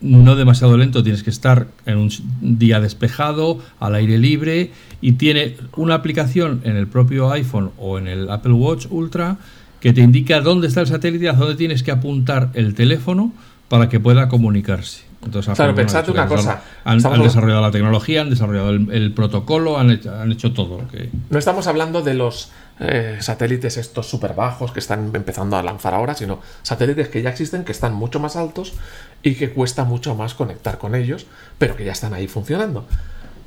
no 0.00 0.36
demasiado 0.36 0.76
lento, 0.76 1.02
tienes 1.02 1.24
que 1.24 1.30
estar 1.30 1.66
en 1.86 1.98
un 1.98 2.08
día 2.40 2.78
despejado, 2.78 3.58
al 3.80 3.96
aire 3.96 4.16
libre, 4.16 4.70
y 5.00 5.14
tiene 5.14 5.56
una 5.74 5.94
aplicación 5.94 6.60
en 6.62 6.76
el 6.76 6.86
propio 6.86 7.32
iPhone 7.32 7.72
o 7.78 7.98
en 7.98 8.06
el 8.06 8.30
Apple 8.30 8.52
Watch 8.52 8.86
Ultra 8.90 9.38
que 9.80 9.92
te 9.92 10.02
indica 10.02 10.40
dónde 10.40 10.68
está 10.68 10.82
el 10.82 10.86
satélite, 10.86 11.28
a 11.28 11.32
dónde 11.32 11.56
tienes 11.56 11.82
que 11.82 11.90
apuntar 11.90 12.50
el 12.54 12.74
teléfono 12.74 13.32
para 13.68 13.88
que 13.88 13.98
pueda 13.98 14.28
comunicarse. 14.28 15.02
Entonces, 15.24 15.54
claro, 15.54 15.74
pensad 15.74 16.08
una 16.08 16.26
cosa. 16.26 16.62
Han, 16.84 16.98
desarrollado 16.98 17.62
la 17.62 17.70
tecnología, 17.70 18.20
han 18.20 18.30
desarrollado 18.30 18.70
el, 18.70 19.12
protocolo, 19.12 19.78
han 19.78 19.90
hecho, 19.90 20.14
han 20.14 20.32
hecho 20.32 20.52
todo. 20.52 20.82
Lo 20.82 20.88
que... 20.88 21.10
No 21.30 21.38
estamos 21.38 21.66
hablando 21.66 22.02
de 22.02 22.14
los 22.14 22.50
eh, 22.80 23.18
satélites 23.20 23.76
estos 23.76 24.08
súper 24.08 24.34
bajos 24.34 24.72
que 24.72 24.80
están 24.80 25.10
empezando 25.14 25.56
a 25.56 25.62
lanzar 25.62 25.94
ahora, 25.94 26.14
sino 26.14 26.40
satélites 26.62 27.08
que 27.08 27.22
ya 27.22 27.30
existen, 27.30 27.64
que 27.64 27.72
están 27.72 27.94
mucho 27.94 28.20
más 28.20 28.36
altos 28.36 28.74
y 29.22 29.34
que 29.34 29.50
cuesta 29.50 29.84
mucho 29.84 30.14
más 30.14 30.34
conectar 30.34 30.78
con 30.78 30.94
ellos, 30.94 31.26
pero 31.58 31.76
que 31.76 31.84
ya 31.84 31.92
están 31.92 32.14
ahí 32.14 32.28
funcionando. 32.28 32.86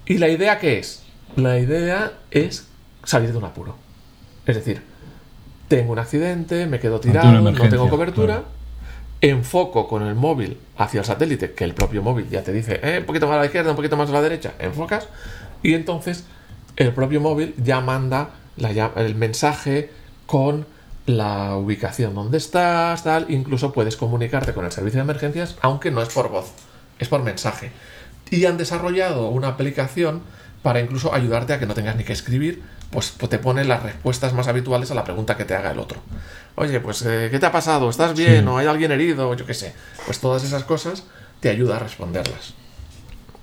¿Y 0.05 0.17
la 0.17 0.29
idea 0.29 0.59
qué 0.59 0.79
es? 0.79 1.03
La 1.35 1.59
idea 1.59 2.13
es 2.31 2.67
salir 3.03 3.31
de 3.31 3.37
un 3.37 3.43
apuro. 3.43 3.75
Es 4.45 4.55
decir, 4.55 4.81
tengo 5.67 5.91
un 5.91 5.99
accidente, 5.99 6.65
me 6.65 6.79
quedo 6.79 6.99
tirado, 6.99 7.31
no 7.41 7.51
tengo 7.53 7.89
cobertura, 7.89 8.43
enfoco 9.21 9.87
con 9.87 10.03
el 10.03 10.15
móvil 10.15 10.57
hacia 10.77 10.99
el 10.99 11.05
satélite, 11.05 11.53
que 11.53 11.63
el 11.63 11.73
propio 11.73 12.01
móvil 12.01 12.29
ya 12.29 12.43
te 12.43 12.53
dice, 12.53 12.79
eh, 12.83 12.99
un 12.99 13.05
poquito 13.05 13.27
más 13.27 13.37
a 13.37 13.39
la 13.39 13.45
izquierda, 13.45 13.71
un 13.71 13.75
poquito 13.75 13.97
más 13.97 14.09
a 14.09 14.13
la 14.13 14.21
derecha, 14.21 14.53
enfocas, 14.59 15.07
y 15.63 15.73
entonces 15.73 16.25
el 16.75 16.93
propio 16.93 17.19
móvil 17.19 17.55
ya 17.57 17.81
manda 17.81 18.29
el 18.95 19.15
mensaje 19.15 19.89
con 20.25 20.65
la 21.07 21.55
ubicación 21.55 22.13
donde 22.13 22.37
estás, 22.37 23.03
tal, 23.03 23.25
incluso 23.29 23.71
puedes 23.71 23.95
comunicarte 23.95 24.53
con 24.53 24.65
el 24.65 24.71
servicio 24.71 24.97
de 24.99 25.03
emergencias, 25.03 25.55
aunque 25.61 25.89
no 25.89 26.01
es 26.01 26.09
por 26.09 26.29
voz, 26.29 26.51
es 26.99 27.07
por 27.07 27.23
mensaje. 27.23 27.71
Y 28.29 28.45
han 28.45 28.57
desarrollado 28.57 29.29
una 29.29 29.47
aplicación 29.47 30.21
para 30.61 30.79
incluso 30.79 31.13
ayudarte 31.13 31.53
a 31.53 31.59
que 31.59 31.65
no 31.65 31.73
tengas 31.73 31.95
ni 31.95 32.03
que 32.03 32.13
escribir, 32.13 32.61
pues, 32.91 33.13
pues 33.17 33.29
te 33.29 33.39
pone 33.39 33.63
las 33.65 33.83
respuestas 33.83 34.33
más 34.33 34.47
habituales 34.47 34.91
a 34.91 34.95
la 34.95 35.03
pregunta 35.03 35.37
que 35.37 35.45
te 35.45 35.55
haga 35.55 35.71
el 35.71 35.79
otro. 35.79 36.01
Oye, 36.55 36.79
pues 36.79 37.03
eh, 37.03 37.29
¿qué 37.31 37.39
te 37.39 37.45
ha 37.45 37.51
pasado? 37.51 37.89
¿Estás 37.89 38.17
bien? 38.17 38.47
¿O 38.47 38.57
hay 38.57 38.67
alguien 38.67 38.91
herido? 38.91 39.33
Yo 39.35 39.45
qué 39.45 39.53
sé. 39.53 39.73
Pues 40.05 40.19
todas 40.19 40.43
esas 40.43 40.63
cosas 40.63 41.03
te 41.39 41.49
ayuda 41.49 41.75
a 41.75 41.79
responderlas. 41.79 42.53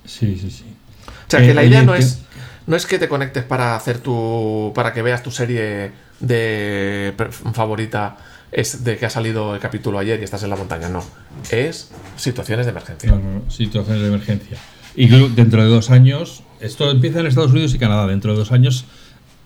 Sí, 0.05 0.37
sí, 0.39 0.51
sí. 0.51 0.65
O 1.07 1.31
sea, 1.31 1.41
que 1.41 1.51
eh, 1.51 1.55
la 1.55 1.65
idea 1.65 1.83
no 1.83 1.95
es 1.95 2.21
no 2.67 2.77
es 2.77 2.87
que 2.87 2.99
te 2.99 3.09
conectes 3.09 3.45
para 3.45 3.77
hacer 3.77 3.99
tu. 3.99 4.73
para 4.75 4.93
que 4.93 5.03
veas 5.03 5.23
tu 5.23 5.31
serie 5.31 5.93
de 6.21 7.15
favorita 7.53 8.17
es 8.53 8.85
de 8.85 8.97
que 8.97 9.05
ha 9.05 9.11
salido 9.11 9.55
el 9.55 9.61
capítulo 9.61 9.99
ayer 9.99 10.21
y 10.21 10.25
estás 10.25 10.43
en 10.45 10.51
la 10.51 10.57
montaña. 10.57 10.89
No. 10.89 11.05
Es 11.51 11.91
situaciones 12.17 12.67
de 12.67 12.71
emergencia. 12.71 13.21
situaciones 13.49 14.01
de 14.01 14.09
emergencia. 14.09 14.57
Y 14.95 15.09
dentro 15.09 15.63
de 15.63 15.69
dos 15.69 15.91
años, 15.91 16.44
esto 16.61 16.91
empieza 16.91 17.21
en 17.21 17.27
Estados 17.27 17.53
Unidos 17.53 17.75
y 17.75 17.79
Canadá. 17.79 18.07
Dentro 18.07 18.33
de 18.33 18.39
dos 18.39 18.53
años, 18.53 18.85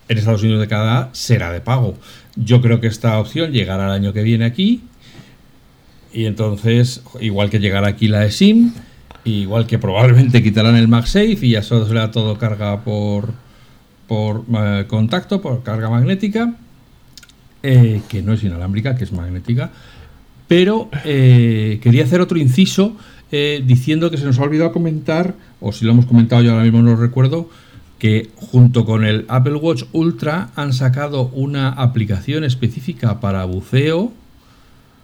en 0.07 0.17
Estados 0.17 0.43
Unidos 0.43 0.65
y 0.65 0.67
Canadá 0.67 1.09
será 1.13 1.51
de 1.51 1.61
pago. 1.61 1.97
Yo 2.35 2.61
creo 2.61 2.79
que 2.79 2.87
esta 2.87 3.19
opción 3.19 3.51
llegará 3.51 3.85
el 3.85 3.91
año 3.91 4.13
que 4.13 4.23
viene 4.23 4.45
aquí. 4.45 4.81
Y 6.11 6.25
entonces, 6.25 7.03
igual 7.19 7.49
que 7.49 7.59
llegará 7.59 7.87
aquí 7.87 8.07
la 8.07 8.21
de 8.21 8.31
SIM 8.31 8.71
Igual 9.25 9.67
que 9.67 9.77
probablemente 9.77 10.41
quitarán 10.41 10.75
el 10.75 10.87
MagSafe 10.87 11.39
y 11.41 11.51
ya 11.51 11.61
solo 11.61 11.85
será 11.85 12.11
todo 12.11 12.37
carga 12.37 12.83
por, 12.83 13.33
por 14.07 14.45
eh, 14.57 14.85
contacto, 14.87 15.41
por 15.41 15.61
carga 15.61 15.89
magnética, 15.89 16.55
eh, 17.61 18.01
que 18.07 18.21
no 18.21 18.33
es 18.33 18.43
inalámbrica, 18.43 18.95
que 18.95 19.03
es 19.03 19.11
magnética. 19.11 19.71
Pero 20.47 20.89
eh, 21.03 21.79
quería 21.83 22.05
hacer 22.05 22.21
otro 22.21 22.37
inciso 22.37 22.95
diciendo 23.31 24.09
que 24.09 24.17
se 24.17 24.25
nos 24.25 24.39
ha 24.39 24.43
olvidado 24.43 24.71
comentar, 24.71 25.35
o 25.59 25.71
si 25.71 25.85
lo 25.85 25.91
hemos 25.91 26.05
comentado 26.05 26.41
yo 26.41 26.51
ahora 26.51 26.63
mismo 26.63 26.81
no 26.81 26.91
lo 26.91 26.97
recuerdo, 26.97 27.49
que 27.99 28.29
junto 28.35 28.85
con 28.85 29.03
el 29.03 29.25
Apple 29.27 29.55
Watch 29.55 29.83
Ultra 29.91 30.49
han 30.55 30.73
sacado 30.73 31.29
una 31.33 31.69
aplicación 31.69 32.43
específica 32.43 33.19
para 33.19 33.43
buceo 33.45 34.13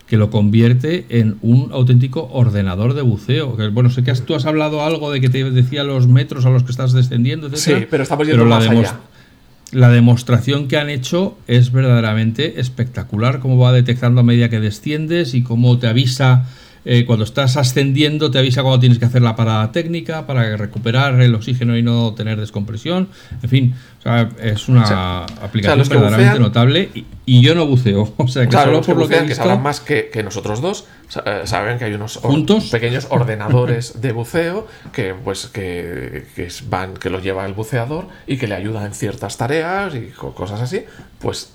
que 0.08 0.18
lo 0.18 0.30
convierte 0.30 1.06
en 1.10 1.38
un 1.42 1.70
auténtico 1.72 2.30
ordenador 2.32 2.94
de 2.94 3.02
buceo. 3.02 3.58
bueno, 3.72 3.90
sé 3.90 4.04
que 4.04 4.14
tú 4.14 4.36
has 4.36 4.46
hablado 4.46 4.84
algo 4.84 5.12
de 5.12 5.20
que 5.20 5.30
te 5.30 5.50
decía 5.50 5.84
los 5.84 6.08
metros 6.08 6.46
a 6.46 6.52
los 6.52 6.64
que 6.64 6.72
estás 6.72 6.94
descendiendo, 6.94 7.48
etc. 7.48 7.56
Sí, 7.56 7.74
pero 7.90 8.04
estamos 8.04 8.28
yendo 8.28 8.46
más 8.46 8.68
allá. 8.68 9.00
La 9.72 9.90
demostración 9.90 10.68
que 10.68 10.78
han 10.78 10.90
hecho 10.90 11.38
es 11.48 11.72
verdaderamente 11.72 12.60
espectacular, 12.60 13.40
cómo 13.40 13.58
va 13.58 13.74
detectando 13.74 14.22
a 14.22 14.24
medida 14.24 14.48
que 14.48 14.60
desciendes 14.60 15.34
y 15.34 15.42
cómo 15.42 15.80
te 15.80 15.88
avisa 15.88 16.46
eh, 16.88 17.04
cuando 17.06 17.26
estás 17.26 17.58
ascendiendo 17.58 18.30
te 18.30 18.38
avisa 18.38 18.62
cuando 18.62 18.80
tienes 18.80 19.00
que 19.00 19.06
hacer 19.06 19.24
la 19.24 19.36
parada 19.36 19.72
técnica 19.72 20.28
para 20.28 20.56
recuperar 20.56 21.20
el 21.20 21.34
oxígeno 21.34 21.76
y 21.76 21.82
no 21.82 22.14
tener 22.14 22.40
descompresión. 22.40 23.10
En 23.42 23.50
fin, 23.50 23.76
es 24.40 24.68
una 24.70 25.24
aplicación 25.24 25.90
verdaderamente 25.90 26.40
notable 26.40 26.90
y, 27.26 27.42
yo 27.42 27.56
no 27.56 27.66
buceo. 27.66 28.14
O 28.18 28.28
sea, 28.28 28.48
que 28.48 28.56
solo 28.56 28.82
por 28.82 28.98
lo 28.98 29.08
que, 29.08 29.26
que 29.26 29.34
sabrán 29.34 29.64
más 29.64 29.80
que, 29.80 30.12
nosotros 30.24 30.62
dos, 30.62 30.86
eh, 31.26 31.42
saben 31.46 31.80
que 31.80 31.86
hay 31.86 31.94
unos 31.94 32.20
pequeños 32.72 33.08
ordenadores 33.10 34.00
de 34.02 34.12
buceo 34.12 34.68
que 34.94 35.16
pues 35.16 35.48
que, 35.48 36.26
van 36.70 36.94
que 36.94 37.10
los 37.10 37.24
lleva 37.24 37.46
el 37.48 37.54
buceador 37.54 38.08
y 38.28 38.38
que 38.38 38.48
le 38.48 38.56
ayudan 38.56 38.86
en 38.86 38.94
ciertas 38.94 39.38
tareas 39.38 39.96
y 39.96 40.12
cosas 40.12 40.62
así. 40.62 40.84
Pues 41.18 41.52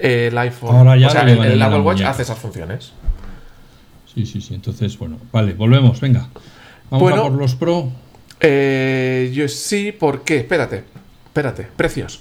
el 0.00 0.36
iPhone, 0.36 0.88
o 0.88 1.10
sea, 1.10 1.22
el 1.22 1.62
Apple 1.62 1.80
Watch 1.80 2.02
hace 2.02 2.22
esas 2.22 2.38
funciones. 2.38 2.92
Sí, 4.14 4.26
sí, 4.26 4.40
sí. 4.40 4.54
Entonces, 4.54 4.96
bueno, 4.98 5.18
vale, 5.32 5.54
volvemos, 5.54 6.00
venga. 6.00 6.28
Vamos 6.90 7.12
a 7.12 7.22
por 7.22 7.32
los 7.32 7.54
Pro. 7.54 7.90
Eh, 8.40 9.32
yo 9.34 9.48
sí, 9.48 9.92
¿por 9.92 10.22
qué? 10.22 10.38
Espérate, 10.38 10.84
espérate. 11.26 11.68
Precios. 11.76 12.20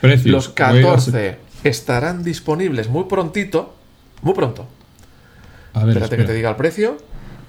Precios. 0.00 0.32
Los 0.32 0.48
14 0.48 1.36
estarán 1.64 2.22
disponibles 2.22 2.88
muy 2.88 3.04
prontito. 3.04 3.74
Muy 4.22 4.34
pronto. 4.34 4.66
A 5.74 5.84
ver, 5.84 5.96
espérate 5.96 6.16
que 6.16 6.24
te 6.24 6.34
diga 6.34 6.50
el 6.50 6.56
precio. 6.56 6.96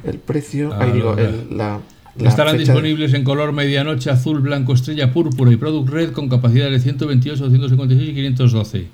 El 0.04 0.20
precio. 0.20 0.74
ahí 0.80 0.92
digo, 0.92 1.16
la, 1.52 1.80
Estarán 2.20 2.58
disponibles 2.58 3.14
en 3.14 3.24
color 3.24 3.54
medianoche, 3.54 4.12
azul, 4.12 4.40
blanco, 4.40 4.74
estrella, 4.74 5.12
púrpura 5.12 5.52
y 5.52 5.56
Product 5.56 5.90
Red 5.90 6.12
con 6.12 6.30
capacidad 6.30 6.70
de 6.70 6.80
128, 6.80 7.44
256 7.44 8.10
y 8.10 8.14
512. 8.14 8.88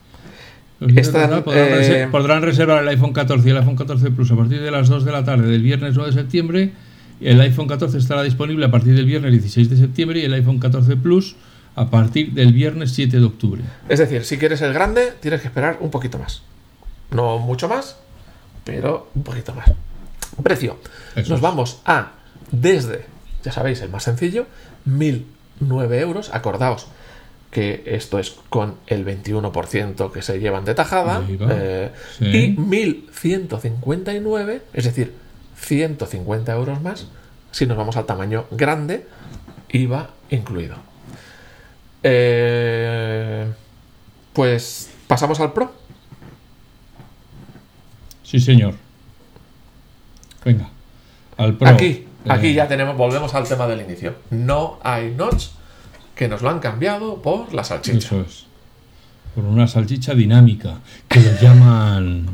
Eh, 0.81 2.07
podrán, 2.09 2.41
reservar 2.41 2.81
el 2.83 2.87
iPhone 2.87 3.11
14 3.11 3.47
y 3.47 3.51
el 3.51 3.57
iPhone 3.57 3.75
14 3.75 4.11
Plus 4.11 4.31
a 4.31 4.35
partir 4.37 4.61
de 4.61 4.71
las 4.71 4.87
2 4.87 5.03
de 5.03 5.11
la 5.11 5.25
tarde 5.25 5.47
del 5.47 5.61
viernes 5.61 5.95
9 5.95 6.11
de 6.11 6.17
septiembre. 6.17 6.71
El 7.19 7.41
iPhone 7.41 7.67
14 7.67 7.97
estará 7.97 8.23
disponible 8.23 8.65
a 8.65 8.71
partir 8.71 8.95
del 8.95 9.05
viernes 9.05 9.31
16 9.31 9.69
de 9.69 9.75
septiembre 9.77 10.19
y 10.19 10.23
el 10.23 10.33
iPhone 10.33 10.59
14 10.59 10.95
Plus 10.95 11.35
a 11.75 11.89
partir 11.89 12.31
del 12.31 12.53
viernes 12.53 12.93
7 12.93 13.19
de 13.19 13.25
octubre. 13.25 13.61
Es 13.89 13.99
decir, 13.99 14.23
si 14.23 14.37
quieres 14.37 14.61
el 14.61 14.73
grande, 14.73 15.13
tienes 15.19 15.41
que 15.41 15.47
esperar 15.47 15.77
un 15.81 15.91
poquito 15.91 16.17
más. 16.17 16.43
No 17.11 17.39
mucho 17.39 17.67
más, 17.67 17.97
pero 18.63 19.09
un 19.15 19.23
poquito 19.23 19.53
más. 19.53 19.71
Precio. 20.41 20.79
Nos 21.27 21.41
vamos 21.41 21.81
a, 21.85 22.13
desde, 22.51 23.05
ya 23.43 23.51
sabéis, 23.51 23.81
el 23.81 23.89
más 23.89 24.03
sencillo, 24.03 24.45
1009 24.85 25.99
euros. 25.99 26.29
Acordaos, 26.33 26.87
que 27.51 27.83
esto 27.85 28.19
es 28.19 28.35
con 28.49 28.75
el 28.87 29.05
21% 29.05 30.11
que 30.11 30.21
se 30.21 30.39
llevan 30.39 30.65
de 30.65 30.75
tajada, 30.75 31.23
eh, 31.27 31.91
y 32.19 32.55
1.159, 32.55 34.61
es 34.73 34.83
decir, 34.83 35.13
150 35.55 36.53
euros 36.53 36.81
más, 36.81 37.07
si 37.51 37.65
nos 37.65 37.77
vamos 37.77 37.97
al 37.97 38.05
tamaño 38.05 38.45
grande, 38.51 39.07
IVA 39.69 40.11
incluido. 40.29 40.75
Eh, 42.03 43.47
pues 44.33 44.91
pasamos 45.07 45.39
al 45.39 45.53
Pro. 45.53 45.73
Sí, 48.23 48.39
señor. 48.39 48.75
Venga, 50.45 50.69
al 51.35 51.57
Pro. 51.57 51.67
Aquí, 51.67 52.05
aquí 52.27 52.49
eh. 52.49 52.53
ya 52.53 52.67
tenemos, 52.67 52.95
volvemos 52.95 53.33
al 53.33 53.47
tema 53.47 53.65
del 53.65 53.81
inicio. 53.81 54.13
No 54.29 54.77
hay 54.83 55.09
notch 55.09 55.58
que 56.19 56.27
nos 56.27 56.41
lo 56.41 56.49
han 56.49 56.59
cambiado 56.59 57.21
por 57.21 57.53
la 57.53 57.63
salchicha. 57.63 57.97
Eso 57.97 58.19
es. 58.27 58.45
Por 59.33 59.45
una 59.45 59.69
salchicha 59.69 60.13
dinámica 60.13 60.79
que 61.07 61.21
lo 61.21 61.31
llaman 61.39 62.25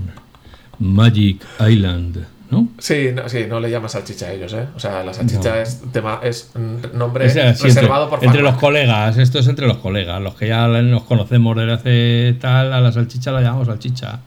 Magic 0.79 1.45
Island. 1.59 2.25
¿no? 2.49 2.69
Sí, 2.79 3.09
no, 3.13 3.29
sí, 3.29 3.45
no 3.47 3.59
le 3.59 3.69
llaman 3.69 3.88
salchicha 3.88 4.25
a 4.25 4.31
ellos, 4.31 4.53
¿eh? 4.53 4.65
O 4.75 4.79
sea, 4.79 5.03
la 5.03 5.13
salchicha 5.13 5.61
es, 5.61 5.83
tema, 5.91 6.19
es 6.23 6.49
nombre 6.95 7.27
reservado 7.27 8.09
por 8.09 8.25
Entre 8.25 8.41
los 8.41 8.57
colegas, 8.57 9.19
esto 9.19 9.38
es 9.38 9.47
entre 9.47 9.67
los 9.67 9.77
colegas, 9.77 10.19
los 10.19 10.33
que 10.33 10.47
ya 10.47 10.67
nos 10.67 11.03
conocemos 11.03 11.55
desde 11.55 11.73
hace 11.73 12.38
tal, 12.41 12.73
a 12.73 12.81
la 12.81 12.91
salchicha 12.91 13.31
la 13.31 13.41
llamamos 13.41 13.67
salchicha. 13.67 14.19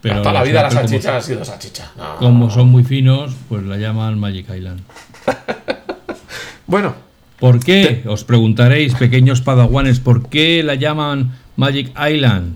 Pero 0.00 0.22
toda 0.22 0.32
la 0.32 0.42
vida 0.42 0.62
la 0.62 0.70
salchicha 0.70 1.18
ha 1.18 1.20
sido 1.20 1.44
salchicha. 1.44 1.92
como 2.18 2.48
son 2.48 2.68
muy 2.68 2.82
finos, 2.82 3.34
pues 3.50 3.62
la 3.62 3.76
llaman 3.76 4.18
Magic 4.18 4.48
Island. 4.48 4.80
bueno. 6.66 7.11
¿Por 7.42 7.58
qué? 7.58 8.04
Os 8.06 8.22
preguntaréis, 8.22 8.94
pequeños 8.94 9.40
padawanes, 9.40 9.98
¿por 9.98 10.28
qué 10.28 10.62
la 10.62 10.76
llaman 10.76 11.32
Magic 11.56 11.90
Island? 11.98 12.54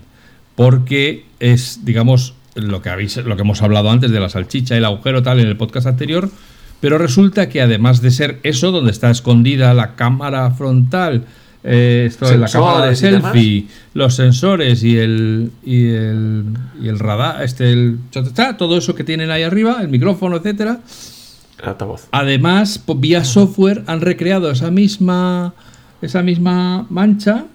Porque 0.55 1.25
es, 1.41 1.81
digamos, 1.83 2.35
lo 2.55 2.81
que, 2.81 2.89
habéis, 2.89 3.17
lo 3.17 3.35
que 3.35 3.41
hemos 3.41 3.61
hablado 3.61 3.89
antes 3.91 4.11
de 4.11 4.21
la 4.21 4.29
salchicha, 4.29 4.77
el 4.77 4.85
agujero 4.85 5.21
tal 5.21 5.41
en 5.41 5.47
el 5.47 5.57
podcast 5.57 5.87
anterior, 5.87 6.31
pero 6.79 6.97
resulta 6.97 7.49
que 7.49 7.61
además 7.61 8.01
de 8.01 8.11
ser 8.11 8.39
eso, 8.43 8.71
donde 8.71 8.91
está 8.91 9.11
escondida 9.11 9.73
la 9.73 9.95
cámara 9.95 10.49
frontal, 10.51 11.25
eh, 11.65 12.05
esto 12.07 12.33
la 12.37 12.47
cámara 12.47 12.85
de 12.85 12.95
selfie, 12.95 13.67
los 13.93 14.15
sensores 14.15 14.85
y 14.85 14.97
el, 14.97 15.51
y 15.65 15.87
el, 15.87 16.45
y 16.81 16.87
el 16.87 16.97
radar, 16.97 17.43
este, 17.43 17.73
el, 17.73 17.99
todo 18.57 18.77
eso 18.77 18.95
que 18.95 19.03
tienen 19.03 19.31
ahí 19.31 19.43
arriba, 19.43 19.79
el 19.81 19.89
micrófono, 19.89 20.37
etcétera. 20.37 20.79
Además, 22.11 22.83
vía 22.97 23.23
software 23.23 23.83
han 23.87 24.01
recreado 24.01 24.51
esa 24.51 24.71
misma, 24.71 25.53
esa 26.01 26.21
misma 26.21 26.85
mancha 26.89 27.45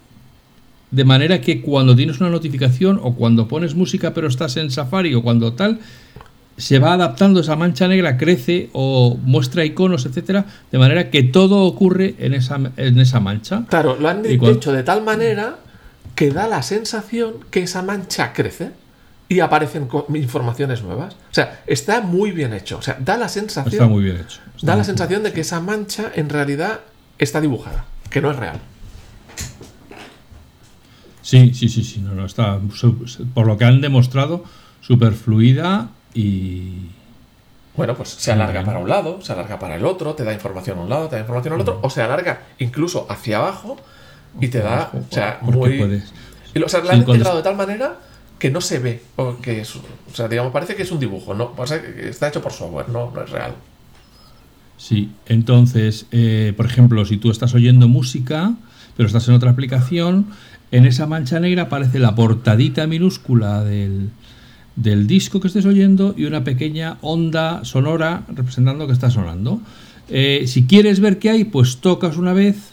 de 0.91 1.05
manera 1.05 1.41
que 1.41 1.63
cuando 1.63 1.97
tienes 1.97 2.21
una 2.21 2.31
notificación 2.31 3.01
o 3.03 3.15
cuando 3.15 3.49
pones 3.49 3.75
música 3.75 4.13
pero 4.13 4.29
estás 4.29 4.57
en 4.59 4.71
Safari 4.71 5.15
o 5.15 5.23
cuando 5.23 5.55
tal, 5.55 5.81
se 6.59 6.79
va 6.79 6.93
adaptando 6.93 7.41
esa 7.41 7.57
mancha 7.57 7.89
negra, 7.89 8.19
crece 8.19 8.69
o 8.73 9.17
muestra 9.23 9.65
iconos, 9.65 10.05
etcétera, 10.05 10.45
de 10.71 10.79
manera 10.79 11.11
que 11.11 11.23
todo 11.23 11.63
ocurre 11.63 12.15
en 12.19 12.35
esa, 12.35 12.61
en 12.77 12.99
esa 12.99 13.21
mancha. 13.21 13.65
Claro, 13.69 13.97
lo 13.99 14.09
han 14.09 14.25
hecho 14.27 14.73
de 14.73 14.83
tal 14.83 15.03
manera 15.03 15.57
que 16.15 16.31
da 16.31 16.47
la 16.47 16.63
sensación 16.63 17.37
que 17.51 17.63
esa 17.63 17.83
mancha 17.83 18.35
crece 18.35 18.71
y 19.33 19.41
aparecen 19.41 19.89
informaciones 20.15 20.83
nuevas. 20.83 21.15
O 21.15 21.35
sea, 21.35 21.63
está 21.67 22.03
muy 22.03 22.33
bien 22.33 22.53
hecho. 22.53 22.77
O 22.79 22.83
sea, 22.83 22.99
da 23.01 23.17
la 23.17 23.29
sensación. 23.29 23.73
Está 23.73 23.87
muy 23.87 24.05
bien 24.05 24.19
hecho. 24.19 24.41
da 24.61 24.77
la 24.77 24.85
sensación 24.85 25.23
de 25.23 25.33
que 25.33 25.41
esa 25.41 25.61
mancha 25.61 26.13
en 26.15 26.29
realidad 26.29 26.81
está 27.19 27.41
dibujada, 27.41 27.87
que 28.11 28.21
no 28.21 28.31
es 28.31 28.37
real. 28.37 28.61
Sí, 31.23 31.55
sí, 31.55 31.69
sí, 31.69 31.83
sí, 31.83 32.01
no, 32.01 32.15
no, 32.15 32.27
está, 32.27 32.61
por 33.33 33.47
lo 33.47 33.57
que 33.57 33.65
han 33.65 33.81
demostrado, 33.81 34.45
súper 34.81 35.13
fluida 35.13 35.89
y... 36.13 36.91
Bueno, 37.75 37.97
pues 37.97 38.11
se 38.11 38.33
alarga 38.33 38.63
para 38.65 38.81
un 38.81 38.89
lado, 38.89 39.23
se 39.23 39.33
alarga 39.33 39.59
para 39.59 39.77
el 39.77 39.87
otro, 39.87 40.15
te 40.15 40.25
da 40.25 40.35
información 40.35 40.79
a 40.79 40.83
un 40.83 40.91
lado, 40.91 41.09
te 41.09 41.17
da 41.17 41.21
información 41.21 41.55
al 41.55 41.61
otro, 41.63 41.79
o 41.81 41.89
se 41.89 42.03
alarga 42.03 42.43
incluso 42.59 43.07
hacia 43.09 43.39
abajo 43.39 43.79
y 44.41 44.49
te 44.49 44.59
da, 44.59 44.91
o 44.93 45.15
sea, 45.15 45.39
muy... 45.41 45.79
Puedes. 45.79 46.13
Y, 46.55 46.63
o 46.63 46.69
sea, 46.69 46.83
la 46.83 46.93
han 46.93 46.99
integrado 46.99 47.37
de 47.39 47.43
tal 47.43 47.57
manera 47.57 47.97
que 48.43 48.51
no 48.51 48.61
se 48.61 48.81
ve, 48.81 49.01
o 49.15 49.37
que 49.37 49.61
es, 49.61 49.77
o 49.77 49.83
sea, 50.13 50.27
digamos, 50.27 50.53
parece 50.53 50.75
que 50.75 50.83
es 50.83 50.91
un 50.91 50.99
dibujo, 50.99 51.33
no, 51.33 51.55
está 51.97 52.27
hecho 52.27 52.43
por 52.43 52.51
software, 52.51 52.89
no, 52.89 53.13
es 53.23 53.31
real. 53.31 53.55
Sí, 54.77 55.13
entonces, 55.27 56.07
eh, 56.11 56.53
por 56.57 56.67
ejemplo, 56.67 57.05
si 57.05 57.19
tú 57.19 57.31
estás 57.31 57.55
oyendo 57.55 57.87
música, 57.87 58.53
pero 58.97 59.07
estás 59.07 59.29
en 59.29 59.35
otra 59.35 59.53
aplicación, 59.53 60.27
en 60.73 60.87
esa 60.87 61.07
mancha 61.07 61.39
negra 61.39 61.63
aparece 61.63 62.01
la 62.01 62.17
portadita 62.17 62.89
minúscula 62.89 63.63
del, 63.63 64.11
disco 64.75 65.39
que 65.39 65.47
estés 65.47 65.65
oyendo 65.65 66.13
y 66.19 66.25
una 66.25 66.43
pequeña 66.43 66.99
onda 67.01 67.65
sonora 67.65 68.25
representando 68.27 68.89
que 68.89 68.93
está 68.93 69.09
sonando. 69.09 69.61
Eh, 70.09 70.47
si 70.49 70.65
quieres 70.65 70.99
ver 70.99 71.21
qué 71.21 71.31
hay, 71.31 71.45
pues 71.45 71.77
tocas 71.77 72.17
una 72.17 72.33
vez 72.33 72.73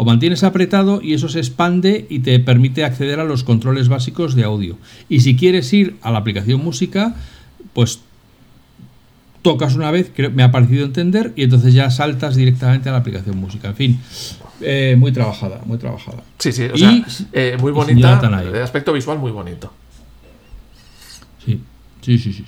o 0.00 0.04
mantienes 0.04 0.44
apretado 0.44 1.02
y 1.02 1.14
eso 1.14 1.28
se 1.28 1.40
expande 1.40 2.06
y 2.08 2.20
te 2.20 2.38
permite 2.38 2.84
acceder 2.84 3.18
a 3.18 3.24
los 3.24 3.42
controles 3.42 3.88
básicos 3.88 4.36
de 4.36 4.44
audio. 4.44 4.78
Y 5.08 5.20
si 5.20 5.34
quieres 5.34 5.72
ir 5.72 5.96
a 6.02 6.12
la 6.12 6.18
aplicación 6.18 6.62
música, 6.62 7.16
pues 7.72 7.98
tocas 9.42 9.74
una 9.74 9.90
vez, 9.90 10.12
me 10.32 10.44
ha 10.44 10.52
parecido 10.52 10.84
entender, 10.84 11.32
y 11.34 11.42
entonces 11.42 11.74
ya 11.74 11.90
saltas 11.90 12.36
directamente 12.36 12.88
a 12.88 12.92
la 12.92 12.98
aplicación 12.98 13.38
música. 13.38 13.70
En 13.70 13.74
fin, 13.74 14.00
eh, 14.60 14.94
muy 14.96 15.10
trabajada, 15.10 15.62
muy 15.64 15.78
trabajada. 15.78 16.22
Sí, 16.38 16.52
sí, 16.52 16.66
o 16.72 16.76
sea, 16.76 17.04
eh, 17.32 17.56
muy 17.60 17.72
bonita, 17.72 18.20
de 18.20 18.62
aspecto 18.62 18.92
visual 18.92 19.18
muy 19.18 19.32
bonito. 19.32 19.72
Sí, 21.44 21.60
sí, 22.02 22.18
sí, 22.18 22.32
sí. 22.32 22.44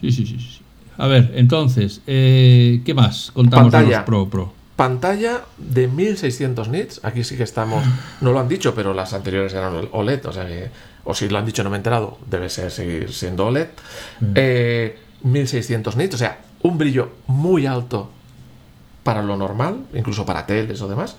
Sí, 0.00 0.10
sí, 0.10 0.26
sí. 0.26 0.38
sí. 0.40 0.60
A 0.98 1.06
ver, 1.06 1.30
entonces, 1.36 2.00
eh, 2.08 2.82
¿qué 2.84 2.94
más 2.94 3.30
contamos 3.30 3.70
Pantalla. 3.70 3.98
los 3.98 4.06
Pro 4.06 4.28
Pro? 4.28 4.61
Pantalla 4.76 5.42
de 5.58 5.88
1600 5.88 6.68
nits. 6.68 7.00
Aquí 7.04 7.24
sí 7.24 7.36
que 7.36 7.42
estamos. 7.42 7.84
No 8.20 8.32
lo 8.32 8.40
han 8.40 8.48
dicho, 8.48 8.74
pero 8.74 8.94
las 8.94 9.12
anteriores 9.12 9.52
eran 9.54 9.88
OLED. 9.92 10.26
O 10.26 10.32
sea 10.32 10.46
que. 10.46 10.70
O 11.04 11.14
si 11.14 11.28
lo 11.28 11.38
han 11.38 11.46
dicho, 11.46 11.62
no 11.64 11.70
me 11.70 11.76
he 11.76 11.78
enterado. 11.78 12.18
Debe 12.26 12.48
ser 12.48 12.70
seguir 12.70 13.12
siendo 13.12 13.46
OLED. 13.46 13.68
1600 15.22 15.96
nits. 15.96 16.14
O 16.14 16.18
sea, 16.18 16.40
un 16.62 16.78
brillo 16.78 17.10
muy 17.26 17.66
alto 17.66 18.10
para 19.02 19.22
lo 19.22 19.36
normal, 19.36 19.84
incluso 19.94 20.24
para 20.24 20.46
teles 20.46 20.80
o 20.80 20.88
demás. 20.88 21.16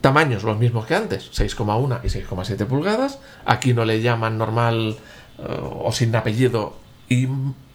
Tamaños 0.00 0.42
los 0.42 0.58
mismos 0.58 0.86
que 0.86 0.94
antes, 0.94 1.30
6,1 1.32 2.00
y 2.04 2.08
6,7 2.08 2.66
pulgadas. 2.66 3.18
Aquí 3.46 3.72
no 3.72 3.84
le 3.84 4.02
llaman 4.02 4.36
normal 4.36 4.96
eh, 5.38 5.60
o 5.60 5.90
sin 5.92 6.14
apellido 6.14 6.76
y 7.08 7.28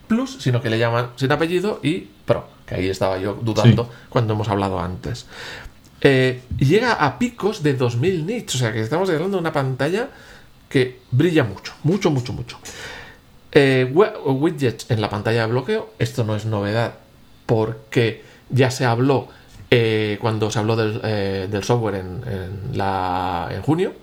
plus, 0.08 0.38
sino 0.40 0.62
que 0.62 0.70
le 0.70 0.78
llaman 0.78 1.10
sin 1.16 1.32
apellido 1.32 1.80
y 1.82 2.10
pro, 2.26 2.48
que 2.70 2.76
ahí 2.76 2.88
estaba 2.88 3.18
yo 3.18 3.34
dudando 3.34 3.90
cuando 4.10 4.34
hemos 4.34 4.48
hablado 4.48 4.80
antes. 4.80 5.26
Eh, 6.02 6.42
llega 6.58 6.94
a 6.94 7.20
picos 7.20 7.62
de 7.62 7.74
2000 7.74 8.26
nits, 8.26 8.56
o 8.56 8.58
sea 8.60 8.72
que 8.72 8.80
estamos 8.80 9.10
hablando 9.10 9.38
de 9.38 9.42
una 9.42 9.52
pantalla 9.52 10.10
que 10.70 11.02
brilla 11.12 11.44
mucho, 11.44 11.74
mucho, 11.84 12.12
mucho, 12.12 12.32
mucho. 12.32 12.58
Eh, 13.52 13.92
widgets 13.92 14.90
en 14.92 15.02
la 15.02 15.10
pantalla 15.10 15.42
de 15.42 15.48
bloqueo, 15.48 15.94
esto 15.98 16.24
no 16.24 16.36
es 16.36 16.46
novedad 16.46 16.94
porque 17.48 18.24
ya 18.52 18.70
se 18.70 18.86
habló 18.86 19.28
eh, 19.72 20.18
cuando 20.22 20.52
se 20.52 20.60
habló 20.60 20.76
del, 20.76 21.02
eh, 21.04 21.60
software 21.64 21.96
en, 21.96 22.22
la, 22.74 23.50
en 23.52 23.62
junio, 23.64 23.94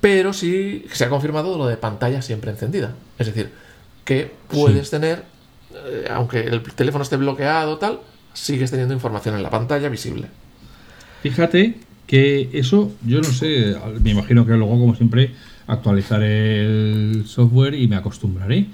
pero 0.00 0.32
sí 0.32 0.84
se 0.92 1.04
ha 1.04 1.08
confirmado 1.08 1.56
lo 1.56 1.66
de 1.66 1.76
pantalla 1.76 2.22
siempre 2.22 2.50
encendida. 2.50 2.94
Es 3.18 3.26
decir, 3.28 3.52
que 4.04 4.32
puedes 4.48 4.90
tener, 4.90 5.24
eh, 5.74 6.08
aunque 6.10 6.40
el 6.40 6.62
teléfono 6.62 7.02
esté 7.02 7.16
bloqueado 7.16 7.78
tal, 7.78 8.00
sigues 8.32 8.70
teniendo 8.70 8.94
información 8.94 9.34
en 9.34 9.42
la 9.42 9.50
pantalla 9.50 9.88
visible. 9.88 10.28
Fíjate 11.22 11.76
que 12.06 12.48
eso, 12.52 12.92
yo 13.04 13.18
no 13.18 13.24
sé, 13.24 13.76
me 14.02 14.10
imagino 14.10 14.46
que 14.46 14.52
luego, 14.52 14.78
como 14.78 14.94
siempre, 14.94 15.32
actualizaré 15.66 16.64
el 16.64 17.24
software 17.26 17.74
y 17.74 17.86
me 17.88 17.96
acostumbraré. 17.96 18.66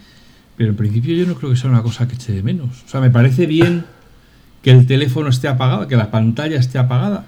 Pero 0.57 0.71
en 0.71 0.77
principio 0.77 1.17
yo 1.17 1.27
no 1.27 1.35
creo 1.35 1.51
que 1.51 1.57
sea 1.57 1.69
una 1.69 1.83
cosa 1.83 2.07
que 2.07 2.15
eche 2.15 2.33
de 2.33 2.43
menos. 2.43 2.85
O 2.85 2.89
sea, 2.89 3.01
me 3.01 3.11
parece 3.11 3.47
bien 3.47 3.85
que 4.63 4.71
el 4.71 4.87
teléfono 4.87 5.29
esté 5.29 5.49
apagado, 5.49 5.89
que 5.89 5.97
la 5.97 6.11
pantalla 6.11 6.59
esté 6.59 6.79
apagada. 6.79 7.27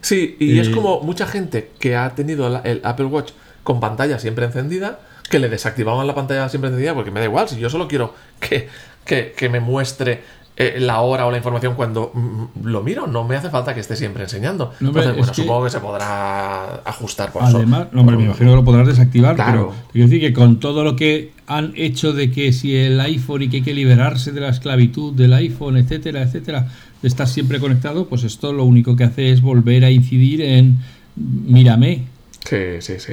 Sí, 0.00 0.36
y 0.38 0.58
es 0.58 0.68
eh, 0.68 0.70
como 0.70 1.00
mucha 1.00 1.26
gente 1.26 1.72
que 1.80 1.96
ha 1.96 2.14
tenido 2.14 2.62
el 2.64 2.80
Apple 2.84 3.06
Watch 3.06 3.32
con 3.64 3.80
pantalla 3.80 4.18
siempre 4.18 4.46
encendida, 4.46 5.00
que 5.28 5.38
le 5.38 5.48
desactivaban 5.48 6.06
la 6.06 6.14
pantalla 6.14 6.48
siempre 6.48 6.68
encendida 6.68 6.94
porque 6.94 7.10
me 7.10 7.20
da 7.20 7.26
igual, 7.26 7.48
si 7.48 7.58
yo 7.58 7.68
solo 7.68 7.88
quiero 7.88 8.14
que, 8.40 8.68
que 9.08 9.48
me 9.48 9.60
muestre 9.60 10.20
eh, 10.60 10.80
la 10.80 11.02
hora 11.02 11.24
o 11.24 11.30
la 11.30 11.36
información 11.36 11.76
cuando 11.76 12.10
mm, 12.12 12.66
lo 12.66 12.82
miro. 12.82 13.06
No 13.06 13.22
me 13.22 13.36
hace 13.36 13.48
falta 13.48 13.74
que 13.74 13.78
esté 13.80 13.94
siempre 13.94 14.24
enseñando. 14.24 14.72
Entonces, 14.80 15.16
bueno, 15.16 15.32
supongo 15.32 15.62
que 15.62 15.70
se 15.70 15.78
podrá 15.78 16.80
ajustar 16.84 17.30
por 17.30 17.44
Además, 17.44 17.86
no, 17.92 18.00
hombre, 18.00 18.16
me 18.16 18.24
imagino 18.24 18.50
que 18.50 18.56
lo 18.56 18.64
podrás 18.64 18.88
desactivar, 18.88 19.36
claro. 19.36 19.52
pero 19.52 19.92
quiero 19.92 20.08
decir 20.08 20.20
que 20.20 20.32
con 20.32 20.58
todo 20.58 20.82
lo 20.82 20.96
que 20.96 21.30
han 21.46 21.74
hecho 21.76 22.12
de 22.12 22.32
que 22.32 22.52
si 22.52 22.74
el 22.74 23.00
iPhone 23.00 23.42
y 23.42 23.48
que 23.48 23.58
hay 23.58 23.62
que 23.62 23.72
liberarse 23.72 24.32
de 24.32 24.40
la 24.40 24.48
esclavitud 24.48 25.12
del 25.12 25.32
iPhone, 25.34 25.76
etcétera, 25.76 26.22
etcétera, 26.22 26.66
de 27.02 27.06
estar 27.06 27.28
siempre 27.28 27.60
conectado, 27.60 28.08
pues 28.08 28.24
esto 28.24 28.52
lo 28.52 28.64
único 28.64 28.96
que 28.96 29.04
hace 29.04 29.30
es 29.30 29.40
volver 29.40 29.84
a 29.84 29.92
incidir 29.92 30.40
en 30.40 30.78
mírame. 31.14 32.06
Sí, 32.44 32.80
sí, 32.80 32.94
sí. 32.98 33.12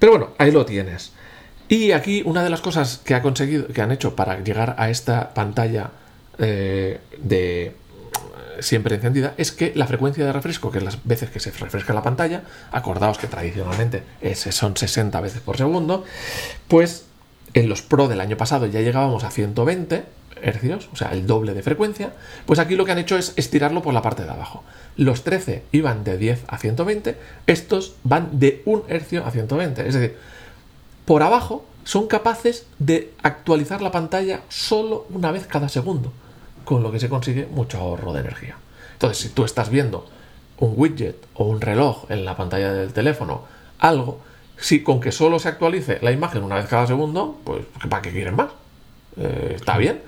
Pero 0.00 0.12
bueno, 0.12 0.30
ahí 0.36 0.50
lo 0.50 0.66
tienes. 0.66 1.12
Y 1.72 1.92
aquí 1.92 2.20
una 2.26 2.44
de 2.44 2.50
las 2.50 2.60
cosas 2.60 3.00
que 3.02 3.14
ha 3.14 3.22
conseguido, 3.22 3.66
que 3.68 3.80
han 3.80 3.90
hecho 3.90 4.14
para 4.14 4.44
llegar 4.44 4.74
a 4.76 4.90
esta 4.90 5.32
pantalla 5.32 5.90
eh, 6.36 7.00
de 7.16 7.74
siempre 8.60 8.96
encendida, 8.96 9.32
es 9.38 9.52
que 9.52 9.72
la 9.74 9.86
frecuencia 9.86 10.26
de 10.26 10.34
refresco, 10.34 10.70
que 10.70 10.76
es 10.76 10.84
las 10.84 11.02
veces 11.02 11.30
que 11.30 11.40
se 11.40 11.50
refresca 11.50 11.94
la 11.94 12.02
pantalla, 12.02 12.42
acordaos 12.72 13.16
que 13.16 13.26
tradicionalmente 13.26 14.02
son 14.50 14.76
60 14.76 15.18
veces 15.22 15.40
por 15.40 15.56
segundo, 15.56 16.04
pues 16.68 17.06
en 17.54 17.70
los 17.70 17.80
Pro 17.80 18.06
del 18.06 18.20
año 18.20 18.36
pasado 18.36 18.66
ya 18.66 18.82
llegábamos 18.82 19.24
a 19.24 19.30
120 19.30 20.04
hercios, 20.42 20.90
o 20.92 20.96
sea, 20.96 21.12
el 21.12 21.26
doble 21.26 21.54
de 21.54 21.62
frecuencia, 21.62 22.12
pues 22.44 22.58
aquí 22.58 22.76
lo 22.76 22.84
que 22.84 22.92
han 22.92 22.98
hecho 22.98 23.16
es 23.16 23.32
estirarlo 23.36 23.80
por 23.80 23.94
la 23.94 24.02
parte 24.02 24.24
de 24.24 24.30
abajo. 24.30 24.62
Los 24.98 25.24
13 25.24 25.62
iban 25.72 26.04
de 26.04 26.18
10 26.18 26.44
a 26.48 26.58
120, 26.58 27.16
estos 27.46 27.94
van 28.04 28.38
de 28.38 28.60
1 28.66 28.84
hercio 28.88 29.24
a 29.24 29.30
120, 29.30 29.88
es 29.88 29.94
decir, 29.94 30.18
por 31.04 31.22
abajo 31.22 31.64
son 31.84 32.06
capaces 32.06 32.66
de 32.78 33.12
actualizar 33.22 33.82
la 33.82 33.90
pantalla 33.90 34.42
solo 34.48 35.06
una 35.10 35.32
vez 35.32 35.46
cada 35.46 35.68
segundo, 35.68 36.12
con 36.64 36.82
lo 36.82 36.92
que 36.92 37.00
se 37.00 37.08
consigue 37.08 37.46
mucho 37.46 37.78
ahorro 37.78 38.12
de 38.12 38.20
energía. 38.20 38.56
Entonces, 38.92 39.18
si 39.18 39.28
tú 39.30 39.44
estás 39.44 39.68
viendo 39.68 40.06
un 40.58 40.74
widget 40.76 41.16
o 41.34 41.44
un 41.44 41.60
reloj 41.60 42.04
en 42.08 42.24
la 42.24 42.36
pantalla 42.36 42.72
del 42.72 42.92
teléfono, 42.92 43.42
algo, 43.80 44.20
si 44.56 44.82
con 44.82 45.00
que 45.00 45.10
solo 45.10 45.40
se 45.40 45.48
actualice 45.48 45.98
la 46.02 46.12
imagen 46.12 46.44
una 46.44 46.56
vez 46.56 46.66
cada 46.66 46.86
segundo, 46.86 47.40
pues 47.44 47.64
¿para 47.88 48.00
qué 48.00 48.12
quieren 48.12 48.36
más? 48.36 48.50
Eh, 49.16 49.54
está 49.56 49.76
bien 49.76 50.00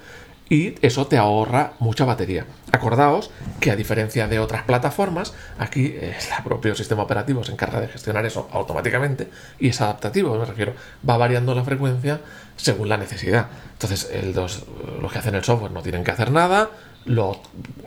y 0.48 0.74
eso 0.82 1.06
te 1.06 1.16
ahorra 1.16 1.72
mucha 1.78 2.04
batería. 2.04 2.46
Acordaos 2.72 3.30
que 3.60 3.70
a 3.70 3.76
diferencia 3.76 4.28
de 4.28 4.38
otras 4.38 4.62
plataformas, 4.64 5.34
aquí 5.58 5.96
el 6.00 6.14
propio 6.44 6.74
sistema 6.74 7.02
operativo 7.02 7.44
se 7.44 7.52
encarga 7.52 7.80
de 7.80 7.88
gestionar 7.88 8.26
eso 8.26 8.48
automáticamente 8.52 9.28
y 9.58 9.68
es 9.68 9.80
adaptativo, 9.80 10.36
me 10.36 10.44
refiero, 10.44 10.74
va 11.08 11.16
variando 11.16 11.54
la 11.54 11.64
frecuencia 11.64 12.20
según 12.56 12.88
la 12.88 12.96
necesidad. 12.96 13.48
Entonces, 13.72 14.10
los, 14.34 14.64
que 15.12 15.18
hacen 15.18 15.34
el 15.34 15.44
software 15.44 15.72
no 15.72 15.82
tienen 15.82 16.04
que 16.04 16.10
hacer 16.10 16.30
nada, 16.30 16.70
lo, 17.04 17.40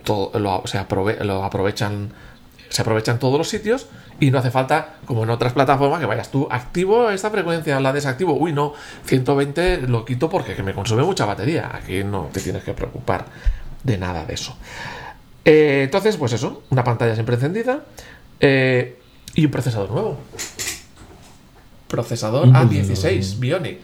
lo, 0.06 0.62
se 0.66 0.84
lo 1.24 1.44
aprovechan 1.44 2.12
se 2.68 2.82
aprovechan 2.82 3.18
todos 3.18 3.38
los 3.38 3.48
sitios 3.48 3.86
y 4.20 4.30
no 4.30 4.38
hace 4.38 4.50
falta, 4.50 4.96
como 5.04 5.22
en 5.22 5.30
otras 5.30 5.52
plataformas, 5.52 6.00
que 6.00 6.06
vayas 6.06 6.30
tú 6.30 6.48
activo 6.50 7.10
esta 7.10 7.30
frecuencia, 7.30 7.78
la 7.80 7.92
desactivo. 7.92 8.34
Uy, 8.34 8.52
no, 8.52 8.74
120 9.04 9.82
lo 9.82 10.04
quito 10.04 10.28
porque 10.28 10.60
me 10.62 10.74
consume 10.74 11.02
mucha 11.02 11.24
batería. 11.24 11.70
Aquí 11.72 12.02
no 12.02 12.28
te 12.32 12.40
tienes 12.40 12.64
que 12.64 12.72
preocupar 12.72 13.26
de 13.84 13.98
nada 13.98 14.24
de 14.24 14.34
eso. 14.34 14.56
Eh, 15.44 15.82
entonces, 15.84 16.16
pues 16.16 16.32
eso, 16.32 16.62
una 16.70 16.84
pantalla 16.84 17.14
siempre 17.14 17.36
encendida 17.36 17.84
eh, 18.40 18.98
y 19.34 19.44
un 19.44 19.50
procesador 19.50 19.90
nuevo. 19.90 20.18
Procesador 21.86 22.48
A16 22.48 23.38
Bionic. 23.38 23.78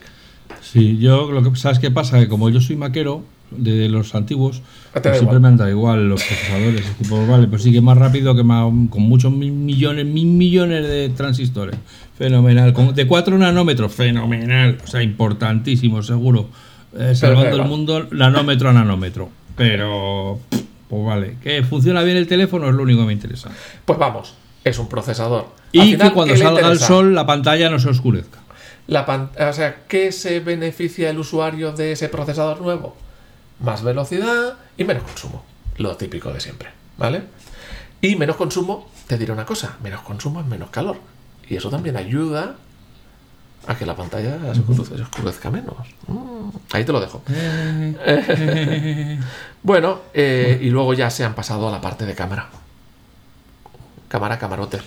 Sí, 0.61 0.97
yo 0.97 1.31
lo 1.31 1.49
que 1.49 1.57
sabes 1.57 1.79
qué 1.79 1.91
pasa 1.91 2.19
que 2.19 2.27
como 2.27 2.49
yo 2.49 2.59
soy 2.59 2.75
maquero, 2.75 3.23
de 3.51 3.89
los 3.89 4.15
antiguos, 4.15 4.61
pues 4.91 5.17
siempre 5.17 5.39
me 5.39 5.47
han 5.47 5.57
dado 5.57 5.69
igual 5.69 6.09
los 6.09 6.23
procesadores. 6.23 6.85
Tipo, 6.97 7.25
vale, 7.27 7.47
pues 7.47 7.63
sí 7.63 7.71
que 7.71 7.81
más 7.81 7.97
rápido 7.97 8.35
que 8.35 8.43
más, 8.43 8.71
con 8.89 9.03
muchos 9.03 9.31
mil 9.31 9.51
millones, 9.51 10.05
mil 10.05 10.27
millones 10.27 10.87
de 10.87 11.09
transistores. 11.09 11.75
Fenomenal. 12.17 12.73
de 12.93 13.07
4 13.07 13.37
nanómetros, 13.37 13.93
fenomenal. 13.93 14.77
O 14.83 14.87
sea, 14.87 15.03
importantísimo, 15.03 16.01
seguro. 16.01 16.49
Eh, 16.97 17.13
salvando 17.13 17.57
el 17.57 17.67
mundo 17.67 18.07
nanómetro 18.11 18.69
a 18.69 18.73
nanómetro. 18.73 19.29
Pero, 19.55 20.39
pues 20.89 21.05
vale. 21.05 21.37
Que 21.41 21.63
funciona 21.63 22.03
bien 22.03 22.17
el 22.17 22.27
teléfono 22.27 22.69
es 22.69 22.75
lo 22.75 22.83
único 22.83 23.01
que 23.01 23.07
me 23.07 23.13
interesa. 23.13 23.49
Pues 23.83 23.99
vamos, 23.99 24.33
es 24.63 24.79
un 24.79 24.87
procesador. 24.87 25.47
Y 25.71 25.97
que 25.97 26.11
cuando 26.11 26.35
salga 26.37 26.71
el 26.71 26.79
sol 26.79 27.13
la 27.13 27.25
pantalla 27.25 27.69
no 27.69 27.79
se 27.79 27.89
oscurezca. 27.89 28.39
La 28.87 29.29
o 29.49 29.53
sea, 29.53 29.83
¿qué 29.87 30.11
se 30.11 30.39
beneficia 30.39 31.09
el 31.09 31.17
usuario 31.17 31.71
de 31.71 31.93
ese 31.93 32.07
procesador 32.07 32.61
nuevo? 32.61 32.95
Más 33.59 33.83
velocidad 33.83 34.55
y 34.77 34.83
menos 34.83 35.03
consumo. 35.03 35.43
Lo 35.77 35.95
típico 35.97 36.31
de 36.31 36.39
siempre, 36.39 36.69
¿vale? 36.97 37.23
Y 38.01 38.15
menos 38.15 38.35
consumo, 38.35 38.89
te 39.07 39.17
diré 39.17 39.31
una 39.31 39.45
cosa, 39.45 39.77
menos 39.83 40.01
consumo 40.01 40.39
es 40.39 40.45
menos 40.45 40.69
calor. 40.69 40.97
Y 41.47 41.55
eso 41.55 41.69
también 41.69 41.97
ayuda 41.97 42.55
a 43.67 43.75
que 43.75 43.85
la 43.85 43.95
pantalla 43.95 44.37
se 44.53 44.61
oscurezca, 45.01 45.49
menos. 45.49 45.75
Mm, 46.07 46.49
ahí 46.71 46.85
te 46.85 46.91
lo 46.91 46.99
dejo. 46.99 47.23
bueno, 49.63 49.99
eh, 50.13 50.59
y 50.61 50.69
luego 50.69 50.93
ya 50.93 51.09
se 51.09 51.23
han 51.23 51.33
pasado 51.33 51.67
a 51.67 51.71
la 51.71 51.81
parte 51.81 52.05
de 52.05 52.13
cámara. 52.13 52.49
Cámara, 54.07 54.37
camarote. 54.37 54.79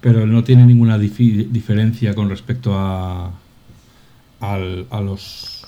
Pero 0.00 0.26
no 0.26 0.42
tiene 0.42 0.66
ninguna 0.66 0.98
diferencia 0.98 2.14
con 2.14 2.28
respecto 2.28 2.76
a, 2.76 3.30
a 4.40 5.00
los 5.00 5.66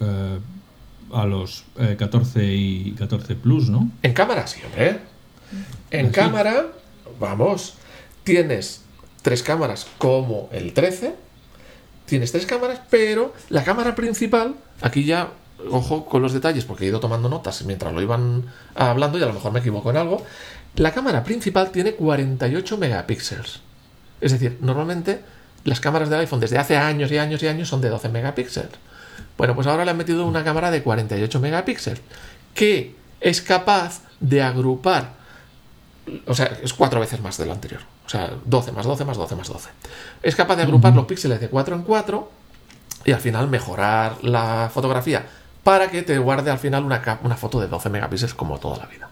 eh, 0.00 0.38
a 1.14 1.26
los 1.26 1.64
14 1.98 2.40
eh, 2.40 2.54
y 2.54 2.90
14 2.92 3.36
Plus, 3.36 3.70
¿no? 3.70 3.90
En 4.02 4.12
cámara, 4.12 4.46
sí, 4.46 4.60
hombre. 4.66 4.98
En 5.90 6.10
cámara, 6.10 6.66
vamos, 7.20 7.74
tienes 8.24 8.82
tres 9.22 9.42
cámaras 9.42 9.86
como 9.98 10.48
el 10.52 10.72
13. 10.72 11.14
Tienes 12.06 12.32
tres 12.32 12.44
cámaras, 12.44 12.80
pero 12.90 13.32
la 13.48 13.64
cámara 13.64 13.94
principal, 13.94 14.56
aquí 14.82 15.04
ya, 15.04 15.30
ojo 15.70 16.04
con 16.04 16.20
los 16.20 16.34
detalles, 16.34 16.64
porque 16.64 16.84
he 16.84 16.88
ido 16.88 17.00
tomando 17.00 17.30
notas 17.30 17.64
mientras 17.64 17.94
lo 17.94 18.02
iban 18.02 18.44
hablando 18.74 19.18
y 19.18 19.22
a 19.22 19.26
lo 19.26 19.32
mejor 19.32 19.52
me 19.52 19.60
equivoco 19.60 19.90
en 19.90 19.96
algo. 19.96 20.22
La 20.76 20.92
cámara 20.92 21.24
principal 21.24 21.70
tiene 21.70 21.94
48 21.94 22.76
megapíxeles. 22.76 23.60
Es 24.20 24.32
decir, 24.32 24.58
normalmente 24.60 25.20
las 25.64 25.80
cámaras 25.80 26.10
del 26.10 26.20
iPhone 26.20 26.40
desde 26.40 26.58
hace 26.58 26.76
años 26.76 27.10
y 27.10 27.16
años 27.16 27.42
y 27.42 27.48
años 27.48 27.68
son 27.68 27.80
de 27.80 27.88
12 27.88 28.10
megapíxeles. 28.10 28.72
Bueno, 29.36 29.54
pues 29.54 29.66
ahora 29.66 29.84
le 29.84 29.90
han 29.90 29.96
metido 29.96 30.26
una 30.26 30.44
cámara 30.44 30.70
de 30.70 30.82
48 30.82 31.40
megapíxeles 31.40 32.00
que 32.54 32.94
es 33.20 33.42
capaz 33.42 34.02
de 34.20 34.42
agrupar, 34.42 35.12
o 36.26 36.34
sea, 36.34 36.58
es 36.62 36.72
cuatro 36.72 37.00
veces 37.00 37.20
más 37.20 37.36
de 37.38 37.46
lo 37.46 37.52
anterior. 37.52 37.80
O 38.06 38.08
sea, 38.08 38.30
12 38.44 38.72
más 38.72 38.86
12 38.86 39.04
más 39.04 39.16
12 39.16 39.36
más 39.36 39.48
12. 39.48 39.70
Es 40.22 40.36
capaz 40.36 40.56
de 40.56 40.62
agrupar 40.62 40.94
los 40.94 41.06
píxeles 41.06 41.40
de 41.40 41.48
4 41.48 41.74
en 41.74 41.82
4 41.82 42.30
y 43.06 43.12
al 43.12 43.20
final 43.20 43.48
mejorar 43.48 44.22
la 44.22 44.70
fotografía 44.72 45.26
para 45.62 45.90
que 45.90 46.02
te 46.02 46.18
guarde 46.18 46.50
al 46.50 46.58
final 46.58 46.84
una, 46.84 47.20
una 47.22 47.36
foto 47.36 47.60
de 47.60 47.68
12 47.68 47.88
megapíxeles 47.88 48.34
como 48.34 48.58
toda 48.58 48.76
la 48.76 48.86
vida. 48.86 49.08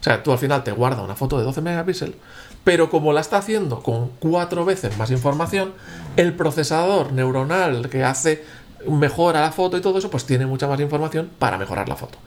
O 0.00 0.02
sea, 0.02 0.22
tú 0.22 0.30
al 0.30 0.38
final 0.38 0.62
te 0.62 0.70
guarda 0.70 1.02
una 1.02 1.16
foto 1.16 1.38
de 1.38 1.44
12 1.44 1.60
megapíxeles, 1.60 2.14
pero 2.62 2.88
como 2.88 3.12
la 3.12 3.20
está 3.20 3.38
haciendo 3.38 3.82
con 3.82 4.10
cuatro 4.20 4.64
veces 4.64 4.96
más 4.96 5.10
información, 5.10 5.74
el 6.16 6.34
procesador 6.34 7.12
neuronal 7.12 7.88
que 7.88 8.04
hace 8.04 8.44
mejora 8.86 9.40
la 9.40 9.52
foto 9.52 9.76
y 9.76 9.80
todo 9.80 9.98
eso, 9.98 10.10
pues 10.10 10.24
tiene 10.24 10.46
mucha 10.46 10.66
más 10.66 10.80
información 10.80 11.30
para 11.38 11.58
mejorar 11.58 11.88
la 11.88 11.96
foto. 11.96 12.18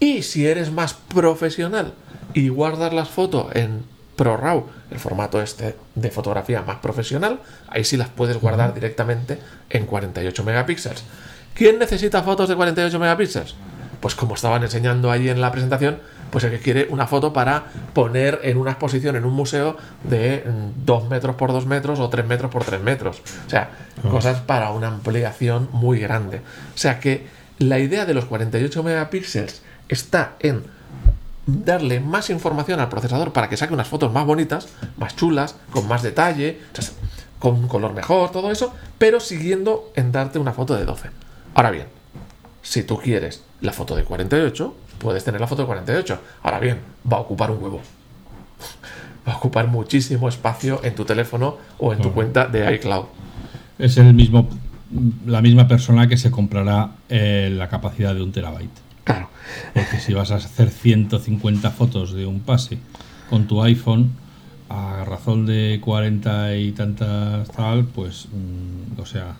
Y 0.00 0.22
si 0.22 0.46
eres 0.46 0.70
más 0.70 0.94
profesional 0.94 1.94
y 2.34 2.48
guardas 2.48 2.92
las 2.92 3.08
fotos 3.08 3.54
en 3.54 3.84
ProRAW, 4.16 4.66
el 4.90 4.98
formato 4.98 5.40
este 5.40 5.76
de 5.94 6.10
fotografía 6.10 6.62
más 6.62 6.78
profesional, 6.78 7.40
ahí 7.68 7.84
sí 7.84 7.96
las 7.96 8.08
puedes 8.08 8.38
guardar 8.40 8.74
directamente 8.74 9.38
en 9.70 9.86
48 9.86 10.44
megapíxeles. 10.44 11.04
¿Quién 11.54 11.78
necesita 11.78 12.22
fotos 12.22 12.48
de 12.48 12.56
48 12.56 12.98
megapíxeles? 12.98 13.54
Pues 14.00 14.14
como 14.14 14.34
estaban 14.34 14.62
enseñando 14.62 15.10
ahí 15.10 15.28
en 15.28 15.40
la 15.40 15.50
presentación, 15.50 16.00
pues 16.30 16.44
el 16.44 16.50
que 16.50 16.58
quiere 16.58 16.86
una 16.90 17.06
foto 17.06 17.32
para 17.32 17.64
poner 17.92 18.40
en 18.42 18.58
una 18.58 18.72
exposición 18.72 19.16
en 19.16 19.24
un 19.24 19.32
museo 19.32 19.76
de 20.04 20.44
2 20.84 21.04
mm, 21.04 21.08
metros 21.08 21.36
por 21.36 21.52
2 21.52 21.66
metros 21.66 22.00
o 22.00 22.08
3 22.08 22.26
metros 22.26 22.50
por 22.50 22.64
3 22.64 22.80
metros. 22.82 23.22
O 23.46 23.50
sea, 23.50 23.70
ah. 24.04 24.08
cosas 24.08 24.40
para 24.40 24.70
una 24.70 24.88
ampliación 24.88 25.68
muy 25.72 25.98
grande. 25.98 26.38
O 26.74 26.78
sea 26.78 27.00
que 27.00 27.26
la 27.58 27.78
idea 27.78 28.06
de 28.06 28.14
los 28.14 28.26
48 28.26 28.82
megapíxeles 28.82 29.62
está 29.88 30.36
en 30.40 30.64
darle 31.46 32.00
más 32.00 32.28
información 32.28 32.78
al 32.78 32.90
procesador 32.90 33.32
para 33.32 33.48
que 33.48 33.56
saque 33.56 33.72
unas 33.72 33.88
fotos 33.88 34.12
más 34.12 34.26
bonitas, 34.26 34.68
más 34.98 35.16
chulas, 35.16 35.56
con 35.70 35.88
más 35.88 36.02
detalle, 36.02 36.60
con 37.38 37.54
un 37.54 37.68
color 37.68 37.94
mejor, 37.94 38.30
todo 38.30 38.50
eso, 38.50 38.74
pero 38.98 39.18
siguiendo 39.18 39.90
en 39.94 40.12
darte 40.12 40.38
una 40.38 40.52
foto 40.52 40.74
de 40.76 40.84
12. 40.84 41.08
Ahora 41.54 41.70
bien, 41.70 41.86
si 42.62 42.82
tú 42.82 42.98
quieres 42.98 43.42
la 43.60 43.72
foto 43.72 43.96
de 43.96 44.04
48, 44.04 44.74
puedes 44.98 45.24
tener 45.24 45.40
la 45.40 45.46
foto 45.46 45.62
de 45.62 45.66
48. 45.66 46.20
Ahora 46.42 46.60
bien, 46.60 46.78
va 47.10 47.18
a 47.18 47.20
ocupar 47.20 47.50
un 47.50 47.62
huevo. 47.62 47.80
Va 49.26 49.32
a 49.32 49.36
ocupar 49.36 49.68
muchísimo 49.68 50.28
espacio 50.28 50.80
en 50.82 50.94
tu 50.94 51.04
teléfono 51.04 51.56
o 51.78 51.92
en 51.92 52.00
tu 52.00 52.12
cuenta 52.12 52.46
de 52.46 52.74
iCloud. 52.74 53.04
Es 53.78 53.96
el 53.98 54.14
mismo, 54.14 54.48
la 55.26 55.42
misma 55.42 55.68
persona 55.68 56.08
que 56.08 56.16
se 56.16 56.30
comprará 56.30 56.92
eh, 57.08 57.52
la 57.54 57.68
capacidad 57.68 58.14
de 58.14 58.22
un 58.22 58.32
terabyte. 58.32 58.80
Claro. 59.04 59.28
Porque 59.74 59.98
si 60.00 60.12
vas 60.12 60.30
a 60.30 60.36
hacer 60.36 60.70
150 60.70 61.70
fotos 61.70 62.12
de 62.12 62.26
un 62.26 62.40
pase 62.40 62.78
con 63.30 63.46
tu 63.46 63.62
iPhone, 63.62 64.12
a 64.68 65.04
razón 65.04 65.46
de 65.46 65.80
40 65.82 66.56
y 66.56 66.72
tantas 66.72 67.50
tal, 67.52 67.84
pues, 67.86 68.28
mm, 68.32 69.00
o 69.00 69.06
sea, 69.06 69.36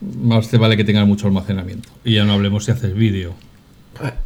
más 0.00 0.48
te 0.48 0.58
vale 0.58 0.76
que 0.76 0.84
tengas 0.84 1.06
mucho 1.06 1.26
almacenamiento. 1.26 1.88
Y 2.04 2.14
ya 2.14 2.24
no 2.24 2.32
hablemos 2.32 2.64
si 2.64 2.72
haces 2.72 2.94
vídeo. 2.94 3.34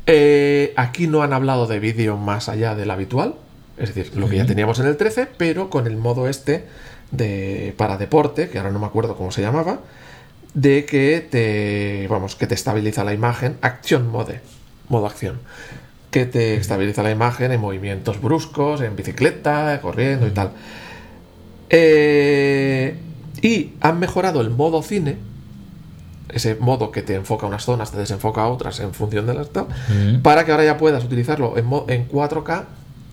Eh, 0.07 0.73
aquí 0.77 1.07
no 1.07 1.23
han 1.23 1.33
hablado 1.33 1.67
de 1.67 1.81
vídeo 1.81 2.17
más 2.17 2.49
allá 2.49 2.75
del 2.75 2.91
habitual, 2.91 3.35
es 3.77 3.95
decir, 3.95 4.17
lo 4.17 4.29
que 4.29 4.37
ya 4.37 4.47
teníamos 4.47 4.79
en 4.81 4.87
el 4.87 4.97
13, 4.97 5.29
pero 5.37 5.71
con 5.71 5.87
el 5.87 5.97
modo 5.97 6.29
este 6.29 6.67
de 7.11 7.75
para 7.77 7.97
deporte, 7.97 8.49
que 8.49 8.59
ahora 8.59 8.71
no 8.71 8.79
me 8.79 8.87
acuerdo 8.87 9.17
cómo 9.17 9.31
se 9.31 9.43
llamaba, 9.43 9.81
de 10.55 10.85
que 10.85 11.27
te 11.29 12.07
vamos, 12.09 12.37
que 12.37 12.47
te 12.47 12.55
estabiliza 12.55 13.05
la 13.05 13.15
imagen, 13.15 13.57
acción 13.63 14.11
mode, 14.11 14.41
modo 14.89 15.07
acción. 15.07 15.41
que 16.11 16.27
te 16.27 16.57
estabiliza 16.57 17.03
la 17.03 17.11
imagen 17.11 17.53
en 17.53 17.61
movimientos 17.61 18.21
bruscos, 18.21 18.83
en 18.83 18.97
bicicleta, 18.97 19.81
corriendo 19.81 20.27
y 20.27 20.31
tal. 20.31 20.53
Eh, 21.71 22.97
y 23.41 23.73
han 23.81 23.99
mejorado 23.99 24.43
el 24.43 24.51
modo 24.51 24.83
cine, 24.83 25.17
ese 26.29 26.55
modo 26.55 26.91
que 26.91 27.03
te 27.03 27.15
enfoca 27.15 27.47
a 27.47 27.49
unas 27.49 27.65
zonas, 27.65 27.93
te 27.93 27.99
desenfoca 27.99 28.43
a 28.43 28.49
otras 28.49 28.81
en 28.81 28.95
función 28.95 29.27
de 29.27 29.35
las 29.35 29.51
tal, 29.51 29.67
para 30.23 30.45
que 30.45 30.53
ahora 30.53 30.65
ya 30.65 30.79
puedas 30.79 31.05
utilizarlo 31.05 31.57
en, 31.57 31.67
en 31.89 32.09
4K 32.09 32.65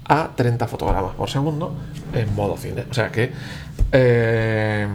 a 0.10 0.32
30 0.36 0.68
fotogramas 0.68 1.16
por 1.16 1.30
segundo 1.30 1.74
en 2.14 2.34
modo 2.36 2.58
cine. 2.58 2.86
O 2.90 2.94
sea 2.94 3.12
que 3.12 3.32
eh, 3.92 4.88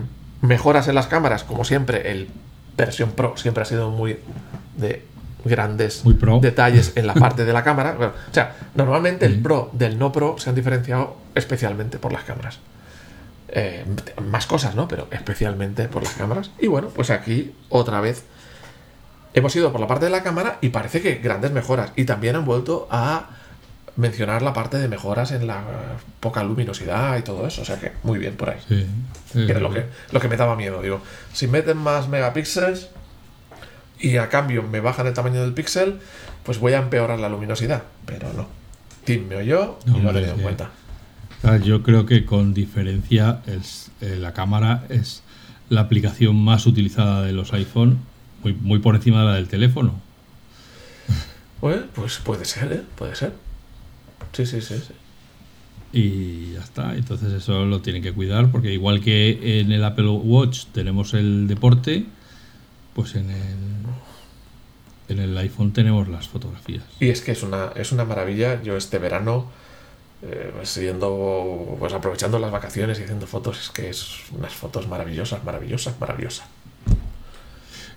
mejoras 0.42 0.88
en 0.88 0.94
las 0.94 1.06
cámaras, 1.06 1.44
como 1.44 1.64
siempre, 1.64 2.10
el 2.10 2.28
versión 2.76 3.12
Pro 3.12 3.36
siempre 3.36 3.62
ha 3.62 3.66
sido 3.66 3.90
muy 3.90 4.18
de 4.76 5.04
grandes 5.44 6.02
detalles 6.40 6.92
en 6.96 7.06
la 7.06 7.14
parte 7.14 7.44
de 7.44 7.52
la 7.52 7.62
cámara. 7.62 7.96
o 8.00 8.34
sea, 8.34 8.56
normalmente 8.74 9.26
el 9.26 9.40
Pro 9.40 9.70
del 9.72 9.98
no 9.98 10.10
Pro 10.10 10.36
se 10.38 10.50
han 10.50 10.56
diferenciado 10.56 11.16
especialmente 11.34 11.98
por 11.98 12.12
las 12.12 12.24
cámaras. 12.24 12.58
Eh, 13.57 13.84
más 14.20 14.46
cosas, 14.46 14.74
¿no? 14.74 14.88
Pero 14.88 15.07
especialmente 15.12 15.86
por 15.86 16.02
las 16.02 16.14
cámaras. 16.14 16.50
Y 16.59 16.66
bueno, 16.66 16.88
pues 16.88 17.11
aquí 17.11 17.55
otra 17.68 18.00
vez 18.00 18.24
hemos 19.32 19.55
ido 19.55 19.70
por 19.70 19.80
la 19.80 19.86
parte 19.86 20.07
de 20.07 20.11
la 20.11 20.24
cámara 20.24 20.59
y 20.61 20.70
parece 20.70 21.00
que 21.00 21.16
grandes 21.16 21.52
mejoras. 21.52 21.92
Y 21.94 22.05
también 22.05 22.34
han 22.34 22.44
vuelto 22.44 22.88
a 22.90 23.30
mencionar 23.96 24.42
la 24.42 24.52
parte 24.52 24.78
de 24.78 24.88
mejoras 24.88 25.30
en 25.30 25.46
la 25.46 25.62
poca 26.18 26.42
luminosidad 26.42 27.16
y 27.16 27.22
todo 27.22 27.46
eso. 27.46 27.62
O 27.62 27.64
sea 27.64 27.78
que 27.78 27.92
muy 28.02 28.18
bien 28.18 28.34
por 28.36 28.50
ahí. 28.50 28.59
Sí, 28.68 29.46
lo, 29.46 29.72
que, 29.72 29.86
lo 30.11 30.18
que 30.18 30.28
me 30.28 30.36
daba 30.36 30.57
miedo. 30.57 30.82
Digo, 30.82 31.00
si 31.32 31.46
meten 31.46 31.76
más 31.76 32.09
megapíxeles 32.09 32.88
y 34.00 34.16
a 34.16 34.28
cambio 34.30 34.64
me 34.64 34.80
bajan 34.80 35.07
el 35.07 35.14
tamaño 35.14 35.40
del 35.42 35.55
píxel, 35.55 36.00
pues 36.42 36.59
voy 36.59 36.72
a 36.72 36.78
empeorar 36.78 37.20
la 37.20 37.28
luminosidad. 37.28 37.84
Pero 38.05 38.32
no. 38.32 38.48
Tim 39.05 39.28
me 39.28 39.36
oyó 39.36 39.78
y 39.86 40.00
lo 40.00 40.11
he 40.11 40.14
tenido 40.14 40.34
en 40.34 40.40
cuenta. 40.40 40.70
Yo 41.62 41.82
creo 41.82 42.07
que 42.07 42.24
con 42.24 42.55
diferencia 42.55 43.42
es, 43.47 43.90
eh, 44.01 44.16
la 44.18 44.32
cámara 44.32 44.86
es 44.88 45.22
la 45.68 45.82
aplicación 45.82 46.36
más 46.36 46.66
utilizada 46.66 47.22
de 47.22 47.32
los 47.32 47.53
iPhone, 47.53 47.99
muy, 48.42 48.55
muy 48.55 48.78
por 48.78 48.95
encima 48.95 49.20
de 49.20 49.26
la 49.26 49.34
del 49.34 49.49
teléfono. 49.49 50.01
Pues, 51.61 51.80
pues 51.95 52.18
puede 52.18 52.45
ser, 52.45 52.72
¿eh? 52.72 52.82
Puede 52.97 53.14
ser. 53.14 53.32
Sí, 54.32 54.47
sí, 54.47 54.61
sí, 54.61 54.74
sí. 54.76 54.95
Y 55.92 56.53
ya 56.55 56.61
está. 56.61 56.95
Entonces 56.95 57.32
eso 57.32 57.64
lo 57.64 57.80
tienen 57.80 58.03
que 58.03 58.12
cuidar 58.12 58.51
porque 58.51 58.72
igual 58.72 59.01
que 59.01 59.61
en 59.61 59.70
el 59.70 59.84
Apple 59.84 60.09
Watch 60.09 60.66
tenemos 60.72 61.14
el 61.14 61.47
deporte, 61.47 62.05
pues 62.95 63.14
en 63.14 63.30
el 63.30 63.74
en 65.09 65.18
el 65.18 65.36
iPhone 65.38 65.72
tenemos 65.72 66.09
las 66.09 66.28
fotografías. 66.28 66.84
Y 67.01 67.11
es 67.11 67.20
que 67.20 67.32
es 67.32 67.42
una, 67.42 67.72
es 67.76 67.92
una 67.92 68.05
maravilla. 68.05 68.62
Yo 68.62 68.76
este 68.76 68.99
verano, 68.99 69.51
eh, 70.27 70.53
pues, 71.79 71.93
aprovechando 71.93 72.39
las 72.39 72.51
vacaciones 72.51 72.99
y 72.99 73.03
haciendo 73.03 73.27
fotos, 73.27 73.61
es 73.61 73.70
que 73.70 73.91
es 73.91 74.20
unas 74.37 74.53
fotos 74.53 74.89
maravillosas, 74.89 75.45
maravillosas, 75.45 76.01
maravillosas. 76.01 76.47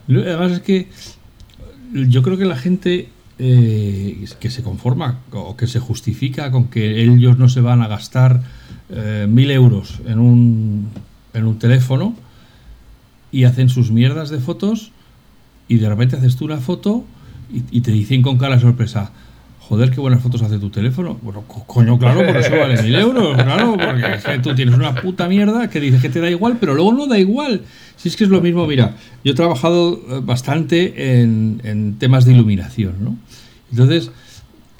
Además 0.10 0.54
es 0.54 0.60
que 0.62 0.90
yo 1.94 2.24
creo 2.24 2.38
que 2.38 2.46
la 2.46 2.58
gente 2.58 3.10
eh, 3.40 4.26
que 4.40 4.50
se 4.50 4.64
conforma 4.64 5.20
o 5.32 5.56
que 5.56 5.68
se 5.68 5.80
justifica 5.80 6.52
con 6.52 6.70
que 6.70 7.02
ellos 7.02 7.38
no 7.38 7.50
se 7.50 7.62
van 7.62 7.82
a 7.82 7.88
gastar 7.88 8.42
eh, 8.90 9.28
mil 9.30 9.52
euros 9.52 10.00
en 10.06 10.20
un, 10.20 10.90
en 11.34 11.46
un 11.46 11.60
teléfono 11.60 12.16
y 13.32 13.44
hacen 13.44 13.70
sus 13.70 13.92
mierdas 13.92 14.30
de 14.30 14.40
fotos 14.40 14.92
y 15.68 15.78
de 15.78 15.90
repente 15.90 16.16
haces 16.16 16.36
tú 16.36 16.46
una 16.46 16.58
foto 16.58 17.06
y, 17.72 17.82
te 17.82 17.92
dicen 17.92 18.22
con 18.22 18.38
cara 18.38 18.60
sorpresa, 18.60 19.12
joder, 19.68 19.92
qué 19.92 20.00
buenas 20.00 20.22
fotos 20.22 20.42
hace 20.42 20.60
tu 20.60 20.70
teléfono. 20.70 21.18
Bueno, 21.22 21.44
coño, 21.46 22.00
claro, 22.00 22.26
por 22.26 22.38
eso 22.38 22.58
vale 22.58 22.82
mil 22.82 22.96
euros, 22.96 23.36
claro, 23.36 23.76
porque 23.78 24.40
tú 24.42 24.56
tienes 24.56 24.74
una 24.76 24.96
puta 24.96 25.28
mierda 25.28 25.70
que 25.70 25.80
dices 25.80 26.02
que 26.02 26.10
te 26.10 26.22
da 26.22 26.30
igual, 26.30 26.58
pero 26.60 26.74
luego 26.74 26.94
no 26.94 27.08
da 27.08 27.20
igual. 27.20 27.62
Si 27.98 28.08
es 28.08 28.16
que 28.16 28.24
es 28.24 28.30
lo 28.30 28.42
mismo, 28.42 28.66
mira, 28.66 28.96
yo 29.24 29.34
he 29.34 29.36
trabajado 29.36 30.02
eh, 30.10 30.22
bastante 30.24 31.22
en, 31.22 31.62
en 31.64 31.96
temas 32.00 32.26
de 32.26 32.34
iluminación, 32.34 32.94
¿no? 33.02 33.18
Entonces, 33.72 34.12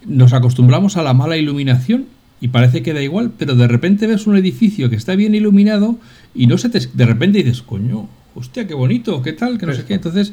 nos 0.06 0.32
acostumbramos 0.32 0.96
a 0.96 1.04
la 1.04 1.14
mala 1.14 1.36
iluminación 1.36 2.06
y 2.40 2.50
parece 2.50 2.82
que 2.82 2.94
da 2.94 3.02
igual, 3.02 3.32
pero 3.38 3.56
de 3.56 3.68
repente 3.68 4.08
ves 4.08 4.28
un 4.28 4.38
edificio 4.38 4.90
que 4.90 4.96
está 4.96 5.16
bien 5.16 5.36
iluminado 5.36 5.98
y 6.34 6.48
no 6.48 6.58
se 6.58 6.70
te, 6.70 6.80
de 6.80 7.06
repente 7.06 7.40
dices, 7.40 7.62
coño, 7.62 8.08
hostia, 8.36 8.68
qué 8.68 8.74
bonito, 8.74 9.22
qué 9.22 9.34
tal, 9.34 9.58
que 9.58 9.66
no 9.66 9.74
sé 9.74 9.84
qué. 9.86 9.96
Entonces, 9.96 10.32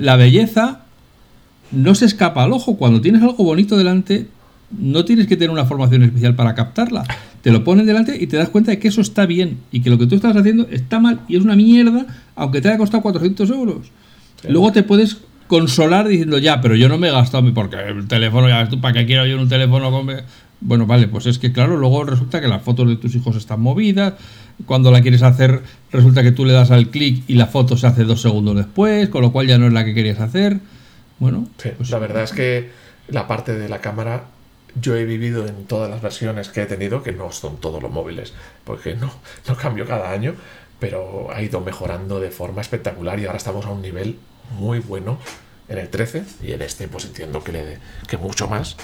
la 0.00 0.16
belleza 0.16 0.85
no 1.72 1.94
se 1.94 2.04
escapa 2.04 2.44
al 2.44 2.52
ojo. 2.52 2.76
Cuando 2.76 3.00
tienes 3.00 3.22
algo 3.22 3.44
bonito 3.44 3.76
delante, 3.76 4.26
no 4.70 5.04
tienes 5.04 5.26
que 5.26 5.36
tener 5.36 5.50
una 5.50 5.64
formación 5.64 6.02
especial 6.02 6.34
para 6.34 6.54
captarla. 6.54 7.04
Te 7.42 7.50
lo 7.50 7.64
ponen 7.64 7.86
delante 7.86 8.16
y 8.20 8.26
te 8.26 8.36
das 8.36 8.48
cuenta 8.48 8.72
de 8.72 8.78
que 8.78 8.88
eso 8.88 9.00
está 9.00 9.26
bien 9.26 9.58
y 9.70 9.80
que 9.80 9.90
lo 9.90 9.98
que 9.98 10.06
tú 10.06 10.16
estás 10.16 10.36
haciendo 10.36 10.66
está 10.70 10.98
mal 10.98 11.20
y 11.28 11.36
es 11.36 11.42
una 11.42 11.56
mierda, 11.56 12.06
aunque 12.34 12.60
te 12.60 12.68
haya 12.68 12.78
costado 12.78 13.02
400 13.02 13.50
euros. 13.50 13.90
Luego 14.48 14.72
te 14.72 14.82
puedes 14.82 15.18
consolar 15.46 16.08
diciendo, 16.08 16.38
ya, 16.38 16.60
pero 16.60 16.74
yo 16.74 16.88
no 16.88 16.98
me 16.98 17.08
he 17.08 17.12
gastado, 17.12 17.52
porque 17.54 17.76
el 17.76 18.08
teléfono, 18.08 18.48
ya 18.48 18.68
tú, 18.68 18.80
¿para 18.80 18.94
qué 18.94 19.06
quiero 19.06 19.26
yo 19.26 19.40
un 19.40 19.48
teléfono 19.48 19.90
con... 19.90 20.08
Bueno, 20.58 20.86
vale, 20.86 21.06
pues 21.06 21.26
es 21.26 21.38
que 21.38 21.52
claro, 21.52 21.76
luego 21.76 22.02
resulta 22.04 22.40
que 22.40 22.48
las 22.48 22.62
fotos 22.62 22.88
de 22.88 22.96
tus 22.96 23.14
hijos 23.14 23.36
están 23.36 23.60
movidas, 23.60 24.14
cuando 24.64 24.90
la 24.90 25.02
quieres 25.02 25.22
hacer 25.22 25.62
resulta 25.92 26.22
que 26.22 26.32
tú 26.32 26.46
le 26.46 26.54
das 26.54 26.70
al 26.70 26.88
clic 26.88 27.22
y 27.28 27.34
la 27.34 27.46
foto 27.46 27.76
se 27.76 27.86
hace 27.86 28.04
dos 28.04 28.22
segundos 28.22 28.56
después, 28.56 29.10
con 29.10 29.20
lo 29.20 29.32
cual 29.32 29.46
ya 29.46 29.58
no 29.58 29.66
es 29.66 29.72
la 29.72 29.84
que 29.84 29.92
querías 29.92 30.18
hacer. 30.18 30.60
Bueno, 31.18 31.48
pues 31.56 31.90
la 31.90 31.98
verdad 31.98 32.24
es 32.24 32.32
que 32.32 32.70
la 33.08 33.26
parte 33.26 33.54
de 33.54 33.68
la 33.68 33.80
cámara 33.80 34.24
yo 34.80 34.94
he 34.96 35.04
vivido 35.04 35.46
en 35.46 35.64
todas 35.64 35.88
las 35.88 36.02
versiones 36.02 36.48
que 36.48 36.62
he 36.62 36.66
tenido, 36.66 37.02
que 37.02 37.12
no 37.12 37.32
son 37.32 37.56
todos 37.58 37.82
los 37.82 37.90
móviles, 37.90 38.34
porque 38.64 38.94
no, 38.94 39.10
no 39.48 39.56
cambio 39.56 39.86
cada 39.86 40.10
año, 40.10 40.34
pero 40.78 41.28
ha 41.32 41.40
ido 41.42 41.60
mejorando 41.60 42.20
de 42.20 42.30
forma 42.30 42.60
espectacular 42.60 43.18
y 43.18 43.26
ahora 43.26 43.38
estamos 43.38 43.64
a 43.64 43.70
un 43.70 43.82
nivel 43.82 44.18
muy 44.58 44.80
bueno 44.80 45.18
en 45.68 45.78
el 45.78 45.88
13 45.88 46.24
y 46.42 46.52
en 46.52 46.62
este 46.62 46.88
pues 46.88 47.06
entiendo 47.06 47.42
que, 47.42 47.52
le, 47.52 47.78
que 48.06 48.16
mucho 48.16 48.48
más 48.48 48.76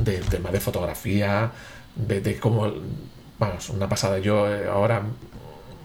del 0.00 0.24
tema 0.26 0.50
de 0.50 0.60
fotografía, 0.60 1.50
de, 1.96 2.38
cómo, 2.38 2.72
vamos, 3.38 3.68
una 3.70 3.88
pasada, 3.88 4.18
yo 4.18 4.48
eh, 4.48 4.66
ahora 4.68 5.02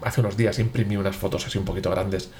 hace 0.02 0.20
unos 0.20 0.36
días 0.36 0.58
imprimí 0.58 0.96
unas 0.96 1.16
fotos 1.16 1.46
así 1.46 1.58
un 1.58 1.64
poquito 1.64 1.90
grandes, 1.90 2.30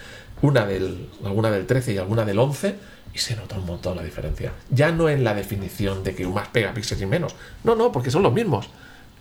una 0.41 0.65
del, 0.65 1.11
alguna 1.25 1.51
del 1.51 1.67
13 1.67 1.95
y 1.95 1.99
alguna 1.99 2.25
del 2.25 2.39
11 2.39 2.77
y 3.15 3.19
se 3.19 3.37
nota 3.37 3.57
un 3.59 3.67
montón 3.67 3.97
la 3.97 4.03
diferencia. 4.03 4.53
Ya 4.71 4.93
no 4.93 5.09
en 5.09 5.25
la 5.25 5.35
definición 5.35 6.05
de 6.05 6.15
que 6.15 6.27
más 6.27 6.49
pega 6.49 6.75
píxeles 6.75 7.03
y 7.03 7.07
menos, 7.07 7.35
no, 7.65 7.75
no, 7.75 7.93
porque 7.93 8.11
son 8.11 8.23
los 8.23 8.33
mismos. 8.33 8.69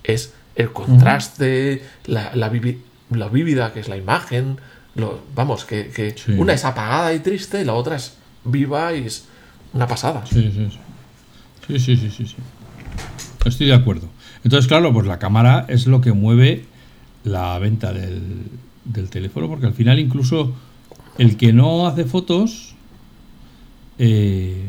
Es 0.04 0.34
el 0.56 0.72
contraste, 0.72 1.84
la, 2.06 2.36
la, 2.36 2.52
la 3.12 3.28
vívida 3.30 3.74
que 3.74 3.80
es 3.80 3.88
la 3.88 3.98
imagen, 3.98 4.58
vamos, 5.36 5.66
que, 5.66 6.16
una 6.38 6.54
es 6.54 6.66
apagada 6.66 7.14
y 7.14 7.20
triste 7.20 7.62
y 7.62 7.66
la 7.66 7.74
otra 7.74 7.96
es 7.96 8.18
viva 8.44 8.94
y 8.94 9.06
es 9.06 9.26
una 9.74 9.88
pasada. 9.88 10.26
Sí, 10.26 10.52
sí, 10.54 10.70
sí. 10.72 11.80
Sí, 11.80 11.98
sí, 11.98 12.10
sí, 12.10 12.36
Estoy 13.46 13.68
de 13.68 13.74
acuerdo. 13.74 14.10
Entonces, 14.44 14.68
claro, 14.68 14.94
pues 14.94 15.06
la 15.06 15.20
cámara 15.20 15.66
es 15.68 15.88
lo 15.88 16.00
que 16.00 16.14
mueve 16.14 16.66
la 17.24 17.58
venta 17.60 17.92
del, 17.92 19.10
teléfono, 19.10 19.48
porque 19.50 19.66
al 19.66 19.74
final 19.74 20.00
incluso 20.00 20.54
el 21.18 21.36
que 21.38 21.52
no 21.52 21.88
hace 21.88 22.06
fotos, 22.06 22.67
eh, 24.00 24.66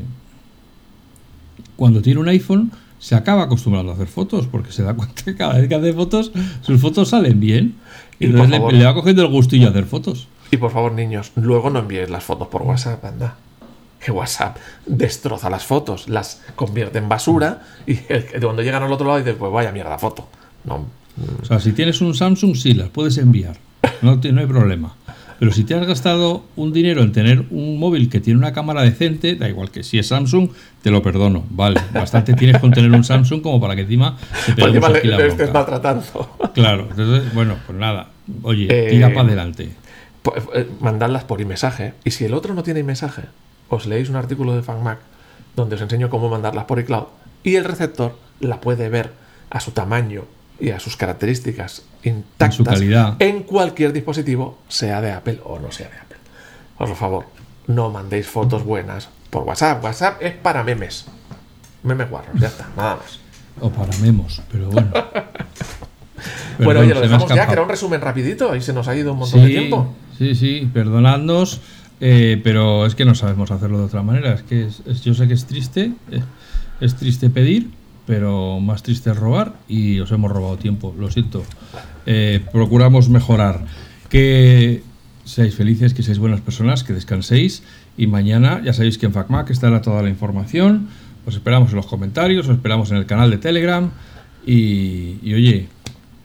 cuando 1.77 2.03
tiene 2.03 2.21
un 2.21 2.29
iPhone, 2.29 2.73
se 2.99 3.15
acaba 3.15 3.45
acostumbrando 3.45 3.93
a 3.93 3.95
hacer 3.95 4.09
fotos, 4.09 4.47
porque 4.47 4.73
se 4.73 4.83
da 4.83 4.95
cuenta 4.95 5.23
que 5.25 5.37
cada 5.37 5.55
vez 5.55 5.69
que 5.69 5.75
hace 5.75 5.93
fotos, 5.93 6.33
sus 6.63 6.81
fotos 6.81 7.11
salen 7.11 7.41
bien. 7.41 7.77
Y, 8.19 8.27
entonces 8.27 8.61
le, 8.73 8.85
va 8.85 8.95
cogiendo 8.95 9.23
el 9.23 9.29
gustillo 9.29 9.69
a 9.69 9.71
hacer 9.71 9.85
fotos. 9.85 10.29
Y 10.51 10.57
por 10.57 10.73
favor, 10.73 10.93
niños, 10.93 11.33
luego 11.37 11.71
no 11.71 11.79
envíes 11.79 12.11
las 12.11 12.25
fotos 12.25 12.49
por 12.49 12.63
WhatsApp, 12.63 13.05
anda. 13.05 13.37
Que 14.05 14.13
WhatsApp 14.13 14.57
destroza 14.87 15.51
las 15.51 15.65
fotos, 15.65 16.09
las 16.09 16.43
convierte 16.55 16.99
en 16.99 17.09
basura 17.09 17.63
y 17.85 17.97
cuando 18.41 18.63
llegan 18.63 18.83
al 18.83 18.93
otro 18.93 19.07
lado 19.07 19.19
dices, 19.19 19.35
pues 19.37 19.53
vaya 19.53 19.73
mierda 19.73 19.99
foto. 19.99 20.29
No. 20.65 20.87
O 21.43 21.45
sea, 21.45 21.59
si 21.59 21.73
tienes 21.73 22.01
un 22.01 22.15
Samsung, 22.15 22.55
sí, 22.55 22.75
las 22.75 22.89
puedes 22.91 23.19
enviar. 23.19 23.57
No, 24.03 24.17
no 24.17 24.41
hay 24.41 24.47
problema. 24.47 24.95
Pero 25.39 25.53
si 25.53 25.65
te 25.65 25.75
has 25.75 25.87
gastado 25.87 26.45
un 26.57 26.73
dinero 26.73 27.03
en 27.03 27.13
tener 27.13 27.45
un 27.51 27.79
móvil 27.79 28.09
que 28.11 28.21
tiene 28.21 28.39
una 28.39 28.53
cámara 28.53 28.83
decente, 28.83 29.37
da 29.37 29.49
igual 29.49 29.71
que 29.71 29.85
si 29.85 29.99
es 29.99 30.09
Samsung, 30.09 30.51
te 30.83 30.91
lo 30.91 31.03
perdono. 31.03 31.45
Vale, 31.51 31.81
bastante 31.93 32.35
tienes 32.35 32.61
con 32.61 32.73
tener 32.73 32.91
un 32.91 33.05
Samsung 33.05 33.41
como 33.41 33.61
para 33.61 33.77
que 33.77 33.83
encima 33.83 34.17
te 34.47 34.55
peguemos 34.55 34.91
aquí 34.91 35.09
la 35.09 35.25
estés 35.27 35.53
maltratando. 35.53 36.03
Claro, 36.55 36.89
entonces, 36.91 37.33
bueno, 37.35 37.57
pues 37.67 37.79
nada. 37.79 38.09
Oye, 38.43 38.67
eh, 38.69 38.91
tira 38.91 39.09
para 39.09 39.23
adelante. 39.23 39.71
Eh, 40.55 40.69
mandadlas 40.81 41.25
por 41.25 41.43
mensaje 41.45 41.95
Y 42.05 42.11
si 42.11 42.25
el 42.25 42.35
otro 42.35 42.55
no 42.55 42.63
tiene 42.63 42.83
mensaje 42.83 43.23
os 43.69 43.87
leéis 43.87 44.09
un 44.09 44.17
artículo 44.17 44.55
de 44.55 44.63
FanMac 44.63 44.99
donde 45.57 45.77
os 45.77 45.83
enseño 45.83 46.11
cómo 46.11 46.29
mandarlas 46.29 46.65
por 46.65 46.81
iCloud 46.81 47.07
y 47.43 47.57
el 47.57 47.65
receptor 47.65 48.17
la 48.41 48.61
puede 48.61 48.89
ver 48.89 49.13
a 49.51 49.61
su 49.61 49.73
tamaño 49.73 50.25
y 50.61 50.71
a 50.71 50.81
sus 50.81 50.97
características 50.97 51.83
intactas 52.03 52.55
su 52.57 52.65
calidad. 52.65 53.17
en 53.19 53.43
cualquier 53.43 53.93
dispositivo, 53.93 54.59
sea 54.69 55.01
de 55.01 55.13
Apple 55.13 55.41
o 55.45 55.59
no 55.59 55.71
sea 55.71 55.89
de 55.89 55.99
Apple. 55.99 56.19
Por 56.77 56.95
favor, 56.95 57.27
no 57.67 57.91
mandéis 57.91 58.27
fotos 58.27 58.65
buenas 58.65 59.09
por 59.31 59.45
WhatsApp. 59.45 59.83
WhatsApp 59.83 60.23
es 60.23 60.35
para 60.35 60.65
memes. 60.65 61.07
Meme 61.83 62.05
guarro, 62.07 62.33
ya 62.39 62.49
está, 62.49 62.69
nada 62.77 62.97
más. 62.97 63.21
O 63.61 63.71
para 63.71 63.97
memos, 63.99 64.43
pero 64.51 64.71
bueno. 64.71 64.91
bueno, 66.59 66.81
oye, 66.81 66.95
lo 66.95 67.01
dejamos 67.01 67.29
ya, 67.29 67.47
que 67.47 67.53
era 67.53 67.63
un 67.63 67.69
resumen 67.69 68.01
rapidito 68.01 68.55
y 68.55 68.61
se 68.61 68.73
nos 68.73 68.89
ha 68.89 68.97
ido 68.97 69.13
un 69.13 69.19
montón 69.21 69.43
de 69.43 69.49
tiempo. 69.49 69.95
Sí, 70.17 70.35
sí, 70.35 70.69
perdonadnos, 70.73 71.61
eh, 72.01 72.41
pero 72.43 72.87
es 72.87 72.95
que 72.95 73.05
no 73.05 73.15
sabemos 73.15 73.51
hacerlo 73.51 73.79
de 73.79 73.85
otra 73.85 74.03
manera. 74.03 74.35
Es 74.35 74.43
que 74.43 74.69
yo 75.03 75.15
sé 75.15 75.29
que 75.29 75.35
es 75.35 75.47
triste, 75.47 75.93
eh, 76.11 76.23
es 76.81 76.97
triste 76.97 77.31
pedir, 77.31 77.71
pero 78.09 78.59
más 78.59 78.83
triste 78.83 79.11
es 79.11 79.17
robar 79.19 79.53
y 79.69 80.01
os 80.01 80.11
hemos 80.13 80.33
robado 80.33 80.57
tiempo, 80.57 80.95
lo 80.99 81.11
siento. 81.11 81.45
Eh, 82.07 82.41
procuramos 82.51 83.11
mejorar. 83.11 83.67
Que 84.09 84.83
seáis 85.25 85.55
felices, 85.55 85.93
que 85.93 86.03
seáis 86.03 86.19
buenas 86.19 86.41
personas, 86.41 86.85
que 86.85 86.95
descanséis 86.95 87.63
y 87.99 88.07
mañana 88.07 88.63
ya 88.65 88.73
sabéis 88.73 88.97
que 88.97 89.05
en 89.05 89.13
FacMac 89.13 89.51
estará 89.51 89.83
toda 89.83 90.01
la 90.01 90.09
información. 90.09 90.89
Os 91.27 91.35
esperamos 91.35 91.69
en 91.69 91.77
los 91.77 91.87
comentarios, 91.87 92.49
os 92.49 92.57
esperamos 92.57 92.91
en 92.93 92.97
el 92.97 93.05
canal 93.05 93.31
de 93.31 93.37
Telegram 93.37 93.91
y, 94.47 95.19
oye, 95.35 95.69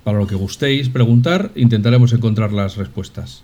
para 0.05 0.19
lo 0.19 0.25
que 0.25 0.35
gustéis 0.35 0.87
preguntar, 0.87 1.51
intentaremos 1.55 2.13
encontrar 2.13 2.53
las 2.53 2.77
respuestas. 2.77 3.43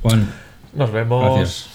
Juan. 0.00 0.30
Nos 0.74 0.92
vemos. 0.92 1.73